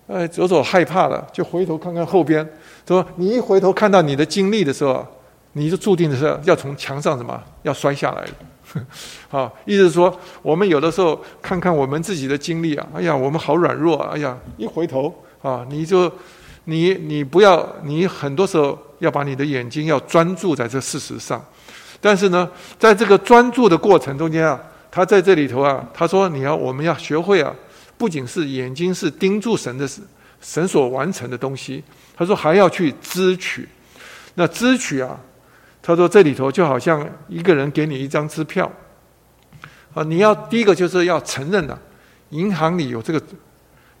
[0.06, 2.48] 哎，走走害怕了，就回头看看后边。
[2.86, 5.06] 说你一回头看到你的经历的时候，
[5.52, 8.32] 你就注定的是要从墙上什么要摔下来的。
[9.30, 16.10] 啊，意思是说，我们有的时候看看我们自己的经历啊，哎呀，我们好软弱啊，哎呀，一回头啊，你就，
[16.64, 21.42] 你你不要，你很多时候要把你的眼睛要专注在这事实上，
[22.00, 27.54] 但是呢，在这个专注的过程中间啊，他在这里头啊，他说你要我们要学会啊，
[27.96, 29.88] 不仅是眼睛是盯住神的
[30.40, 31.82] 神所完成的东西，
[32.16, 33.68] 他说还要去支取，
[34.34, 35.18] 那支取啊。
[35.88, 38.70] 他说：“这里头就好像一个人给你一张支票，
[39.94, 41.78] 啊，你要第一个就是要承认的，
[42.28, 43.22] 银行里有这个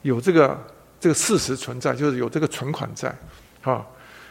[0.02, 0.66] 有这个
[1.00, 3.08] 这个事实存在，就是有这个存款在，
[3.62, 3.82] 啊，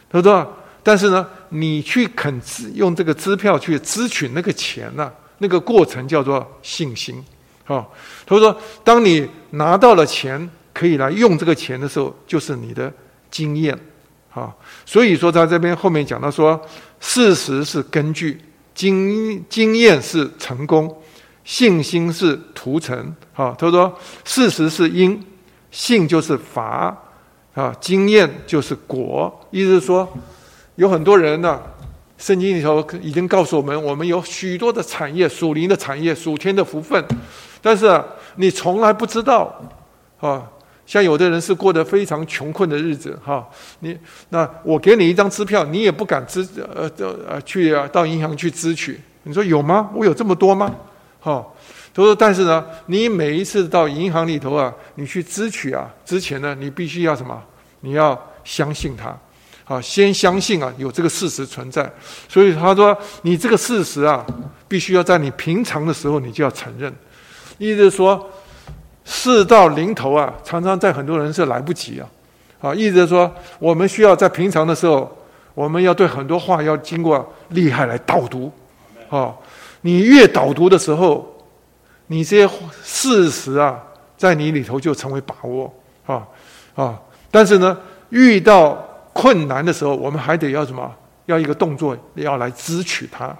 [0.07, 0.53] 他说，
[0.83, 2.39] 但是呢，你去肯
[2.75, 7.25] 用这个支票去支取那个钱呢，那个过程叫做信心，
[7.65, 7.83] 啊，
[8.27, 12.93] 他说，当你拿到了钱，可以来用这个钱的时候，就是你的
[13.31, 13.75] 经验。”
[14.37, 14.53] 啊，
[14.85, 16.61] 所以说他这边后面讲到说，
[16.99, 18.39] 事实是根据，
[18.75, 20.95] 经经验是成功，
[21.43, 23.15] 信心是途程。
[23.33, 23.91] 啊，他说
[24.23, 25.19] 事实是因，
[25.71, 26.95] 信就是法，
[27.55, 29.47] 啊，经验就是果。
[29.49, 30.07] 意思是说，
[30.75, 31.59] 有很多人呢、
[32.19, 37.03] 圣经里头已经告诉我们，我们有许多的产业，属灵的产业，属天的福分，
[37.59, 37.99] 但是，
[38.35, 39.59] 你从来不知道，
[40.19, 40.47] 啊。
[40.87, 43.45] 像有的人是过得非常穷困的日子，哈，
[43.81, 43.95] 你
[44.29, 49.89] 那我给你一张支票，你也不敢支呃呃去啊到银行去支取，你说有吗？
[49.93, 50.73] 我有这么多吗？
[51.19, 51.45] 哈，
[51.93, 57.37] 他说，但是呢，你每一次到银行里头啊，你去支取啊之前呢，你必须要什么？
[57.81, 59.13] 你要相信他，
[59.65, 61.91] 啊，先相信啊有这个事实存在，
[62.29, 64.25] 所以他说你这个事实啊，
[64.69, 66.89] 必须要在你平常的时候你就要承认，
[67.57, 68.25] 意思是说。
[69.09, 72.07] 事到临头啊，常常在很多人是来不及啊，
[72.59, 75.09] 啊，意思是说，我们需要在平常的时候，
[75.53, 78.51] 我们要对很多话要经过厉害来导读，
[79.09, 79.33] 啊，
[79.81, 81.25] 你越导读的时候，
[82.07, 82.53] 你这些
[82.83, 83.81] 事实啊，
[84.17, 85.73] 在你里头就成为把握，
[86.05, 86.27] 啊
[86.75, 86.99] 啊，
[87.31, 87.77] 但是呢，
[88.09, 88.77] 遇到
[89.13, 90.93] 困难的时候，我们还得要什么？
[91.27, 93.35] 要一个动作，要来支取它，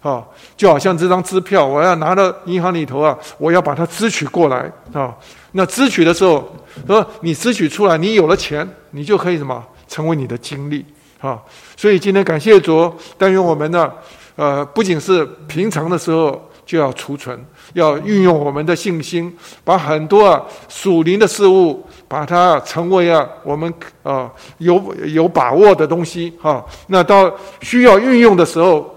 [0.00, 0.24] 啊，
[0.56, 5.12] 就好像这张支票，我要拿到银行里头啊，我要把它支取过来啊。
[5.52, 6.48] 那支取的时候，
[6.86, 10.84] 说你支取出来，你有了钱，你就可以什么成为你的经历
[11.20, 11.42] 啊。
[11.76, 13.90] 所以今天感谢主，但愿我们呢，
[14.36, 17.36] 呃，不仅是平常的时候就要储存，
[17.72, 23.72] 要运用我们的信心，把很多啊属灵的事物，把它成为啊我们
[24.04, 26.64] 啊有有把握的东西哈。
[26.86, 27.28] 那到
[27.62, 28.94] 需要运用的时候。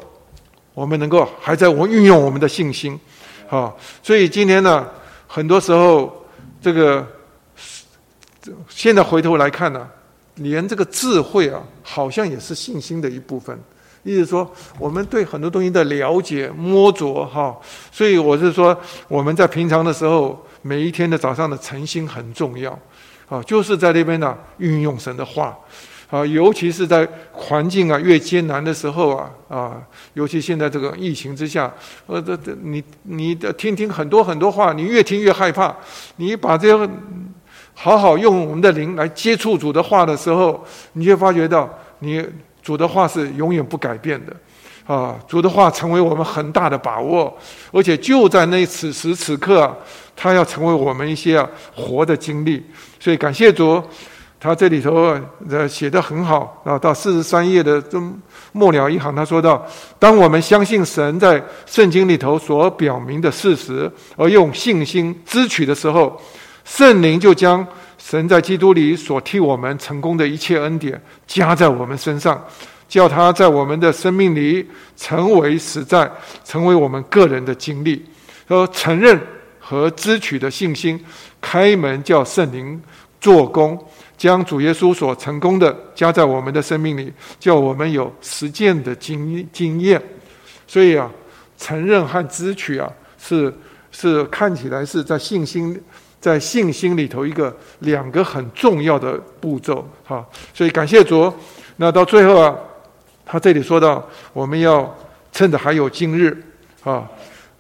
[0.74, 2.98] 我们能够还在我运用我们的信心，
[3.48, 4.88] 好，所以今天呢，
[5.28, 6.26] 很多时候
[6.62, 7.06] 这个
[8.70, 9.86] 现在回头来看呢，
[10.36, 13.60] 连这个智慧啊，好像也是信心的一部分。
[14.04, 14.50] 意思说，
[14.80, 17.56] 我们对很多东西的了解摸着哈，
[17.92, 18.76] 所以我是说，
[19.08, 22.72] 我们在平常的时候，每一天的早上的晨心很重要，
[23.28, 25.56] 啊，就是在那边呢运用神的话。
[26.12, 29.82] 啊，尤其是在环境啊越艰难的时候啊，啊，
[30.14, 31.74] 尤其现在这个疫情之下，
[32.06, 35.74] 呃，这这你你的听听很多很多话，你越听越害怕。
[36.18, 36.90] 你把这个
[37.74, 40.62] 好好用我们的灵来接触主的话的时候，
[40.92, 41.70] 你就发觉到，
[42.00, 42.22] 你
[42.62, 44.36] 主的话是永远不改变的，
[44.94, 47.34] 啊，主的话成为我们很大的把握，
[47.72, 49.74] 而且就在那此时此刻啊，
[50.14, 51.42] 他要成为我们一些
[51.74, 52.62] 活的经历，
[53.00, 53.82] 所以感谢主。
[54.44, 55.16] 他这里头
[55.48, 58.02] 呃写得很好啊，到四十三页的这
[58.54, 59.64] 末了一行，他说到：
[60.00, 66.20] 当我们相信神在圣经里头所表明的事实，而用信心支取的时候，
[66.66, 67.66] 圣灵就将
[68.00, 72.44] 神在基督里所替我们成功的一切恩典加在我们身上，
[72.90, 76.12] 叫他在我们的生命里成为实在，
[76.44, 78.04] 成为我们个人的经历。
[78.48, 79.22] 说承认
[79.60, 81.00] 和支取的信心，
[81.40, 82.82] 开门叫圣灵
[83.22, 83.82] 做工。
[84.18, 90.00] 将主耶稣所成功的加在我们的生命里，叫我们有实践的经经验。
[90.68, 91.10] 所以啊，
[91.58, 92.88] 承认和支取啊，
[93.18, 93.52] 是
[93.92, 95.76] 是看起来是在信心
[96.20, 100.24] 在信心里头一个两个很重要的步骤哈。
[100.54, 101.34] 所以感谢主。
[101.78, 102.56] 那到最后啊，
[103.26, 104.96] 他这里说到，我们要
[105.32, 106.40] 趁着还有今日
[106.84, 107.10] 啊，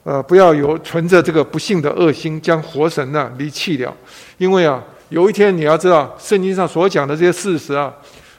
[0.03, 3.91] 呃，不要有存着这个不信的恶心，将活神呢离弃掉，
[4.37, 4.79] 因为啊。
[5.11, 7.93] 有一天你要知道，圣经上所讲的这些事实啊，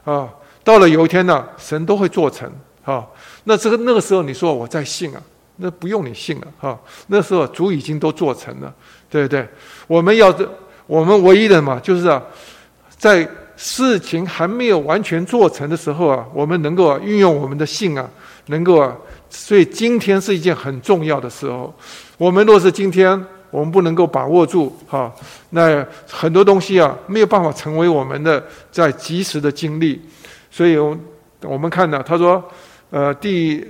[0.05, 0.27] 啊，
[0.65, 2.51] 到了有一天呢、神都会做成
[2.82, 3.07] 啊。
[3.44, 5.20] 那这个那个时候你说我在信啊，
[5.57, 6.81] 那不用你信了哈。
[7.09, 8.73] 那时候主已经都做成了，
[9.11, 9.47] 对不对？
[9.86, 10.51] 我们要的，
[10.86, 12.23] 我们唯一的嘛，就是啊，
[12.97, 18.09] 在事情还没有完全做成的时候啊，我们能够运用我们的信啊，
[18.47, 18.97] 能够啊，
[19.28, 21.74] 所以今天是一件很重要的时候。
[22.16, 23.23] 我们若是今天。
[23.52, 25.14] 我们不能够把握住哈，
[25.50, 30.00] 那很多东西啊没有办法成为我们的在及时的经历，
[30.50, 30.76] 所以
[31.42, 32.42] 我们看到他说，
[32.88, 33.64] 呃，第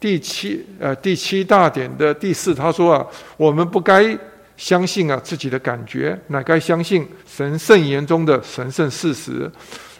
[0.00, 4.18] 第七呃第七大点的第四，他说啊，我们不该
[4.56, 9.50] 相信啊自己的感觉，乃该相信神圣言中的神圣事实。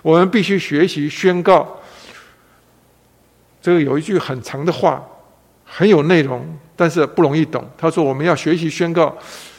[0.03, 1.81] 我们必须学习宣告。
[3.63, 5.03] 这个有一句很长的话。
[5.75, 6.45] 很有内容，
[6.75, 7.65] 但是不容易懂。
[7.77, 9.17] 他说：“我们要学习宣告，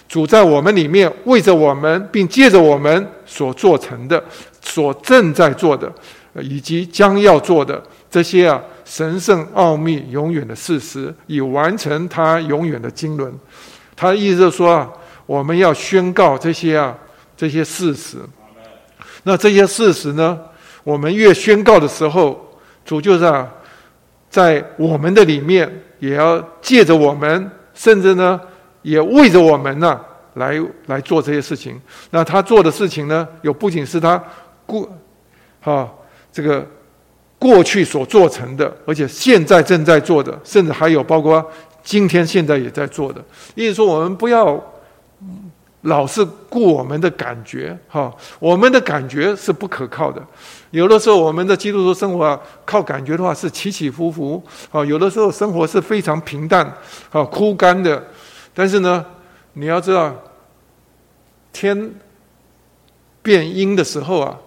[0.10, 4.22] 主在我们里面为着我们，并借着我们所做成的、
[4.62, 5.92] 所正在做的，
[6.42, 13.32] 以及将要做的这些啊神圣奥秘、永远的事实，以完成他永远的经纶。”
[13.96, 14.90] 他的意思就是说啊，
[15.26, 16.96] 我们要宣告这些啊
[17.38, 18.18] 这些事实。
[19.24, 20.40] 那这些事实呢，
[20.84, 23.48] 我们越宣告的时候，主就是啊
[24.30, 25.83] 在我们的里面。
[26.04, 28.38] 也要借着我们，甚至呢，
[28.82, 29.98] 也为着我们呢、
[30.34, 31.80] 来来做这些事情。
[32.10, 34.22] 那他做的事情呢，有不仅是他
[34.66, 34.90] 过，
[35.62, 35.90] 哈，
[36.30, 36.68] 这个
[37.40, 41.50] 过去所做成的，而且现在正在做的，甚至还有包括
[41.82, 43.24] 今天现在也在做的。
[43.56, 44.62] 意思说，我们不要。
[45.84, 50.22] 老是顾我们的感觉，哈，我们的感觉是不可靠的。
[50.72, 54.42] 有的时候，我们的基督徒生活啊，靠感觉的话是起起伏伏，
[54.72, 56.66] 啊，有的时候生活是非常平淡，
[57.12, 58.02] 啊，枯干的。
[58.54, 59.06] 但是呢，
[59.54, 60.16] 你要知道，
[61.52, 61.92] 天
[63.22, 64.38] 变阴的时候啊，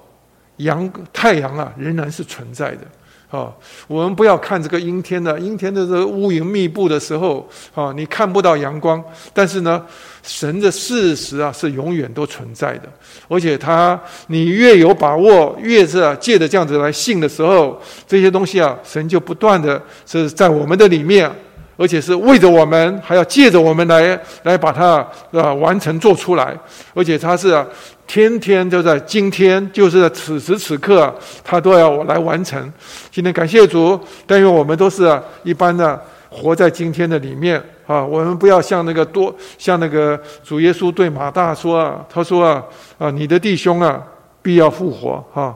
[0.57, 2.87] 阳太阳啊仍然是存在的。
[3.31, 3.53] 啊，
[3.89, 9.03] 我们不要看这个阴天的，阴天的这个乌云密布的时候，啊，你看不到阳光。
[9.32, 9.85] 但是呢，
[10.23, 12.89] 神的事实啊是永远都存在的，
[13.28, 21.28] 而且他，你越有把握，越是啊借着这样子来信的时候，这些东西啊，神就不断的是在我们的里面，
[21.77, 26.57] 而且是为着我们，还要借着我们来来把它啊完成做出来，
[26.94, 27.65] 而且他是。
[28.09, 31.12] 天天就在今天，就是此时此刻，
[31.43, 32.73] 他都要我来完成。
[33.11, 36.01] 今天感谢主，但愿我们都是一般的
[36.31, 38.05] 活在今天的里面啊！
[38.05, 42.62] 我们不要像那个多，像那个主耶稣对马大说啊，他说啊
[42.97, 44.01] 啊，你的弟兄啊，
[44.40, 45.53] 必要复活哈。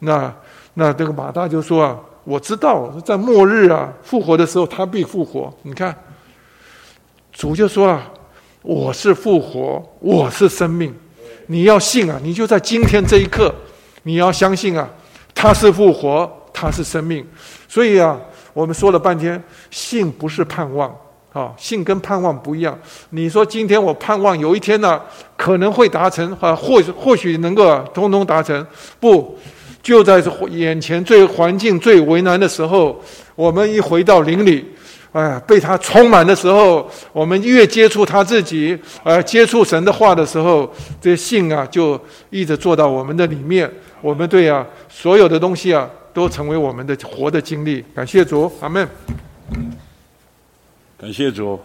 [0.00, 0.30] 那
[0.74, 5.52] 那这个马大就说啊，我知道在末日啊复活的时候，他必复活。
[5.62, 5.94] 你看，
[7.32, 8.10] 主就说啊，
[8.62, 10.94] 我是复活，我是生命。
[11.46, 13.54] 你要信啊，你就在今天这一刻，
[14.02, 14.88] 你要相信啊，
[15.34, 17.26] 他是复活，他是生命。
[17.68, 18.18] 所以啊。
[18.54, 20.88] 我们说了半天，信不是盼望
[21.32, 22.78] 啊，信跟盼望不一样。
[23.10, 25.02] 你说今天我盼望有一天呢，
[25.36, 28.64] 可能会达成啊，或或许能够通通达成。
[29.00, 29.36] 不，
[29.84, 33.00] 就在这眼前最环境最为难的时候，
[33.36, 34.64] 我们一回到灵里，
[35.12, 40.68] 哎，被他充满的时候，我们越接触他自己，呃，接触神的话的时候，
[41.00, 42.00] 这信啊，就
[42.30, 43.70] 一直做到我们的里面。
[44.00, 45.88] 我们对啊，所有的东西啊。
[46.14, 48.88] 都成为我们的活的经历，感谢主，阿门。
[50.96, 51.58] 感谢主，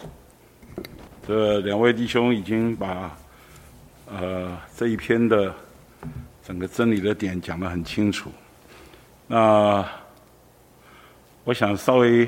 [1.27, 3.15] 这两位弟兄已经把
[4.11, 5.53] 呃这一篇的
[6.49, 8.31] 整个真理的点讲得很清楚。
[9.27, 9.87] 那
[11.43, 12.27] 我想稍微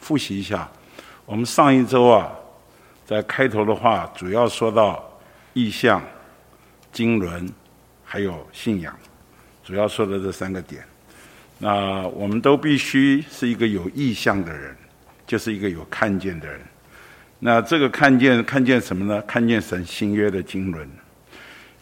[0.00, 0.68] 复习一下，
[1.24, 2.32] 我们上一周啊，
[3.06, 5.08] 在开头的话主要说到
[5.52, 6.02] 意象、
[6.90, 7.48] 经纶
[8.04, 8.92] 还有信仰，
[9.62, 10.84] 主要说的这三个点。
[11.58, 14.76] 那我们都必须是一个有意象的人，
[15.28, 16.60] 就是一个有看见的人。
[17.38, 19.22] 那这个看见看见什么呢？
[19.22, 20.90] 看见神新约的经纶。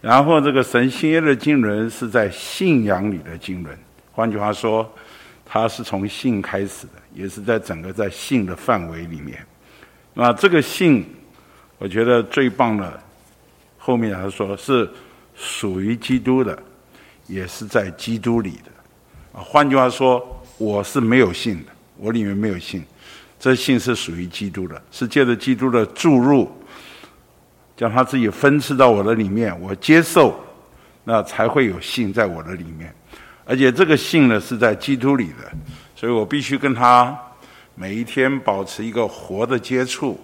[0.06, 3.76] 然后这个神新约的经纶是在信仰里的经纶。
[4.12, 4.88] 换句话说，
[5.44, 9.44] 它是从信开始的，也是在整个在信的范围里面。
[10.14, 11.04] 那这个信，
[11.78, 13.02] 我觉得最棒的，
[13.76, 14.88] 后面他说是
[15.34, 16.56] 属于基督的，
[17.26, 18.70] 也是在基督里的。
[19.32, 20.24] 换句话说，
[20.56, 22.80] 我是没有信的，我里面没有信，
[23.40, 26.55] 这信是属于基督的，是借着基督的注入，
[27.76, 30.34] 将他自己分赐到我的里面，我接受，
[31.04, 32.94] 那才会有信在我的里面，
[33.44, 35.52] 而且这个信呢是在基督里的，
[35.94, 37.16] 所以我必须跟他
[37.74, 40.18] 每一天保持一个活的接触，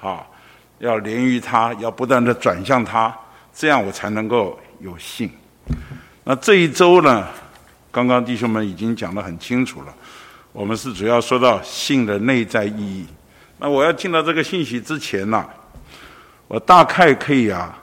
[0.00, 0.26] 啊，
[0.78, 3.14] 要连于他，要不断的转向他，
[3.52, 5.30] 这样我才能够有信。
[6.24, 7.28] 那这一周呢？
[7.92, 9.94] 刚刚弟兄们已经讲得很清楚了，
[10.50, 13.06] 我们是主要说到信的内在意义。
[13.58, 15.46] 那我要进到这个信息之前呢、
[16.46, 17.76] 我大概可以啊，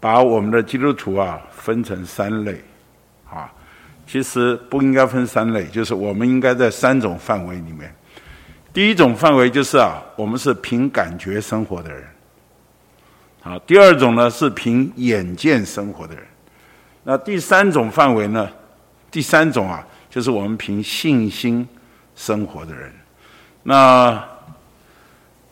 [0.00, 2.60] 把我们的基督徒啊分成三类，
[3.30, 3.50] 啊，
[4.06, 7.94] 其实不应该分三类，就是我们应该在三种范围里面。
[8.72, 12.04] 第一种范围就是啊，我们是凭感觉生活的人，
[13.42, 16.24] 好，第二种呢是凭眼见生活的人，
[17.04, 18.48] 那第三种范围呢？
[19.10, 21.68] 第三种啊，就是我们凭信心
[22.16, 22.90] 生活的人。
[23.62, 24.24] 那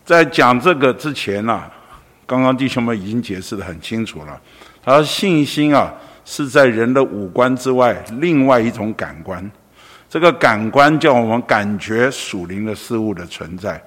[0.02, 1.70] 在讲这个之前呢、
[2.30, 4.40] 刚刚弟兄们已经解释得很清楚了。
[4.84, 5.92] 他说信心啊，
[6.24, 9.50] 是在人的五官之外另外一种感官。
[10.08, 13.82] 这个感官叫我们感觉属灵的事物的存在。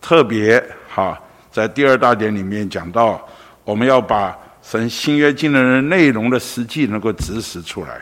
[0.00, 0.60] 特别
[0.92, 1.16] 哈，
[1.52, 3.24] 在第二大点里面讲到，
[3.62, 8.00] 我们要把神新约经纶的内容的实际能够指使出来。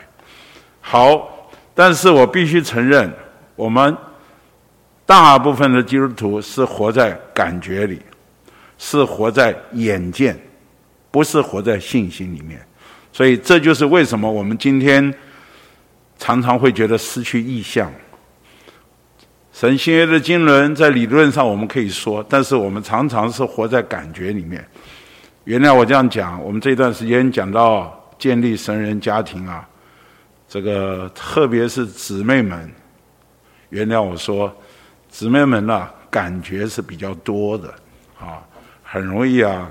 [0.81, 3.13] 好，但是我必须承认，
[3.55, 3.95] 我们
[5.05, 8.01] 大部分的基督徒是活在感觉里，
[8.77, 10.39] 是活在眼见，
[11.11, 12.59] 不是活在信心里面。
[13.11, 15.13] 所以这就是为什么我们今天
[16.17, 17.91] 常常会觉得失去意象。
[19.53, 24.65] 神新约的经纶在理论上我们可以说，但是我们常常是活在感觉里面。
[25.45, 29.65] 原来我这样讲，我们这段时间讲到建立神人家庭啊。
[30.47, 32.69] 这个特别是姊妹们，
[33.69, 34.53] 原谅我说，
[35.09, 37.73] 姊妹们呐，感觉是比较多的，
[38.19, 38.43] 啊，
[38.95, 39.69] 很容易啊，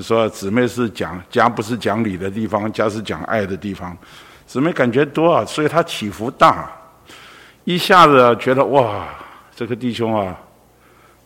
[0.00, 3.94] 说姊妹是讲家不是讲理的地方，家是讲爱的地方，
[4.46, 6.72] 姊妹感觉多啊，所以他起伏大，
[7.64, 9.06] 一下子觉得哇，
[9.54, 10.34] 这个弟兄啊，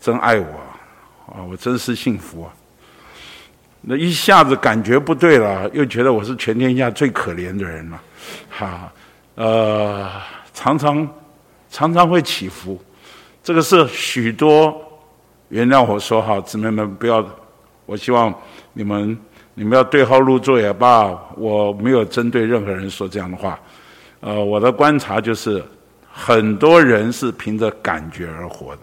[0.00, 0.60] 真爱我，
[1.32, 2.50] 啊，我真是幸福啊。
[3.82, 8.00] 那一下子感觉不对了，又觉得我是全天下最可怜的人了，
[8.50, 8.92] 哈，
[9.36, 10.10] 呃，
[10.52, 11.08] 常常
[11.70, 12.82] 常常会起伏，
[13.44, 14.85] 这个是许多，
[15.48, 17.24] 原谅我说哈，姊妹们不要，
[17.84, 18.34] 我希望
[18.72, 19.16] 你们
[19.54, 23.58] 你们要对号入座也罢，我没有针对任何人说这样的话，
[24.20, 25.62] 呃，我的观察就是，
[26.12, 28.82] 很多人是凭着感觉而活的，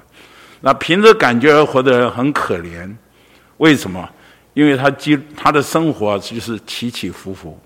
[0.61, 2.89] 那凭着感觉而活的人很可怜，
[3.57, 4.09] 为什么？
[4.53, 7.59] 因为他基他的生活就是起起伏伏，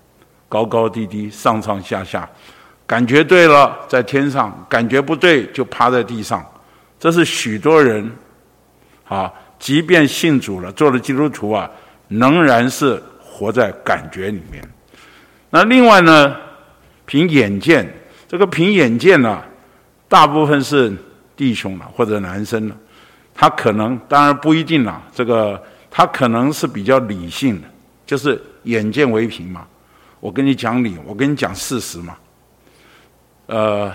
[0.48, 2.28] 高高低低，上上下下，
[2.86, 6.44] 感觉对了在天上，感觉不对就趴在地上，
[6.98, 8.10] 这是许多人
[9.08, 11.68] 啊，即便信主了，做了基督徒啊，
[12.08, 14.62] 仍然是活在感觉里面。
[15.50, 16.36] 那另外呢，
[17.06, 17.90] 凭眼见，
[18.28, 19.42] 这个凭眼见呢、
[20.08, 20.94] 大部分是
[21.34, 22.76] 弟兄了或者男生了，
[23.34, 27.68] 他可能当然不一定了，这个他可能是比较理性的，
[28.04, 29.66] 就是眼见为凭嘛。
[30.20, 32.16] 我跟你讲理，我跟你讲事实嘛。
[33.46, 33.90] 呃，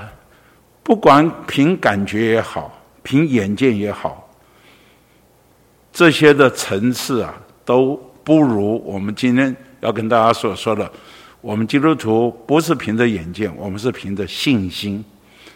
[0.82, 4.23] 不管凭感觉也好，凭眼见也好，
[5.94, 7.34] 这些的层次啊，
[7.64, 10.92] 都不如我们今天要跟大家所说的，
[11.40, 15.06] 我们基督徒不是凭着眼见，我们是凭着信心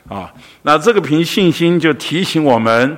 [0.08, 0.32] 啊。
[0.62, 2.96] 那这个凭信心就提醒我们，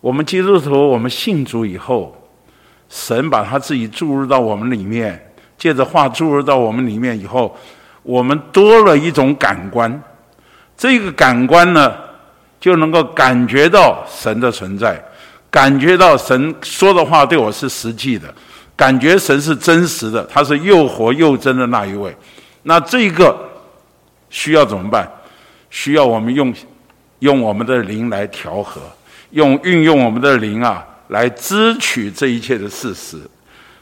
[0.00, 2.16] 我们基督徒，我们信主以后，
[2.88, 5.22] 神把他自己注入到我们里面。
[5.58, 7.56] 借着话注入到我们里面以后，
[8.02, 10.02] 我们多了一种感官，
[10.76, 11.94] 这个感官呢，
[12.60, 15.02] 就能够感觉到神的存在，
[15.56, 18.34] 感觉到神说的话对我是实际的，
[18.76, 22.14] 感觉神是真实的，他是又活又真的那一位。
[22.64, 23.34] 那这个
[24.28, 25.10] 需要怎么办？
[25.70, 26.52] 需要我们用
[27.20, 28.82] 用我们的灵来调和，
[29.30, 33.18] 用运用我们的灵啊，来支取这一切的事实。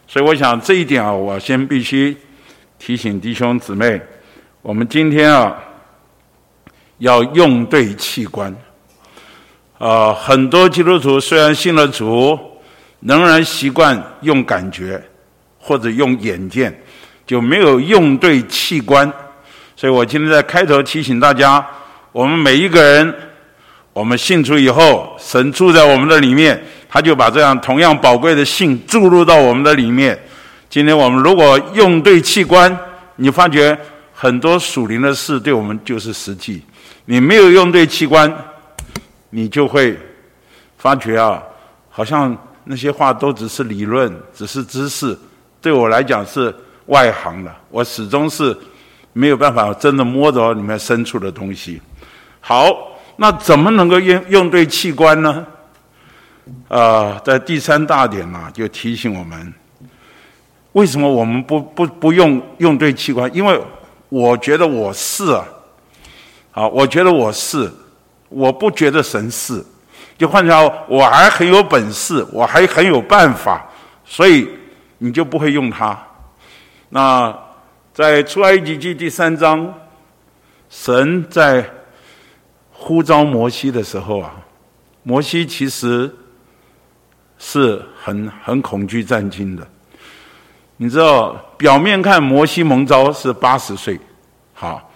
[0.06, 2.16] 所以，我想这一点啊，我先必须
[2.78, 4.00] 提醒弟兄姊妹，
[4.62, 5.56] 我们今天啊
[6.98, 8.54] 要用对器官。
[9.84, 12.38] 呃，很多基督徒虽然信了主，
[13.00, 14.98] 仍然习惯用感觉
[15.58, 16.74] 或者用眼见，
[17.26, 19.12] 就没有用对器官。
[19.76, 21.62] 所以我今天在开头提醒大家，
[22.12, 23.14] 我们每一个人，
[23.92, 26.58] 我们信主以后，神住在我们的里面。
[26.88, 30.18] 他就把这样同样宝贵的信注入到我们的里面。
[30.70, 32.74] 今天我们如果用对器官，
[33.16, 33.78] 你发觉
[34.14, 36.62] 很多属灵的事对我们就是实际；
[37.04, 38.34] 你没有用对器官，
[39.36, 39.98] 你就会
[40.78, 41.42] 发觉啊，
[41.90, 45.18] 好像那些话都只是理论，只是知识，
[45.60, 46.54] 对我来讲是
[46.86, 47.52] 外行的。
[47.68, 48.56] 我始终是
[49.12, 51.82] 没有办法真的摸着里面深处的东西。
[52.40, 52.70] 好，
[53.16, 55.44] 那怎么能够用用对器官呢？
[56.68, 59.52] 啊、在第三大点呢、啊，就提醒我们，
[60.74, 63.28] 为什么我们不不不用用对器官？
[63.34, 63.60] 因为
[64.10, 65.44] 我觉得我是啊，
[66.52, 67.68] 啊，我觉得我是，
[68.28, 69.64] 我不觉得神是。
[70.16, 73.66] 就换句话说，我还很有本事，我还很有办法，
[74.04, 74.48] 所以
[74.98, 75.98] 你就不会用它。
[76.88, 77.36] 那
[77.92, 79.72] 在出埃及记第三章，
[80.68, 81.68] 神在
[82.72, 84.34] 呼召摩西的时候啊，
[85.02, 86.14] 摩西其实。
[87.36, 89.66] 是很很恐惧战惊的，
[90.76, 93.98] 你知道，表面看摩西蒙召是八十岁，
[94.54, 94.90] 好，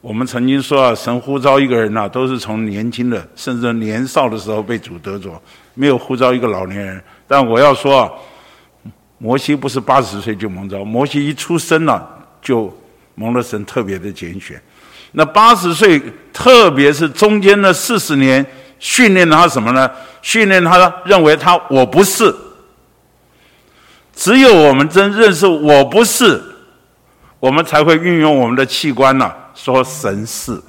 [0.00, 5.40] 我们曾经说啊，神呼召一个人呐、都是从年轻的甚至年少的时候被主得着，
[5.74, 7.02] 没有呼召一个老年人。
[7.26, 8.10] 但我要说啊，
[9.18, 12.08] 摩西不是八十岁就蒙召，摩西一出生了、啊、
[12.40, 12.74] 就
[13.14, 14.60] 蒙了神特别的拣选。
[15.12, 16.00] 那八十岁，
[16.32, 18.44] 特别是中间的四十年。
[18.78, 19.90] 训练他什么呢？
[20.22, 22.34] 训练他认为他我不是。
[24.14, 26.42] 只有我们真认识我不是，
[27.38, 30.60] 我们才会运用我们的器官呢、说神是。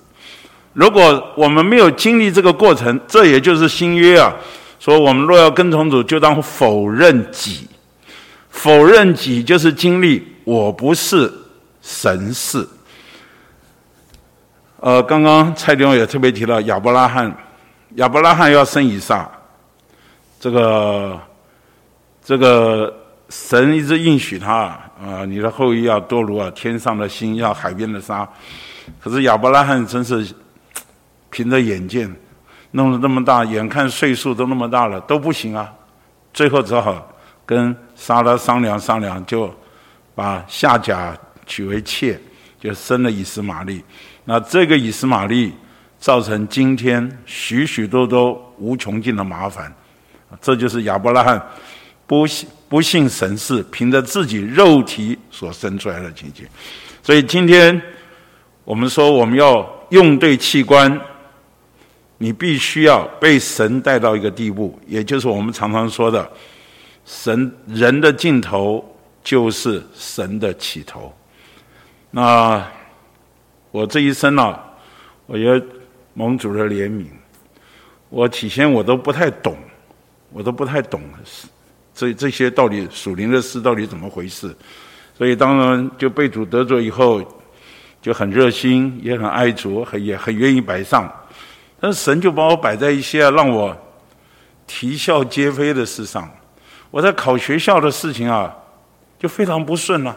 [0.73, 4.33] 如果我们没有经历这个过程，这也就是新约啊，
[4.79, 7.67] 说我们若要跟从主，就当否认己。
[8.49, 11.31] 否认己就是经历我不是，
[11.81, 12.67] 神是。
[14.79, 17.35] 呃，刚刚蔡弟兄也特别提到亚伯拉罕。
[17.95, 19.29] 亚伯拉罕要生以撒，
[20.39, 21.19] 这个
[22.23, 22.93] 这个
[23.29, 24.53] 神一直应许他
[25.01, 28.27] 啊，你的后裔要多如啊天上的星，要海边的沙。
[28.99, 30.27] 可是亚伯拉罕真是
[31.29, 32.13] 凭着眼见，
[32.71, 35.71] 弄得那么大，眼看岁数都那么大了，都不行啊。
[36.33, 37.11] 最后只好
[37.45, 39.53] 跟撒拉商量商量，就
[40.15, 42.19] 把夏甲娶为妾，
[42.59, 43.83] 就生了以斯玛利。
[44.25, 45.53] 那这个以斯玛利。
[46.01, 49.71] 造成今天许许多多无穷尽的麻烦，
[50.41, 51.39] 这就是亚伯拉罕
[52.07, 56.43] 不信不信神是凭着自己肉体所生出来的情景。
[57.03, 57.79] 所以今天
[58.71, 60.97] 我们说我们要用对器官，
[62.17, 66.31] 你必须要被神带到一个地步，也就是我们常常说的，
[67.03, 68.81] 神人的尽头
[69.21, 71.13] 就是神的起头。
[72.11, 72.65] 那
[73.71, 74.63] 我这一生呢、啊，
[75.25, 75.61] 我也。
[76.13, 77.05] 蒙主的怜悯，
[78.09, 79.57] 我起先我都不太懂，
[80.33, 81.01] 我都不太懂
[81.93, 84.53] 这这些到底属灵的事到底怎么回事，
[85.17, 87.23] 所以当然就被主得着以后，
[88.01, 91.11] 就很热心，也很爱主，很也很愿意摆上。
[91.79, 93.75] 但是神就把我摆在一些让我
[94.67, 96.29] 啼笑皆非的事上。
[96.89, 98.53] 我在考学校的事情啊，
[99.17, 100.15] 就非常不顺了。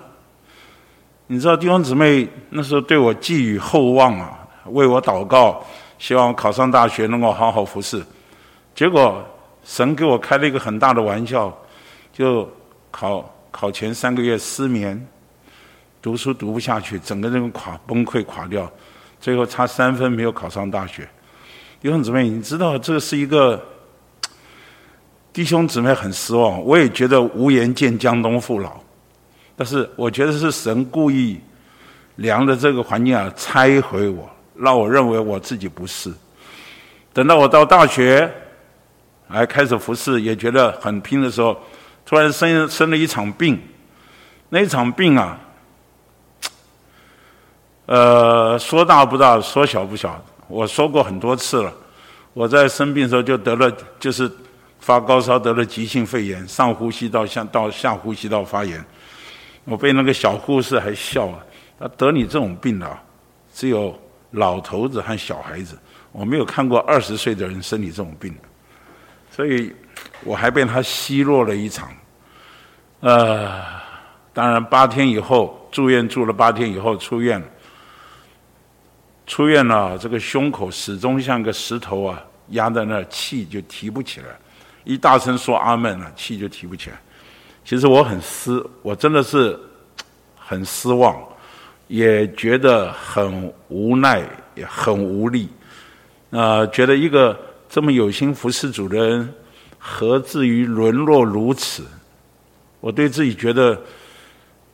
[1.26, 5.64] 你知道弟兄姊妹那时候对我寄予厚望啊，为我祷告，
[5.98, 8.02] 希望考上大学能够好好服侍。
[8.74, 9.24] 结果
[9.62, 11.56] 神给我开了一个很大的玩笑，
[12.12, 12.46] 就
[12.90, 15.06] 考考前三个月失眠，
[16.04, 18.70] 读书读不下去，整个人垮崩溃垮掉，
[19.18, 21.08] 最后差三分没有考上大学。
[21.80, 23.58] 弟兄姊妹，你知道这是一个。
[25.32, 28.74] 弟兄姊妹很失望，我也觉得无颜见江东父老，
[29.56, 31.40] 但是我觉得是神故意
[32.16, 36.12] 量的这个环境啊，拆毁我，让我认为我自己不是。
[37.14, 38.30] 等到我到大学，
[39.28, 41.58] 来开始服侍，也觉得很拼的时候，
[42.04, 43.58] 突然生生了一场病，
[44.50, 45.40] 那一场病啊，
[47.86, 50.22] 呃，说大不大，说小不小。
[50.48, 51.72] 我说过很多次了，
[52.32, 54.30] 我在生病的时候就得了，就是。
[54.80, 58.84] 发高烧得了急性肺炎，上呼吸道下到下呼吸道发炎，
[59.64, 61.38] 我被那个小护士还笑啊，
[61.80, 62.98] 他得你这种病的，
[63.54, 63.98] 只有
[64.32, 65.74] 老头子和小孩子，
[66.12, 68.34] 我没有看过二十岁的人生你这种病，
[69.30, 69.74] 所以
[70.22, 71.88] 我还被他奚落了一场。
[73.00, 73.62] 呃，
[74.34, 77.46] 当然八天以后住院住了八天以后出院了，
[79.26, 84.26] 出院了，这个胸口始终像个石头啊压在那儿，气就提不起来。
[84.84, 87.00] 一大声说阿门了，气就提不起来。
[87.64, 89.58] 其实我很失，我真的是
[90.36, 91.16] 很失望，
[91.88, 94.22] 也觉得很无奈，
[94.54, 95.48] 也很无力。
[96.30, 97.38] 啊、觉得一个
[97.68, 99.34] 这么有心服侍主的人，
[99.78, 101.82] 何至于沦落如此？
[102.80, 103.80] 我对自己觉得，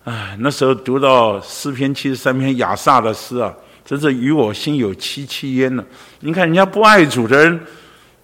[0.02, 3.54] 唉，那时候读到诗篇七十三篇雅萨的诗啊，
[3.90, 5.84] 真是与我心有戚戚焉呢。
[6.20, 7.60] 你看人家不爱主的人。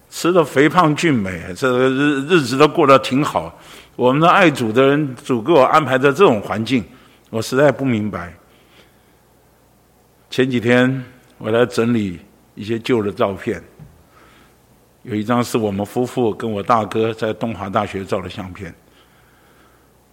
[0.09, 3.53] 吃的肥胖俊美，这日日子都过得挺好。
[3.97, 6.81] 我们的爱主的人，主给我安排的这种环境，
[7.29, 8.33] 我实在不明白。
[10.29, 11.03] 前几天
[11.37, 12.17] 我来整理
[12.55, 13.61] 一些旧的照片，
[15.03, 18.73] 有一张是我们夫妇跟我大哥在东华大学照的相片。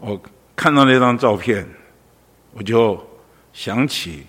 [0.00, 0.20] 我
[0.56, 1.64] 看到那张照片，
[2.52, 3.00] 我就
[3.52, 4.26] 想起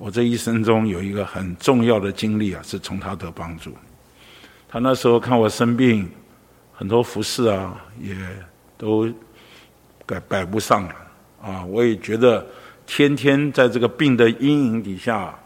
[0.00, 3.70] 我这一生中有一个很重要的经历啊，是从他得帮助。
[4.66, 6.10] 他那时候看我生病，
[6.72, 8.16] 很多服侍啊，也
[8.78, 9.06] 都
[10.06, 10.94] 摆摆不上了
[11.42, 11.62] 啊。
[11.66, 12.46] 我也觉得
[12.86, 15.38] 天天在这个病的阴影底下，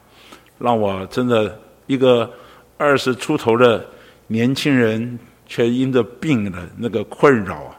[0.56, 2.32] 让我真的一个
[2.78, 3.84] 二十出头的
[4.28, 7.74] 年轻人，却因着病的那个困扰，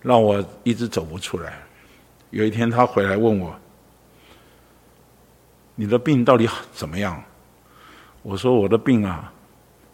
[0.00, 1.62] 让我一直走不出来。
[2.30, 3.54] 有一天他回来问我
[5.74, 7.22] ：“你的病到底怎么样？”
[8.22, 9.30] 我说：“我的病啊。”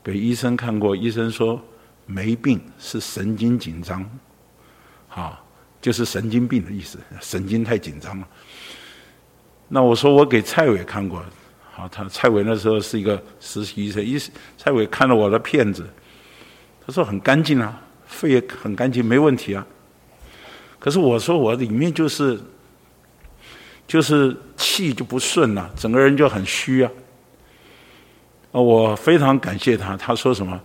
[0.02, 1.60] 给医生看过，医生说
[2.06, 4.02] 没病，是神经紧张，
[5.10, 5.38] 啊，
[5.78, 8.26] 就是神经病的意思，神经太紧张了。
[9.68, 11.22] 那我说我给蔡伟看过，
[11.70, 14.18] 好，他蔡伟那时候是一个实习医生，医
[14.56, 15.86] 蔡伟看了我的片子，
[16.86, 19.66] 他说很干净啊，肺也很干净，没问题啊。
[20.78, 22.40] 可是我说我里面就是
[23.90, 26.90] 就是气就不顺了，整个人就很虚啊。
[28.52, 29.96] 我非常感谢他。
[29.96, 30.60] 他说什么？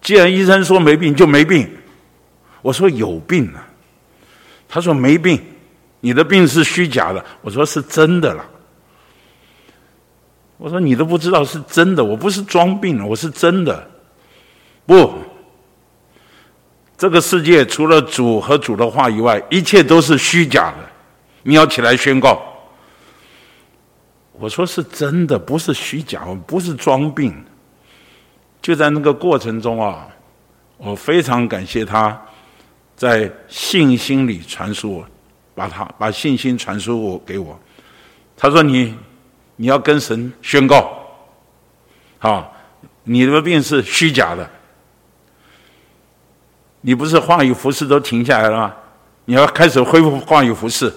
[0.00, 1.68] 既然医生说没病，就没病。
[2.62, 3.66] 我说有病啊。
[4.68, 5.42] 他说没病，
[5.98, 7.24] 你的病是虚假的。
[7.40, 8.44] 我说是真的了。
[10.56, 13.90] 我说你都不知道是真的，我不是装病，我是真的。
[14.86, 15.12] 不，
[16.96, 20.88] 这个世界除了主和主的话以外，一切都是虚假的。
[21.42, 22.40] 你要起来宣告。
[24.42, 27.32] 我说是真的，不是虚假，不是装病。
[28.60, 30.08] 就在那个过程中啊，
[30.78, 32.20] 我非常感谢他，
[32.96, 35.06] 在信心里传输我，
[35.54, 37.56] 把他把信心传输我给我。
[38.36, 38.92] 他说你
[39.54, 40.92] ：“你要跟神宣告，
[42.18, 42.52] 好，
[43.04, 44.50] 你的病是虚假的。
[46.80, 48.74] 你不是话语服事都停下来了吗？
[49.24, 50.92] 你要开始恢复话语服事。”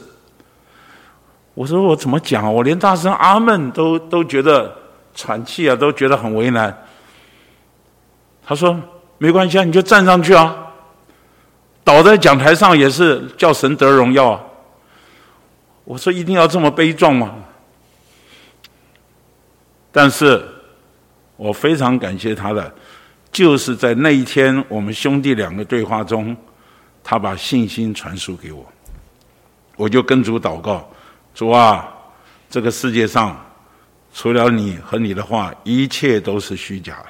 [1.55, 2.53] 我说我怎么讲？
[2.53, 4.71] 我连大声阿门都都觉得
[5.15, 6.85] 喘气啊，都觉得很为难。
[8.45, 8.77] 他说
[9.17, 10.53] 没关系啊，你就站上去啊，
[11.83, 14.41] 倒在讲台上也是叫神得荣耀啊。
[15.85, 17.33] 我说一定要这么悲壮吗？
[19.93, 20.45] 但是
[21.37, 22.73] 我非常感谢他的，
[23.31, 26.35] 就是在那一天我们兄弟两个对话中，
[27.01, 28.65] 他把信心传输给我，
[29.77, 30.85] 我就跟主祷告。
[31.35, 31.93] 主啊，
[32.49, 33.37] 这个世界上
[34.13, 37.07] 除了你和你的话，一切都是虚假的。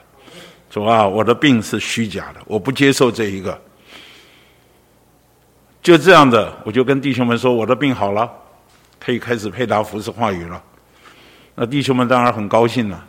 [0.68, 3.62] 主啊，我的病是虚假的，我不接受这一个。
[5.84, 8.28] 就这样的，我就跟弟兄们说，我的病好了，
[9.00, 10.62] 可以开始配搭服事话语了。
[11.54, 13.06] 那弟兄们当然很高兴了。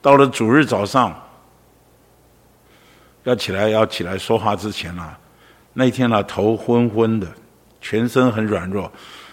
[0.00, 1.14] 到了主日早上，
[3.24, 5.14] 要起来要起来说话之前呢，
[5.74, 7.28] 那天呢头昏昏的，
[7.82, 8.90] 全身很软弱，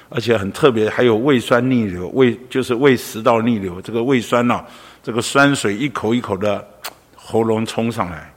[0.09, 4.63] 而且很特别，还有胃酸逆流，胃就是胃食道逆流，这个胃酸呢，
[5.01, 6.67] 这个酸水一口一口的。
[7.31, 8.33] 喉咙冲上来，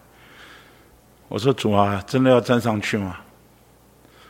[1.27, 3.17] 我说主啊，真的要站上去吗？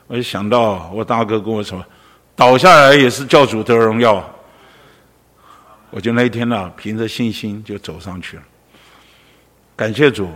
[0.06, 1.84] 我就想到我大哥跟我说，
[2.36, 4.24] 倒下来也是叫主得荣耀。
[5.90, 8.42] 我就那一天呢、凭着信心就走上去了。
[9.74, 10.28] 感谢主，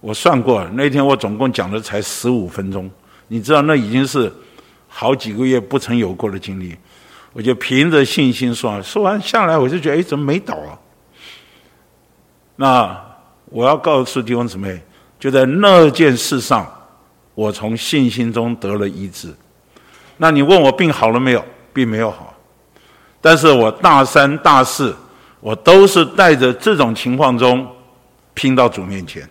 [0.00, 2.90] 我算过，那天我总共讲的才十五分钟，
[3.28, 4.32] 你知道那已经是
[4.88, 6.76] 好几个月不曾有过的经历。
[7.32, 10.74] 我就凭着信心说，说完下来我就觉得，哎，怎么没倒啊？
[12.56, 13.08] 那。
[13.50, 14.78] 我要告诉弟兄姊妹，
[15.18, 16.70] 就在那件事上，
[17.34, 19.34] 我从信心中得了医治。
[20.18, 21.42] 那你问我病好了没有？
[21.72, 22.34] 并没有好，
[23.22, 24.94] 但是我大三大四，
[25.40, 27.66] 我都是带着这种情况中
[28.34, 29.26] 拼到主面前，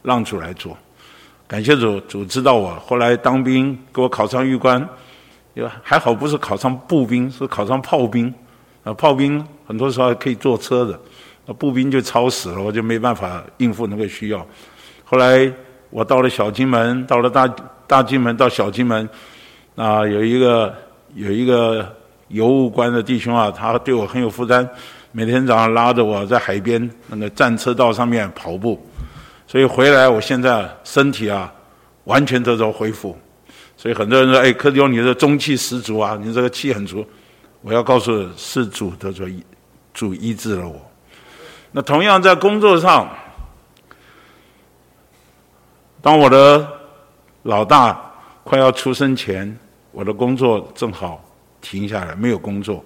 [0.00, 0.74] 让主来做。
[1.50, 2.72] 感谢主，主知道我。
[2.86, 4.88] 后来当兵，给我考上预官，
[5.52, 8.32] 对吧还好不是考上步兵，是考上炮兵。
[8.84, 10.96] 啊，炮兵很多时候可以坐车的。
[11.54, 14.46] 步兵就超死了，我就没办法应付那个需要。
[15.04, 15.52] 后来
[15.90, 17.52] 我到了小金门，到了大
[17.84, 19.08] 大金门，到小金门，
[19.74, 20.72] 啊，有一个
[21.16, 21.92] 有一个
[22.28, 24.68] 邮务官的弟兄啊，他对我很有负担，
[25.10, 28.80] 每天早上拉着我在海边那个战车道上面跑步，
[29.50, 31.52] 所以回来我现在身体啊
[32.04, 33.18] 完全得到恢复。
[33.76, 37.04] 所以很多人说：“哎，柯弟兄，你这中气十足啊，你这个气很足。”
[37.60, 39.24] 我要告诉是主得着
[39.92, 40.80] 主医治了我。
[41.72, 43.12] 那同样在工作上，
[46.00, 46.64] 当我的
[47.42, 48.00] 老大
[48.44, 49.58] 快要出生前，
[49.90, 51.24] 我的工作正好
[51.60, 52.84] 停下来，没有工作，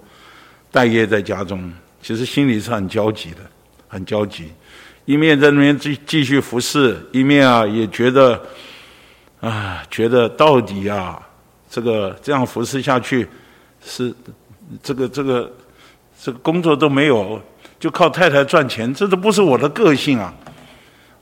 [0.73, 1.71] 待业在家中，
[2.01, 3.41] 其实心里是很焦急的，
[3.87, 4.51] 很焦急。
[5.05, 8.41] 一面在那边继继续服侍，一面啊也觉得，
[9.41, 11.21] 啊，觉得到底啊，
[11.71, 13.29] 这个这样服侍下去，
[13.85, 14.15] 是
[14.83, 15.53] 这个这个
[16.21, 17.41] 这个工作都没有。
[17.77, 20.33] 就靠太太赚钱，这都不是我的个性啊！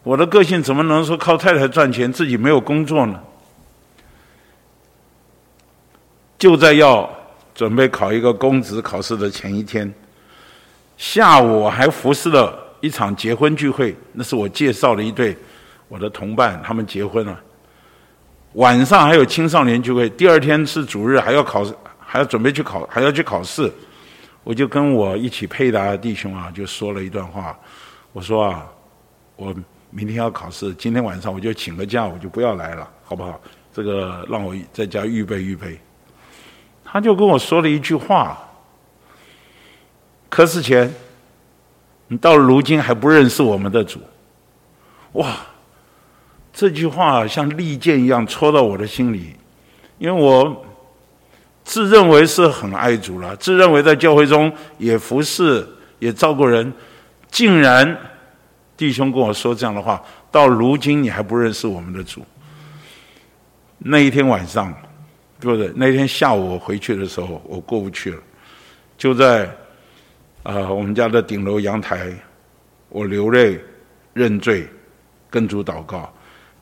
[0.05, 3.19] 我的个性怎么能说靠太太赚钱，自己没有工作呢？
[6.39, 7.11] 就在要
[7.53, 9.93] 准备考一个公职考试的前一天，
[10.97, 15.35] 下午我还服侍了一场结婚聚会，那是我介绍的一对
[15.89, 17.41] 我的同伴，他们结婚了。
[18.55, 21.65] 晚上还有青少年聚会，第二天是主日，还要考，
[21.99, 23.73] 还要准备去考，还要去考试。
[24.45, 27.59] 我就跟我一起配搭的弟兄啊，就说了一段话。
[28.13, 28.67] 我说啊，
[29.37, 29.55] 我
[29.91, 33.41] 明天要考试，今天晚上我就请个假，我就不要来了，好不好？
[33.73, 35.79] 这个让我在家预备预备。
[36.85, 38.37] 他就跟我说了一句话
[40.29, 40.93] ：“柯士干，
[42.19, 44.01] 到如今还不认识我们的主。”
[45.13, 45.37] 哇，
[46.53, 49.35] 这句话像利剑一样戳到我的心里，
[49.99, 50.65] 因为我。
[51.65, 55.65] 自认为是很爱主了，自认为在教会中也服侍、
[56.01, 56.73] 也照顾人，
[57.31, 57.97] 竟然
[58.77, 62.21] 弟兄跟我说这样的话，到如今你还不认识我们的主。
[63.79, 64.75] 那一天晚上，
[65.39, 65.73] 对不对？
[65.77, 68.19] 那天下午我回去的时候，我过不去了，
[68.99, 69.49] 就在
[70.43, 72.13] 啊、我们家的顶楼阳台，
[72.89, 73.61] 我流泪
[74.13, 74.69] 认罪，
[75.31, 76.13] 跟主祷告，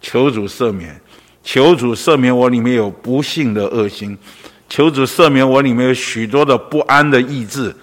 [0.00, 1.00] 求主赦免，
[1.42, 4.16] 求主赦免我里面有不幸的恶心。
[4.68, 7.74] 求主赦免我里面有许多的不安的意志，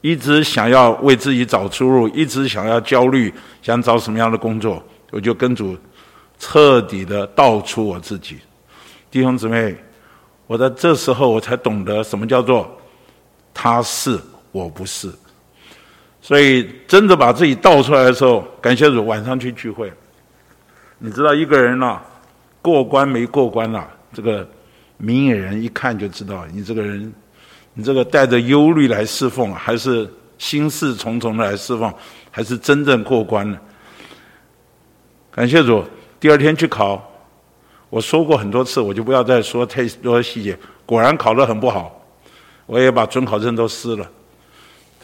[0.00, 5.76] 一直想要为自己找出路，一直想要焦虑，想找什么样的工作，我就跟主
[6.38, 8.38] 彻底的道出我自己。
[9.10, 9.76] 弟兄姊妹，
[10.46, 12.68] 我在这时候我才懂得什么叫做
[13.52, 14.18] 他是
[14.50, 15.12] 我不是。
[16.22, 19.92] 所以真的把自己倒出来的时候，感谢主，晚上去聚会。
[20.98, 22.00] 你知道一个人呐，
[22.62, 23.84] 过关没过关呐，
[24.14, 24.48] 这个。
[25.04, 27.12] 明眼人一看就知道，你这个人，
[27.74, 30.08] 你这个带着忧虑来侍奉，还是
[30.38, 31.92] 心事重重的来侍奉，
[32.30, 33.60] 还是真正过关了？
[35.32, 35.82] 感谢主，
[36.20, 37.02] 第二天去考，
[37.90, 40.56] 我说过很多次，我就不要再说太多细节。
[40.86, 42.00] 果然考得很不好，
[42.66, 44.08] 我也把准考证都撕了。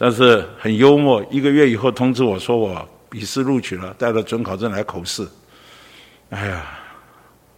[0.01, 5.27] 但是很幽默，一个月以后通知我说我笔试录取了，带了准考证来口试。
[6.29, 6.65] 哎呀，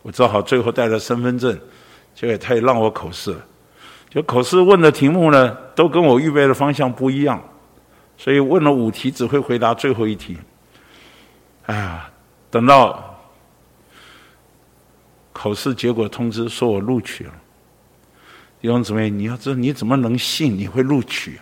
[0.01, 1.55] 我只好最后带了身份证。
[2.15, 3.37] 结果他也让我口试，
[4.09, 7.39] 就口试问的题目呢，都跟我预备的方向不一样，
[8.17, 10.35] 所以问了五题，只会回答最后一题。
[11.67, 12.09] 哎呀，
[12.49, 13.21] 等到
[15.31, 17.33] 考试结果通知说我录取了，
[18.59, 21.39] 弟兄姊妹，你要知道你怎么能信你会录取？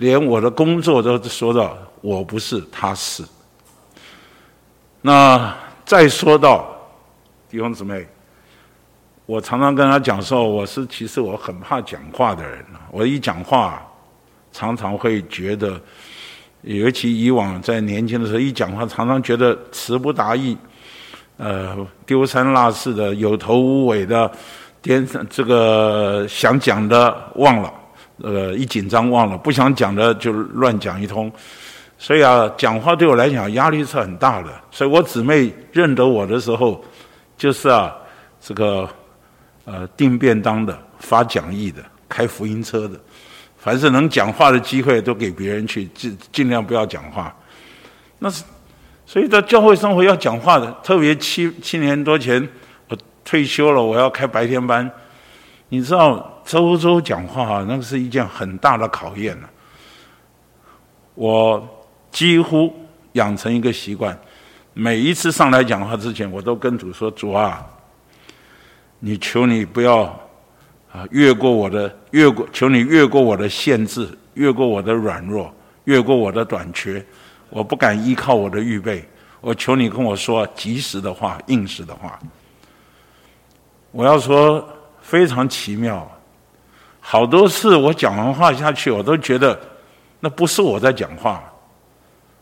[0.00, 3.22] 连我的工作都说到我不是，他是。
[5.02, 5.54] 那
[5.84, 6.74] 再说到
[7.50, 8.06] 弟兄姊妹，
[9.26, 13.86] 我常常跟他讲说，我是其实我很怕讲话的人，我一讲话
[14.50, 15.78] 常常会觉得。
[16.62, 20.54] 尤其以往在年轻的时候，一讲话常常觉得词不达意，
[21.38, 21.74] 呃，
[22.04, 24.30] 丢三落四的，有头无尾的，
[24.82, 27.72] 颠这个想讲的忘了，
[28.22, 31.30] 呃，一紧张忘了，不想讲的就乱讲一通，
[31.98, 34.48] 所以啊，讲话对我来讲压力是很大的。
[34.70, 36.84] 所以我姊妹认得我的时候，
[37.36, 37.94] 就是啊，
[38.40, 38.88] 这个
[39.64, 42.98] 呃订便当的、发讲义的、开福音车的。
[43.56, 47.34] 凡是能讲话的机会，都给别人去，尽尽量不要讲话。
[48.18, 48.42] 那是，
[49.04, 52.46] 所以在教会生活要讲话的，特别七七年多前，
[52.88, 54.90] 我退休了，我要开白天班。
[55.68, 59.50] 你知道，周周讲话，那个是一件很大的考验了。
[61.14, 61.68] 我
[62.10, 62.74] 几乎
[63.12, 64.18] 养成一个习惯，
[64.74, 67.64] 每一次上来讲话之前，我都跟主说：“主啊，
[68.98, 70.14] 你求你不要。”
[70.92, 75.54] 啊，越过我的，越过，求你越过我的限制，越过我的软弱，
[75.84, 77.06] 越过我的短缺，
[77.48, 79.08] 我不敢依靠我的预备。
[79.40, 82.18] 我求你跟我说及时的话，应时的话。
[83.92, 84.68] 我要说
[85.00, 86.10] 非常奇妙，
[87.00, 89.58] 好多次我讲完话下去，我都觉得
[90.20, 91.42] 那不是我在讲话，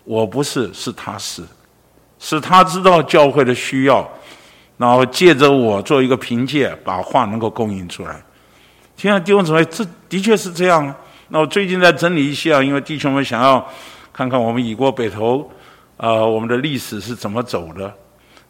[0.05, 1.43] 我不是，是他是，
[2.19, 4.07] 是他知道教会的需要，
[4.77, 8.21] 然后借着我做一个凭借，把话能够供应出来。
[8.97, 10.93] 现在弟兄姊妹，这的确是这样。
[11.29, 13.65] 那我最近在整理一下，因为弟兄们想要
[14.13, 15.41] 看看我们以国北投
[15.97, 17.95] 啊、呃，我们的历史是怎么走的，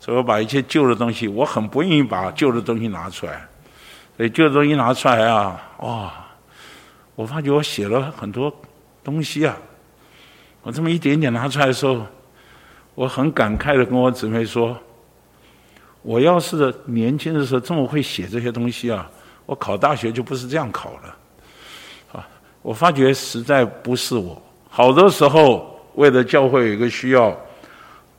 [0.01, 3.47] 所以我把一些旧的东西，我很不愿意把旧的东西拿出来。
[4.19, 6.13] 所以旧东西拿出来啊，哇！
[7.15, 8.53] 我发觉我写了很多
[9.05, 9.57] 东西啊。
[10.61, 12.05] 我这么一点点拿出来的时候，
[12.97, 14.77] 我很感慨的跟我姊妹说
[16.03, 19.09] ：“我要是年轻的时候这么会写这些东西啊。”
[19.47, 21.17] 我考大学就不是这样考了，
[22.13, 22.29] 啊！
[22.61, 24.43] 我发觉实在不是我。
[24.69, 27.35] 好多时候为了教会有一个需要，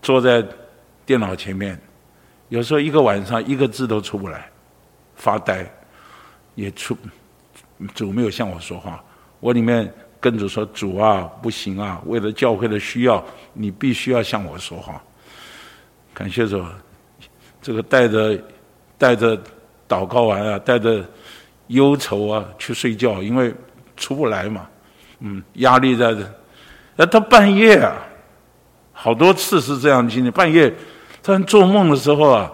[0.01, 0.41] 坐在
[1.05, 1.77] 电脑前面，
[2.47, 4.49] 有时候一个晚上一个字都出不来，
[5.15, 5.69] 发呆，
[6.59, 6.97] 也出
[7.93, 9.03] 主没有向我说话。
[9.39, 12.01] 我里面跟主说：“主啊，不行啊！
[12.05, 13.23] 为了教会的需要，
[13.53, 15.01] 你必须要向我说话。”
[16.13, 16.63] 感谢主，
[17.61, 18.39] 这个带着
[18.97, 19.41] 带着
[19.87, 21.05] 祷告完啊，带着。
[21.69, 23.53] 忧愁啊，去睡觉，因为
[23.95, 24.67] 出不来嘛，
[25.19, 26.27] 嗯，压力在这。
[26.95, 27.95] 那到半夜啊，
[28.91, 30.31] 好多次是这样经历。
[30.31, 30.73] 半夜，
[31.21, 32.51] 突然做梦的时候啊，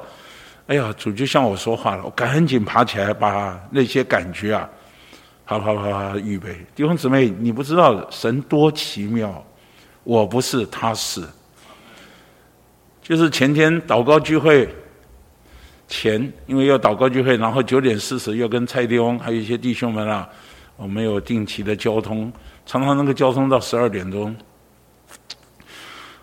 [0.68, 4.70] 哎呀，主就向我说话了，我赶紧爬起来，把那些感觉啊，
[5.46, 6.56] 啪啪啪啪预备。
[6.76, 9.46] 弟兄姊妹，你不知道神多奇妙，
[10.04, 11.24] 我不是，他是。
[13.02, 14.68] 就是前天祷告聚会。
[15.88, 20.28] 前，因为要祷告聚会，然后九点四十要跟蔡弟兄还有一些弟兄们啊，
[20.78, 22.34] 我们有定期的交通，
[22.66, 24.36] 常常那个交通到十二点钟。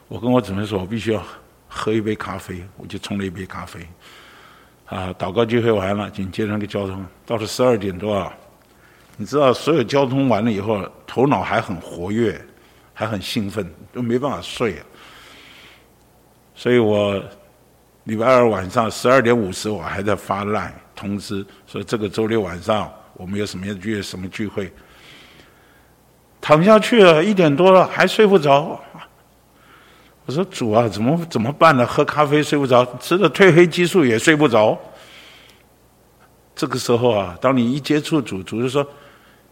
[0.08, 1.22] 我跟我姊妹说，我必须要
[1.68, 3.78] 喝一杯咖啡，我就冲了一杯咖啡。
[4.94, 8.32] 啊，祷告聚会完了，紧接着那个交通到了十二点多啊，
[9.16, 12.38] 你知道，所有交通完了以后，头脑还很活跃，
[12.92, 14.84] 还很兴奋，都没办法睡啊。
[16.54, 17.22] 所以我。
[18.06, 24.72] 礼拜二晚上十二点五十，我还在发烂通知说这个周六晚上我们有什么约什么聚会。
[26.40, 28.80] 躺下去了一点多了还睡不着，
[30.32, 31.86] 我说主啊，怎么怎么办呢？
[31.86, 34.78] 喝咖啡睡不着，吃了褪黑激素也睡不着。
[36.54, 38.86] 这个时候啊，当你一接触主，主就说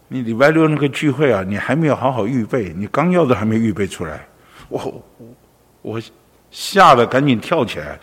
[0.09, 4.27] 你礼拜六那个聚会啊，你还没有好好预备，你刚要的还没预备出来。
[4.71, 5.05] 我
[5.83, 6.01] 我
[6.51, 7.99] 吓得赶紧跳起来。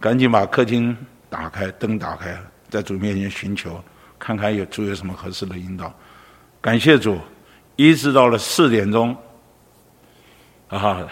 [0.00, 0.96] 赶紧把客厅
[1.30, 2.36] 打开，灯打开，
[2.68, 3.80] 在主面前寻求，
[4.18, 5.94] 看看有主有什么合适的引导。
[6.60, 7.16] 感谢主，
[7.76, 9.16] 一直到了四点钟，
[10.66, 11.06] 啊，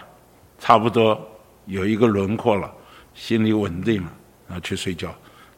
[0.61, 1.21] 差不多
[1.67, 2.73] 有一个轮廓了，
[3.15, 4.13] 心里稳定了，
[4.47, 5.13] 然后去睡觉。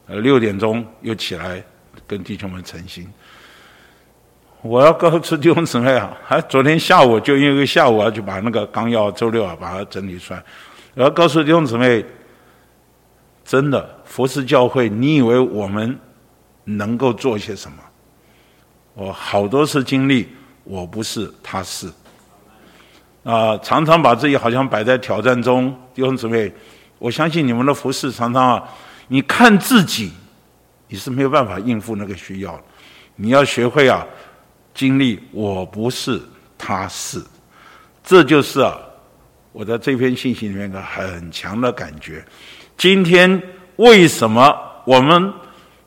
[0.07, 1.63] 呃，六点钟又起来
[2.07, 3.07] 跟弟兄们诚心。
[4.63, 10.43] 我要告诉弟兄姊妹啊，还昨天下午就因为下午啊，就把那个纲要周六啊把它整理出来。
[10.95, 12.03] 我要告诉弟兄姊妹。
[13.45, 15.99] 真的服侍教会，你以为我们
[16.63, 17.77] 能够做些什么？
[18.93, 20.29] 我好多次经历，
[20.63, 21.91] 我不是，他是。
[23.23, 25.73] 啊，常常把自己好像摆在挑战中。
[25.93, 26.51] 弟兄姊妹，
[26.99, 28.63] 我相信你们的服侍常常啊，
[29.07, 30.11] 你看自己，
[30.89, 32.59] 你是没有办法应付那个需要。
[33.15, 34.05] 你要学会啊，
[34.73, 36.21] 经历我不是，
[36.57, 37.23] 他是，
[38.03, 38.75] 这就是啊，
[39.51, 42.25] 我在这篇信息里面一个很强的感觉。
[42.75, 43.41] 今天
[43.77, 45.31] 为什么我们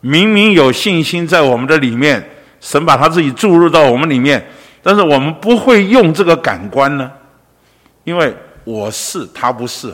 [0.00, 2.26] 明明有信心在我们的里面，
[2.60, 4.48] 神把他自己注入到我们里面，
[4.82, 7.10] 但是我们不会用这个感官呢？
[8.06, 9.92] 因为我是，他不是。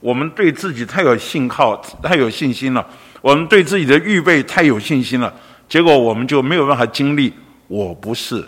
[0.00, 2.84] 我们对自己太有信号，太有信心了。
[3.20, 5.30] 我们对自己的预备太有信心了，
[5.68, 7.30] 结果我们就没有办法经历。
[7.68, 8.42] 我不是，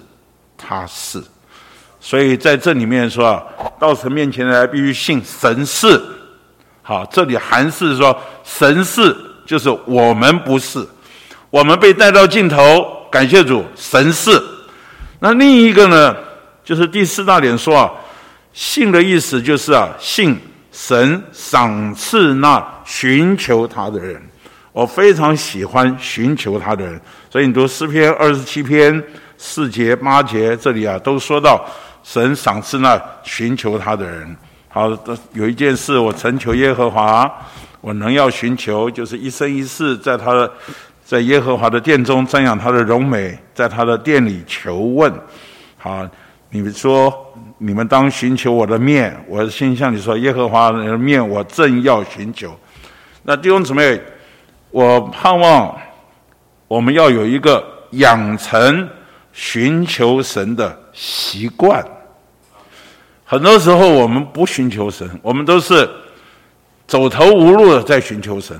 [0.56, 1.22] 他是。
[2.00, 3.44] 所以在这里面说啊，
[3.78, 6.00] 到神面前来必须信神是。
[6.80, 10.86] 好，这里还是说神是，就是我们不是。
[11.50, 14.42] 我们被带到尽头，感谢主，神是。
[15.18, 16.16] 那另一个呢，
[16.64, 17.90] 就是第四大点说啊，
[18.58, 20.36] 信的意思就是啊，信
[20.72, 24.20] 神赏赐那寻求他的人。
[24.72, 29.00] 我非常喜欢寻求他的人，所以你读诗篇二十七篇
[29.36, 31.64] 四节八节，这里啊都说到
[32.02, 34.36] 神赏赐那寻求他的人。
[34.66, 34.90] 好，
[35.34, 37.32] 有一件事我曾求耶和华，
[37.80, 40.52] 我能要寻求，就是一生一世在他的。
[41.04, 45.10] 在耶和华的殿中瞻仰他的荣美，在他的殿里求问。
[45.78, 46.06] 好，
[46.50, 52.56] 你们说你们当寻求我的面，我先向你说，耶和华的面我正要寻求。
[53.24, 54.00] 那弟兄姊妹，
[54.70, 55.76] 我盼望
[56.68, 58.88] 我们要有一个养成
[59.32, 61.84] 寻求神的习惯。
[63.24, 65.88] 很多时候我们不寻求神，我们都是
[66.86, 68.56] 走投无路的在寻求神。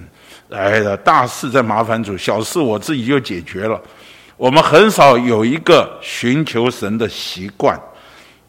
[0.51, 3.81] 哎呀，大事在麻烦主，小事我自己就解决了。
[4.37, 7.79] 我们很少有一个寻求神的习惯，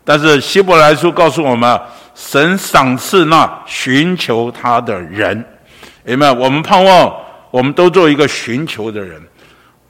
[0.09, 1.79] 但是希伯来书告诉我们，
[2.15, 5.45] 神赏赐那寻求他的人。
[6.07, 7.15] 阿们，我们盼望
[7.51, 9.21] 我们都做一个寻求的人。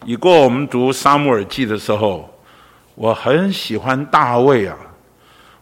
[0.03, 2.29] 以过我们读撒母耳记的时候，
[2.95, 4.75] 我很喜欢大卫啊。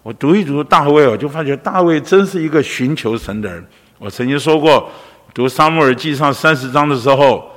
[0.01, 3.63] 我读一读大卫，我就发觉大卫真是一个寻求神的人。
[3.99, 4.89] 我曾经说过。
[5.35, 7.51] 读撒母耳记上三十章的时候，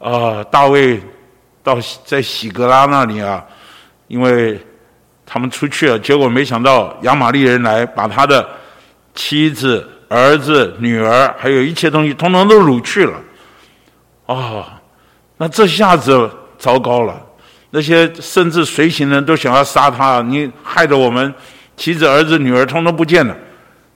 [0.00, 1.00] 啊、呃，大卫
[1.62, 3.44] 到在喜格拉那里啊，
[4.08, 4.60] 因为
[5.24, 8.46] 他们出去了，结果没想到亚玛力人来，把他的
[9.14, 13.14] 妻子、儿子、女儿，还有一切东西，统统都掳去了。
[14.26, 14.80] 啊、
[15.36, 17.20] 那这下子糟糕了，
[17.70, 21.34] 那些甚至随行人都想要杀他，你害得我们
[21.76, 23.36] 妻子、儿子、女儿统统不见了。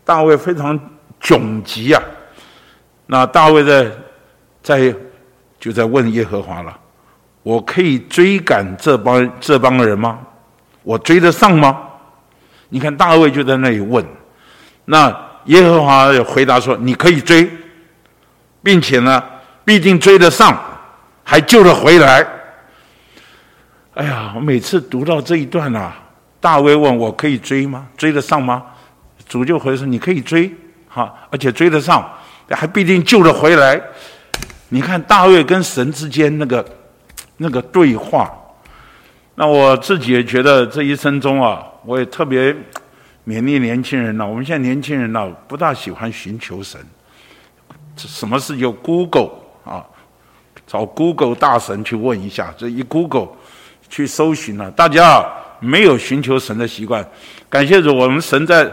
[0.04, 0.78] 大卫非常
[1.20, 2.02] 窘急啊。
[3.06, 3.90] 那大卫在
[4.62, 4.94] 在
[5.58, 6.76] 就在问耶和华了：
[7.42, 10.18] 我可以追赶这帮这帮人吗？
[10.86, 11.82] 我追得上吗？
[12.68, 14.06] 你看大卫就在那里问。
[14.84, 15.12] 那
[15.46, 17.50] 耶和华回答说：你可以追，
[18.62, 19.20] 并且呢，
[19.64, 20.56] 必定追得上，
[21.24, 22.24] 还救得回来。
[23.94, 25.92] 哎呀，我每次读到这一段啊，
[26.40, 27.84] 大卫问我可以追吗？
[27.96, 28.62] 追得上吗？
[29.28, 30.54] 主就回说：你可以追，
[30.88, 32.08] 哈，而且追得上。
[32.50, 33.82] 还必定救得回来。
[34.68, 36.64] 你看大卫跟神之间那个
[37.38, 38.32] 那个对话，
[39.38, 42.52] 那我自己也觉得这一生中啊，我也特别
[43.26, 44.26] 勉励年轻人呢。
[44.26, 46.80] 我们现在年轻人呢，不大喜欢寻求神。
[47.96, 49.30] 什么事就 Google
[49.62, 49.84] 啊，
[50.66, 52.52] 找 Google 大神去问一下。
[52.56, 53.28] 这一 Google
[53.90, 55.22] 去搜寻了，大家
[55.60, 57.06] 没有寻求神的习惯。
[57.50, 58.72] 感谢主，我们神在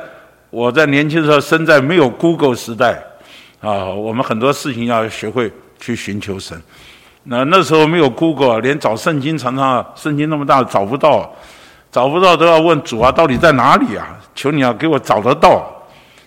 [0.49, 3.03] 我在年轻的时候生在没有 Google 时代。
[3.59, 6.61] 啊，我们很多事情要学会去寻求神。
[7.23, 11.33] 那那时候没有 Google，连找圣经常常圣经那么大找不到，
[11.91, 14.19] 找不到都要问主啊，到底在哪里啊？
[14.35, 15.65] 求你要给我找得到。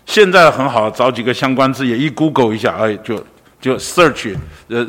[0.06, 3.23] 现在很好，找几个相关字眼一 Google 一下，哎，就
[3.60, 4.36] 就 search，
[4.68, 4.86] 呃，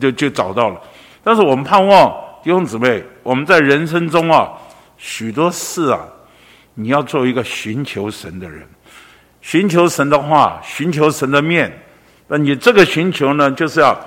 [0.00, 0.80] 就就找到了。
[1.24, 2.12] 但是我们盼望
[2.44, 4.52] 弟兄姊妹，我们在人生中啊，
[4.98, 6.00] 许多事啊，
[6.74, 8.62] 你要做一个寻求神的人。
[9.40, 11.72] 寻求神的话，寻求神的面，
[12.28, 13.98] 那你这个寻求呢，就是要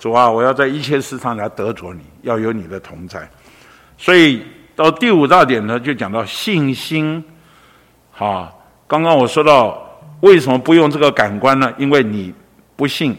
[0.00, 3.28] 主啊，我要在一切事上来得着你，要有你的同在。
[3.98, 4.42] 所以
[4.74, 7.22] 到第五大点呢，就讲到信心。
[8.10, 9.78] 好，刚刚我说到
[10.20, 11.70] 为什么不用这个感官呢？
[11.76, 12.32] 因为你
[12.76, 13.14] 不信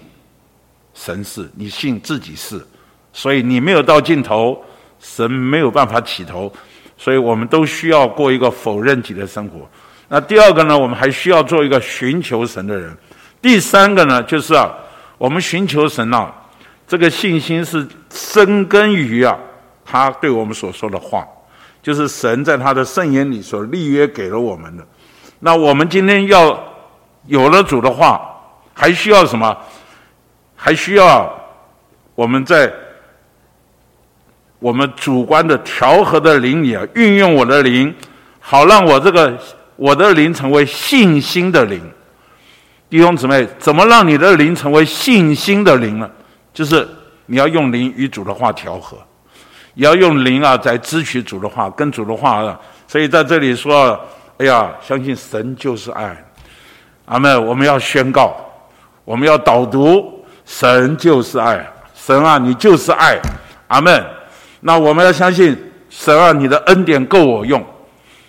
[0.95, 2.59] 神是，你信自己是，
[3.13, 4.59] 所以你没有到尽头，
[4.99, 6.51] 神没有办法起头，
[6.97, 9.69] 所以我们都需要过一个否认己的生活。
[10.07, 12.91] 那第二个呢，我们还需要做一个寻求神的人。
[13.39, 14.73] 第三个呢，就是啊，
[15.19, 16.33] 我们寻求神啊，
[16.91, 19.33] 这个信心是生根于啊，
[19.85, 21.25] 他对我们所说的话，
[21.81, 24.85] 就是神在他的圣言里所立约给了我们的。
[25.39, 26.61] 那我们今天要
[27.27, 28.19] 有了主的话，
[28.73, 29.57] 还需要什么？
[30.53, 31.33] 还需要
[32.13, 32.69] 我们在
[34.59, 37.95] 我们主观的调和的灵里啊，运用我的灵，
[38.41, 39.39] 好让我这个
[39.77, 41.81] 我的灵成为信心的灵。
[42.89, 46.11] 弟兄姊妹，怎么让你的灵成为信心的灵呢？
[46.53, 46.87] 就是
[47.25, 48.97] 你要用灵与主的话调和，
[49.75, 52.59] 也要用灵啊，在支取主的话，跟主的话啊。
[52.87, 53.99] 所以在这里说，
[54.37, 56.15] 哎呀，相信神就是爱。
[57.05, 58.35] 阿们，我们要宣告，
[59.05, 61.65] 我们要导读，神就是爱。
[61.93, 63.17] 神啊，你就是爱。
[63.67, 64.03] 阿门。
[64.59, 65.57] 那我们要相信
[65.89, 67.63] 神啊，你的恩典够我用。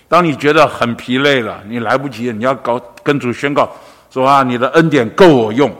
[0.08, 3.68] 当你觉得很疲累了，你来不及，你要搞跟主宣告
[4.10, 5.74] 说啊，你的恩典够我用。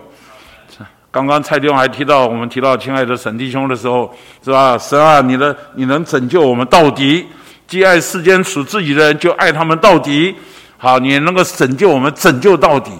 [1.12, 4.12] 刚刚蔡弟兄还提到，我们提到亲爱的沈弟兄的时候，
[4.42, 4.76] 是吧？
[4.78, 7.24] 神啊，你的你能拯救我们到底，
[7.68, 10.34] 既爱世间属自己的人，就爱他们到底。
[10.78, 12.90] 好，你能够拯救我们，拯救到底。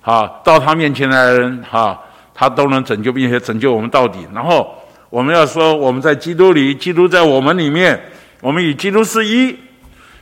[0.00, 1.98] 好，到他面前来的人，哈，
[2.32, 4.26] 他都能拯救，并且拯救我们到底。
[4.32, 4.74] 然后。
[5.10, 7.98] 我们要说，我们在基督里，基督在我们里面，
[8.42, 9.56] 我们与基督是一。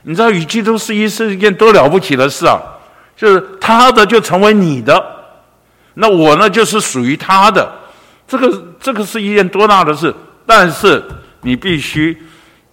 [0.02, 2.56] 你知道，与基督是一是一件多了不起的事啊！
[3.16, 5.15] 就是他的就成为你的，
[5.98, 7.70] 那我呢就是属于他的。
[8.26, 10.14] 这个这个是一件多大的事？
[10.46, 11.02] 但是
[11.42, 12.16] 你必须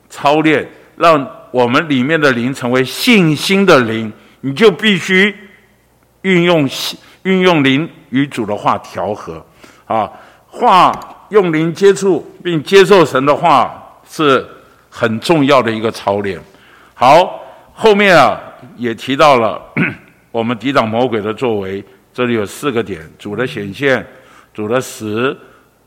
[0.10, 5.36] 操练，让我们里面的灵成为信心的灵，你就必须
[6.22, 6.70] 运用
[7.24, 9.45] 运用灵与主的话调和
[9.86, 10.10] 啊
[10.48, 10.91] 话。
[11.30, 13.74] 用灵接触并接受神的话
[14.08, 14.48] 是
[14.88, 16.40] 很重要的一个操练。
[16.94, 17.41] 好，
[17.74, 18.40] 后面啊
[18.76, 19.60] 也提到了
[20.30, 21.84] 我们抵挡魔鬼的作为，
[22.14, 24.06] 这里有四个点：主的显现、
[24.53, 25.35] 主的死、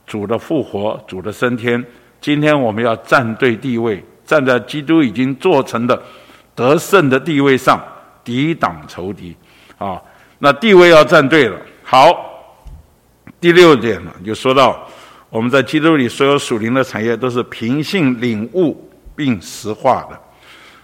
[0.06, 1.82] 主的复活、主的升天。
[2.20, 6.02] 今天我们要站对地位，站在基督已经做成的
[6.54, 7.80] 得胜的地位上，
[8.24, 9.36] 抵挡仇敌。
[9.78, 10.02] 啊，
[10.38, 11.56] 那地位要站对了。
[11.84, 12.12] 好，
[13.40, 14.86] 第六点呢，就说到。
[15.28, 20.18] 我们在基督里所有属灵的产业都是凭信领悟并实化的。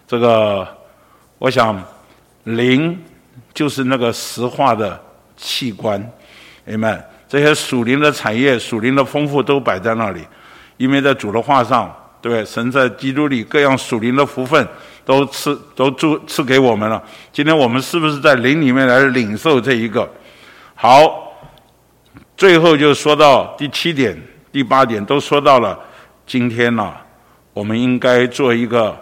[0.07, 0.67] 这个，
[1.39, 1.81] 我想
[2.43, 3.01] 灵
[3.55, 5.01] 就是那个实化的
[5.37, 6.01] 器官，
[6.65, 7.09] 明白？
[7.29, 10.21] 这些属灵的产业、属灵的丰富都摆在那里，
[10.77, 11.91] 因为在主的话上，
[12.21, 14.69] 对，神在基督里各样属灵的福分
[15.05, 17.03] 都赐都赐赐给我们了。
[17.33, 20.07] 今天我们是不是在灵里面来领受这一个？
[20.75, 21.33] 好，
[22.37, 24.21] 最后就说到第七点。
[24.53, 25.81] 第八点都说到了，
[26.27, 26.93] 今天呢、
[27.55, 28.95] 我们应该做一个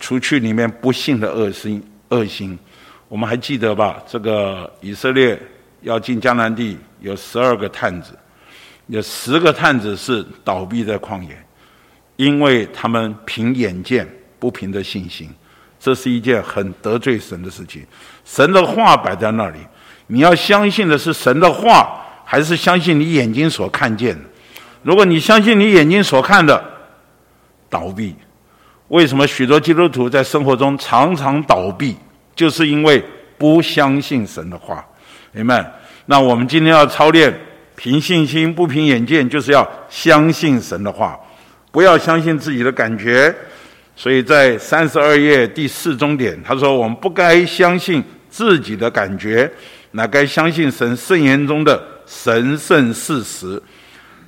[0.00, 2.58] 除去里面不信的恶心恶心。
[3.08, 4.02] 我们还记得吧？
[4.06, 5.40] 这个以色列
[5.82, 8.18] 要进迦南地，有十二个探子，
[8.86, 11.36] 有十个探子是倒闭在旷野，
[12.16, 14.08] 因为他们凭眼见，
[14.38, 15.28] 不凭着信心。
[15.78, 17.86] 这是一件很得罪神的事情。
[18.24, 19.58] 神的话摆在那里，
[20.06, 22.02] 你要相信的是神的话。
[22.28, 24.24] 还是相信你眼睛所看见的。
[24.82, 26.60] 如果你相信你眼睛所看的，
[27.70, 28.16] 倒闭。
[28.88, 31.96] 为什么许多基督徒在生活中常常倒闭？
[32.36, 33.02] 就是因为
[33.36, 34.86] 不相信神的话。
[35.32, 35.68] 明白？
[36.04, 37.34] 那我们今天要操练，
[37.74, 41.18] 凭信心不凭眼见，就是要相信神的话，
[41.72, 43.34] 不要相信自己的感觉。
[43.96, 49.50] 所以在三十二页第四中点，他说：“我们不该相信自己的感觉，
[49.90, 53.60] 乃该相信神圣言中的。”神圣事实，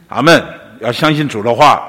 [0.09, 0.43] 阿门！
[0.81, 1.89] 要相信主的话。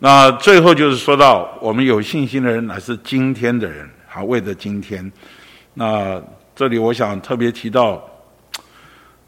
[0.00, 5.10] 那最后就是说到，我们有信心的人乃是今天的人，好，为着今天。
[5.74, 6.22] 那
[6.56, 8.02] 这里我想特别提到，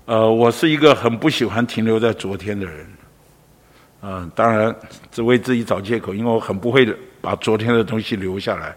[0.06, 2.86] 呃，我是一个很不喜欢停留在昨天的人。
[4.02, 4.74] 嗯、当然
[5.10, 6.86] 只为自己找借口，因为我很不会
[7.20, 8.74] 把昨天的东西留下来。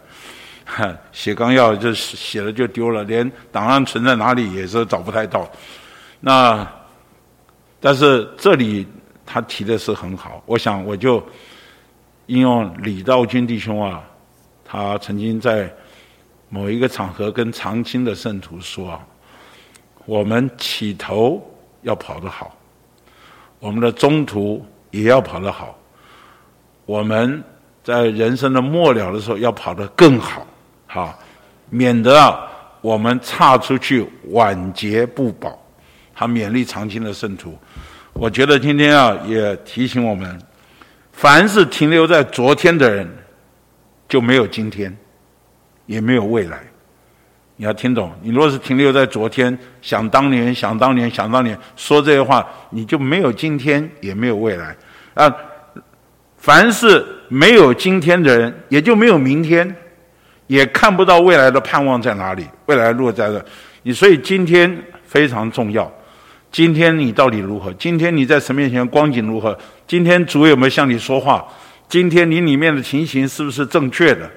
[1.12, 5.50] 写纲要就是写了就丢了，连档案存在哪里也是找不太到。
[6.20, 6.68] 那。
[7.82, 8.86] 但是这里
[9.26, 11.26] 他提的是很好，我想我就
[12.26, 14.04] 应用李道军弟兄啊，
[14.66, 15.74] 他曾经在
[16.50, 19.00] 某一个场合跟长青的圣徒说啊，
[20.06, 21.42] 我们起头
[21.84, 22.56] 要跑得好，
[23.60, 25.78] 我们的中途也要跑得好，
[26.86, 27.44] 我们
[27.84, 30.46] 在人生的末了的时候要跑得更好，
[30.88, 31.20] 好，
[31.70, 32.48] 免得啊
[32.82, 35.58] 我们岔出去晚节不保。
[36.16, 37.58] 他勉励长青的圣徒，
[38.12, 40.38] 我觉得今天啊，也提醒我们，
[41.14, 43.10] 凡是停留在昨天的人，
[44.10, 44.94] 就没有今天，
[45.90, 46.60] 也没有未来。
[47.56, 54.76] 你要听懂，你若是停留在昨天，想当年，想当年，想当年，说这些话，你就没有今天，也没有未来。
[55.16, 55.36] 啊，
[56.38, 59.76] 凡是没有今天的人，也就没有明天，
[60.46, 63.44] 也看不到未来的盼望在哪里，未来落在了
[63.82, 63.92] 你。
[63.92, 65.92] 所以今天非常重要。
[66.52, 67.74] 今天你到底如何？
[67.74, 69.58] 今天你在神面前光景如何？
[69.88, 71.44] 今天主有没有向你说话？
[71.90, 74.30] 今天你里面的情形是不是正确的？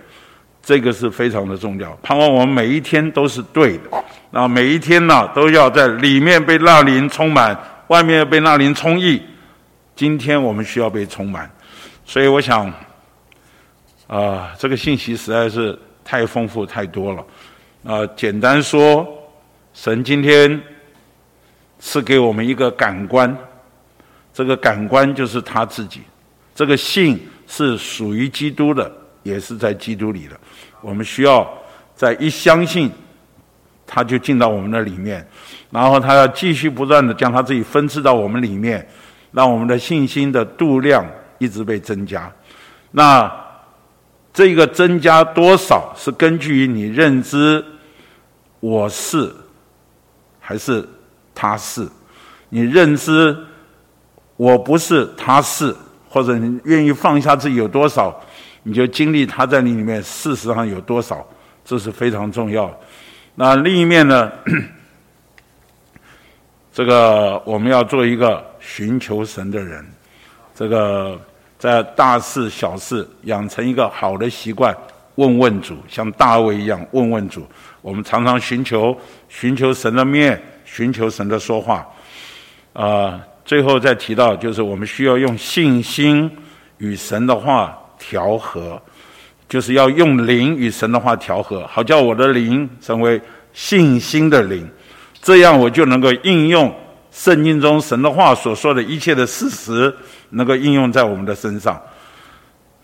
[0.63, 1.91] 这个是非常的重要。
[2.03, 7.59] 盼望我们每一天都是对的，那每一天呢，都要在里面被那灵充满，
[7.89, 9.21] 外面被那灵充溢。
[9.97, 11.51] 今天我们需要被充满，
[12.07, 12.73] 所以我想，
[14.07, 17.25] 啊、这个信息实在是太丰富太多了。
[17.85, 19.07] 啊、简单说，
[19.75, 20.61] 神今天
[21.81, 23.37] 赐给我们一个感官，
[24.33, 26.03] 这个感官就是他自己，
[26.55, 28.91] 这个信是属于基督的。
[29.23, 30.39] 也是在基督里的，
[30.81, 31.49] 我们需要
[31.95, 32.91] 在一相信，
[33.87, 35.27] 他就进到我们的里面，
[35.71, 38.87] 然后他要继续不断的将他自己分赐到我们里面，
[39.31, 41.07] 让我们的信心的度量
[41.39, 42.31] 一直被增加。
[42.91, 43.31] 那
[44.33, 47.65] 这个增加多少是根据于你认知
[48.61, 49.33] 我是
[50.41, 50.87] 还是
[51.35, 51.87] 他是？
[52.49, 53.37] 你认知
[54.37, 55.75] 我不是他是，
[56.09, 58.19] 或者你愿意放下自己有多少？
[58.63, 61.27] 你就经历他在你里面，事实上有多少，
[61.65, 62.73] 这是非常重要。
[63.35, 64.31] 那另一面呢？
[66.73, 69.85] 这个我们要做一个寻求神的人，
[70.55, 71.21] 这个
[71.59, 74.75] 在大事小事养成一个好的习惯，
[75.17, 77.47] 问问主，像大卫一样问问主。
[77.83, 78.97] 我们常常寻求
[79.29, 81.87] 寻求神的面，寻求神的说话。
[82.73, 86.31] 啊、最后再提到，就是我们需要用信心
[86.79, 87.79] 与神的话。
[88.03, 88.83] 调和，
[89.49, 93.21] 就是要用灵与神的话调和，好叫我的灵成为
[93.53, 94.69] 信心的灵，
[95.23, 96.75] 这样我就能够应用
[97.13, 99.95] 圣经中神的话所说的一切的事实，
[100.31, 101.81] 能够应用在我们的身上。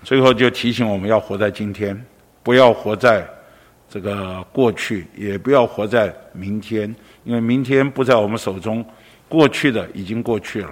[0.05, 2.01] 最后就提醒我们要活在今天，
[2.45, 3.28] 不要活在
[3.90, 8.85] 这个过去，也不要活在明天，因为明天不在我们手中，
[9.28, 10.70] 过去的已经过去了。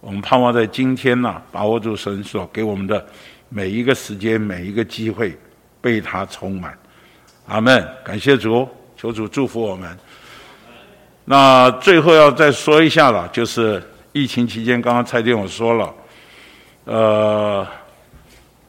[0.00, 3.04] 我们盼望在今天呢，把握住神所给我们的。
[3.48, 5.36] 每一个时间，每一个机会，
[5.80, 6.76] 被他充满。
[7.46, 7.86] 阿门！
[8.04, 9.98] 感谢主，求主祝福我们。
[11.24, 15.94] 那最后要再说一下了，就是疫情期间，刚刚蔡弟兄说了，
[16.84, 17.66] 呃，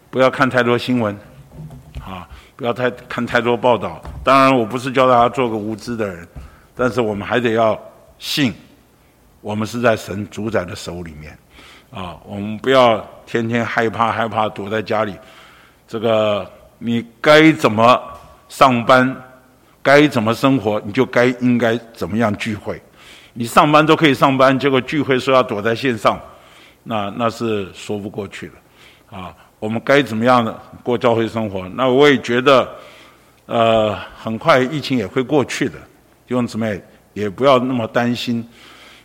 [0.10, 1.14] 不要看太多新闻，
[2.00, 4.02] 啊，不要太看太多报道。
[4.24, 6.28] 当然，我不是教大家做个无知的人，
[6.74, 7.78] 但是我们还得要
[8.18, 8.54] 信，
[9.42, 11.38] 我们是在神主宰的手里面。
[11.92, 15.16] 啊，我们不要天天害怕害怕躲在家里。
[15.88, 18.00] 这个你该怎么
[18.48, 19.16] 上班，
[19.82, 22.80] 该怎么生活，你就该应该怎么样聚会。
[23.34, 26.20] 你上班都可以上班，结果聚会说要躲在线上，
[26.84, 29.18] 那那是说不过去的。
[29.18, 31.68] 啊，我们该怎么样的过教会生活？
[31.70, 32.70] 那我也觉得，
[33.48, 35.74] 呃，很快疫情也会过去的。
[36.28, 36.80] 弟兄姊妹
[37.14, 38.48] 也不要那么担心。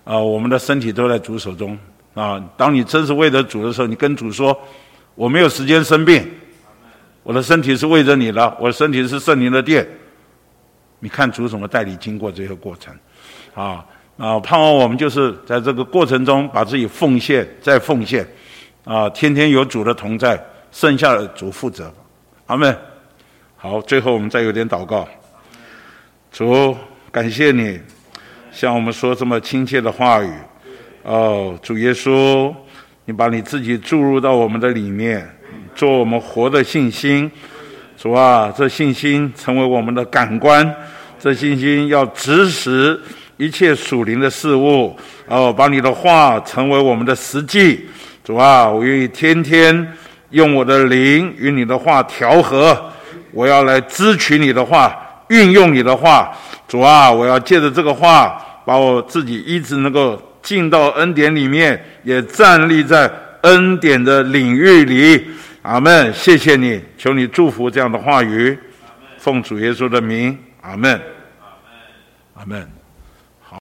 [0.04, 1.78] 啊，我们的身体都在主手中。
[2.14, 2.42] 啊！
[2.56, 4.56] 当你真是为了主的时候，你跟主说
[5.14, 6.24] ：“我没有时间生病，
[7.22, 9.86] 我的身体是为着你的，我的身体是圣灵的殿。”
[11.00, 12.94] 你看主怎么带你经过这个过程，
[13.54, 13.84] 啊！
[14.16, 14.38] 啊！
[14.38, 18.26] 盼望我们就是在这个过程中把自己奉献，再奉献，
[18.84, 19.10] 啊！
[19.10, 21.92] 天天有主的同在，剩下的主负责。
[22.46, 22.74] 阿门。
[23.56, 25.08] 好，最后我们再有点祷告。
[26.30, 26.76] 主，
[27.10, 27.80] 感谢你
[28.52, 30.32] 向我们说这么亲切的话语。
[31.04, 32.50] 哦，主耶稣，
[33.04, 35.28] 你把你自己注入到我们的里面，
[35.74, 37.30] 做我们活的信心。
[37.98, 40.74] 主啊，这信心成为我们的感官，
[41.18, 42.98] 这信心要指使
[43.36, 44.96] 一切属灵的事物。
[45.28, 47.86] 哦，把你的话成为我们的实际。
[48.24, 49.86] 主啊，我愿意天天
[50.30, 52.82] 用我的灵与你的话调和。
[53.30, 54.98] 我要来支取你的话，
[55.28, 56.34] 运用你的话。
[56.66, 60.18] 主啊，我要借着这个话，把我自己一直能够。
[60.44, 63.10] 进到恩典里面，也站立在
[63.40, 65.26] 恩典的领域里。
[65.62, 66.12] 阿门！
[66.12, 68.56] 谢谢你，求你祝福这样的话语，
[69.16, 70.38] 奉主耶稣的名。
[70.60, 70.92] 阿门。
[72.34, 72.60] 阿门。
[72.60, 72.73] 阿门。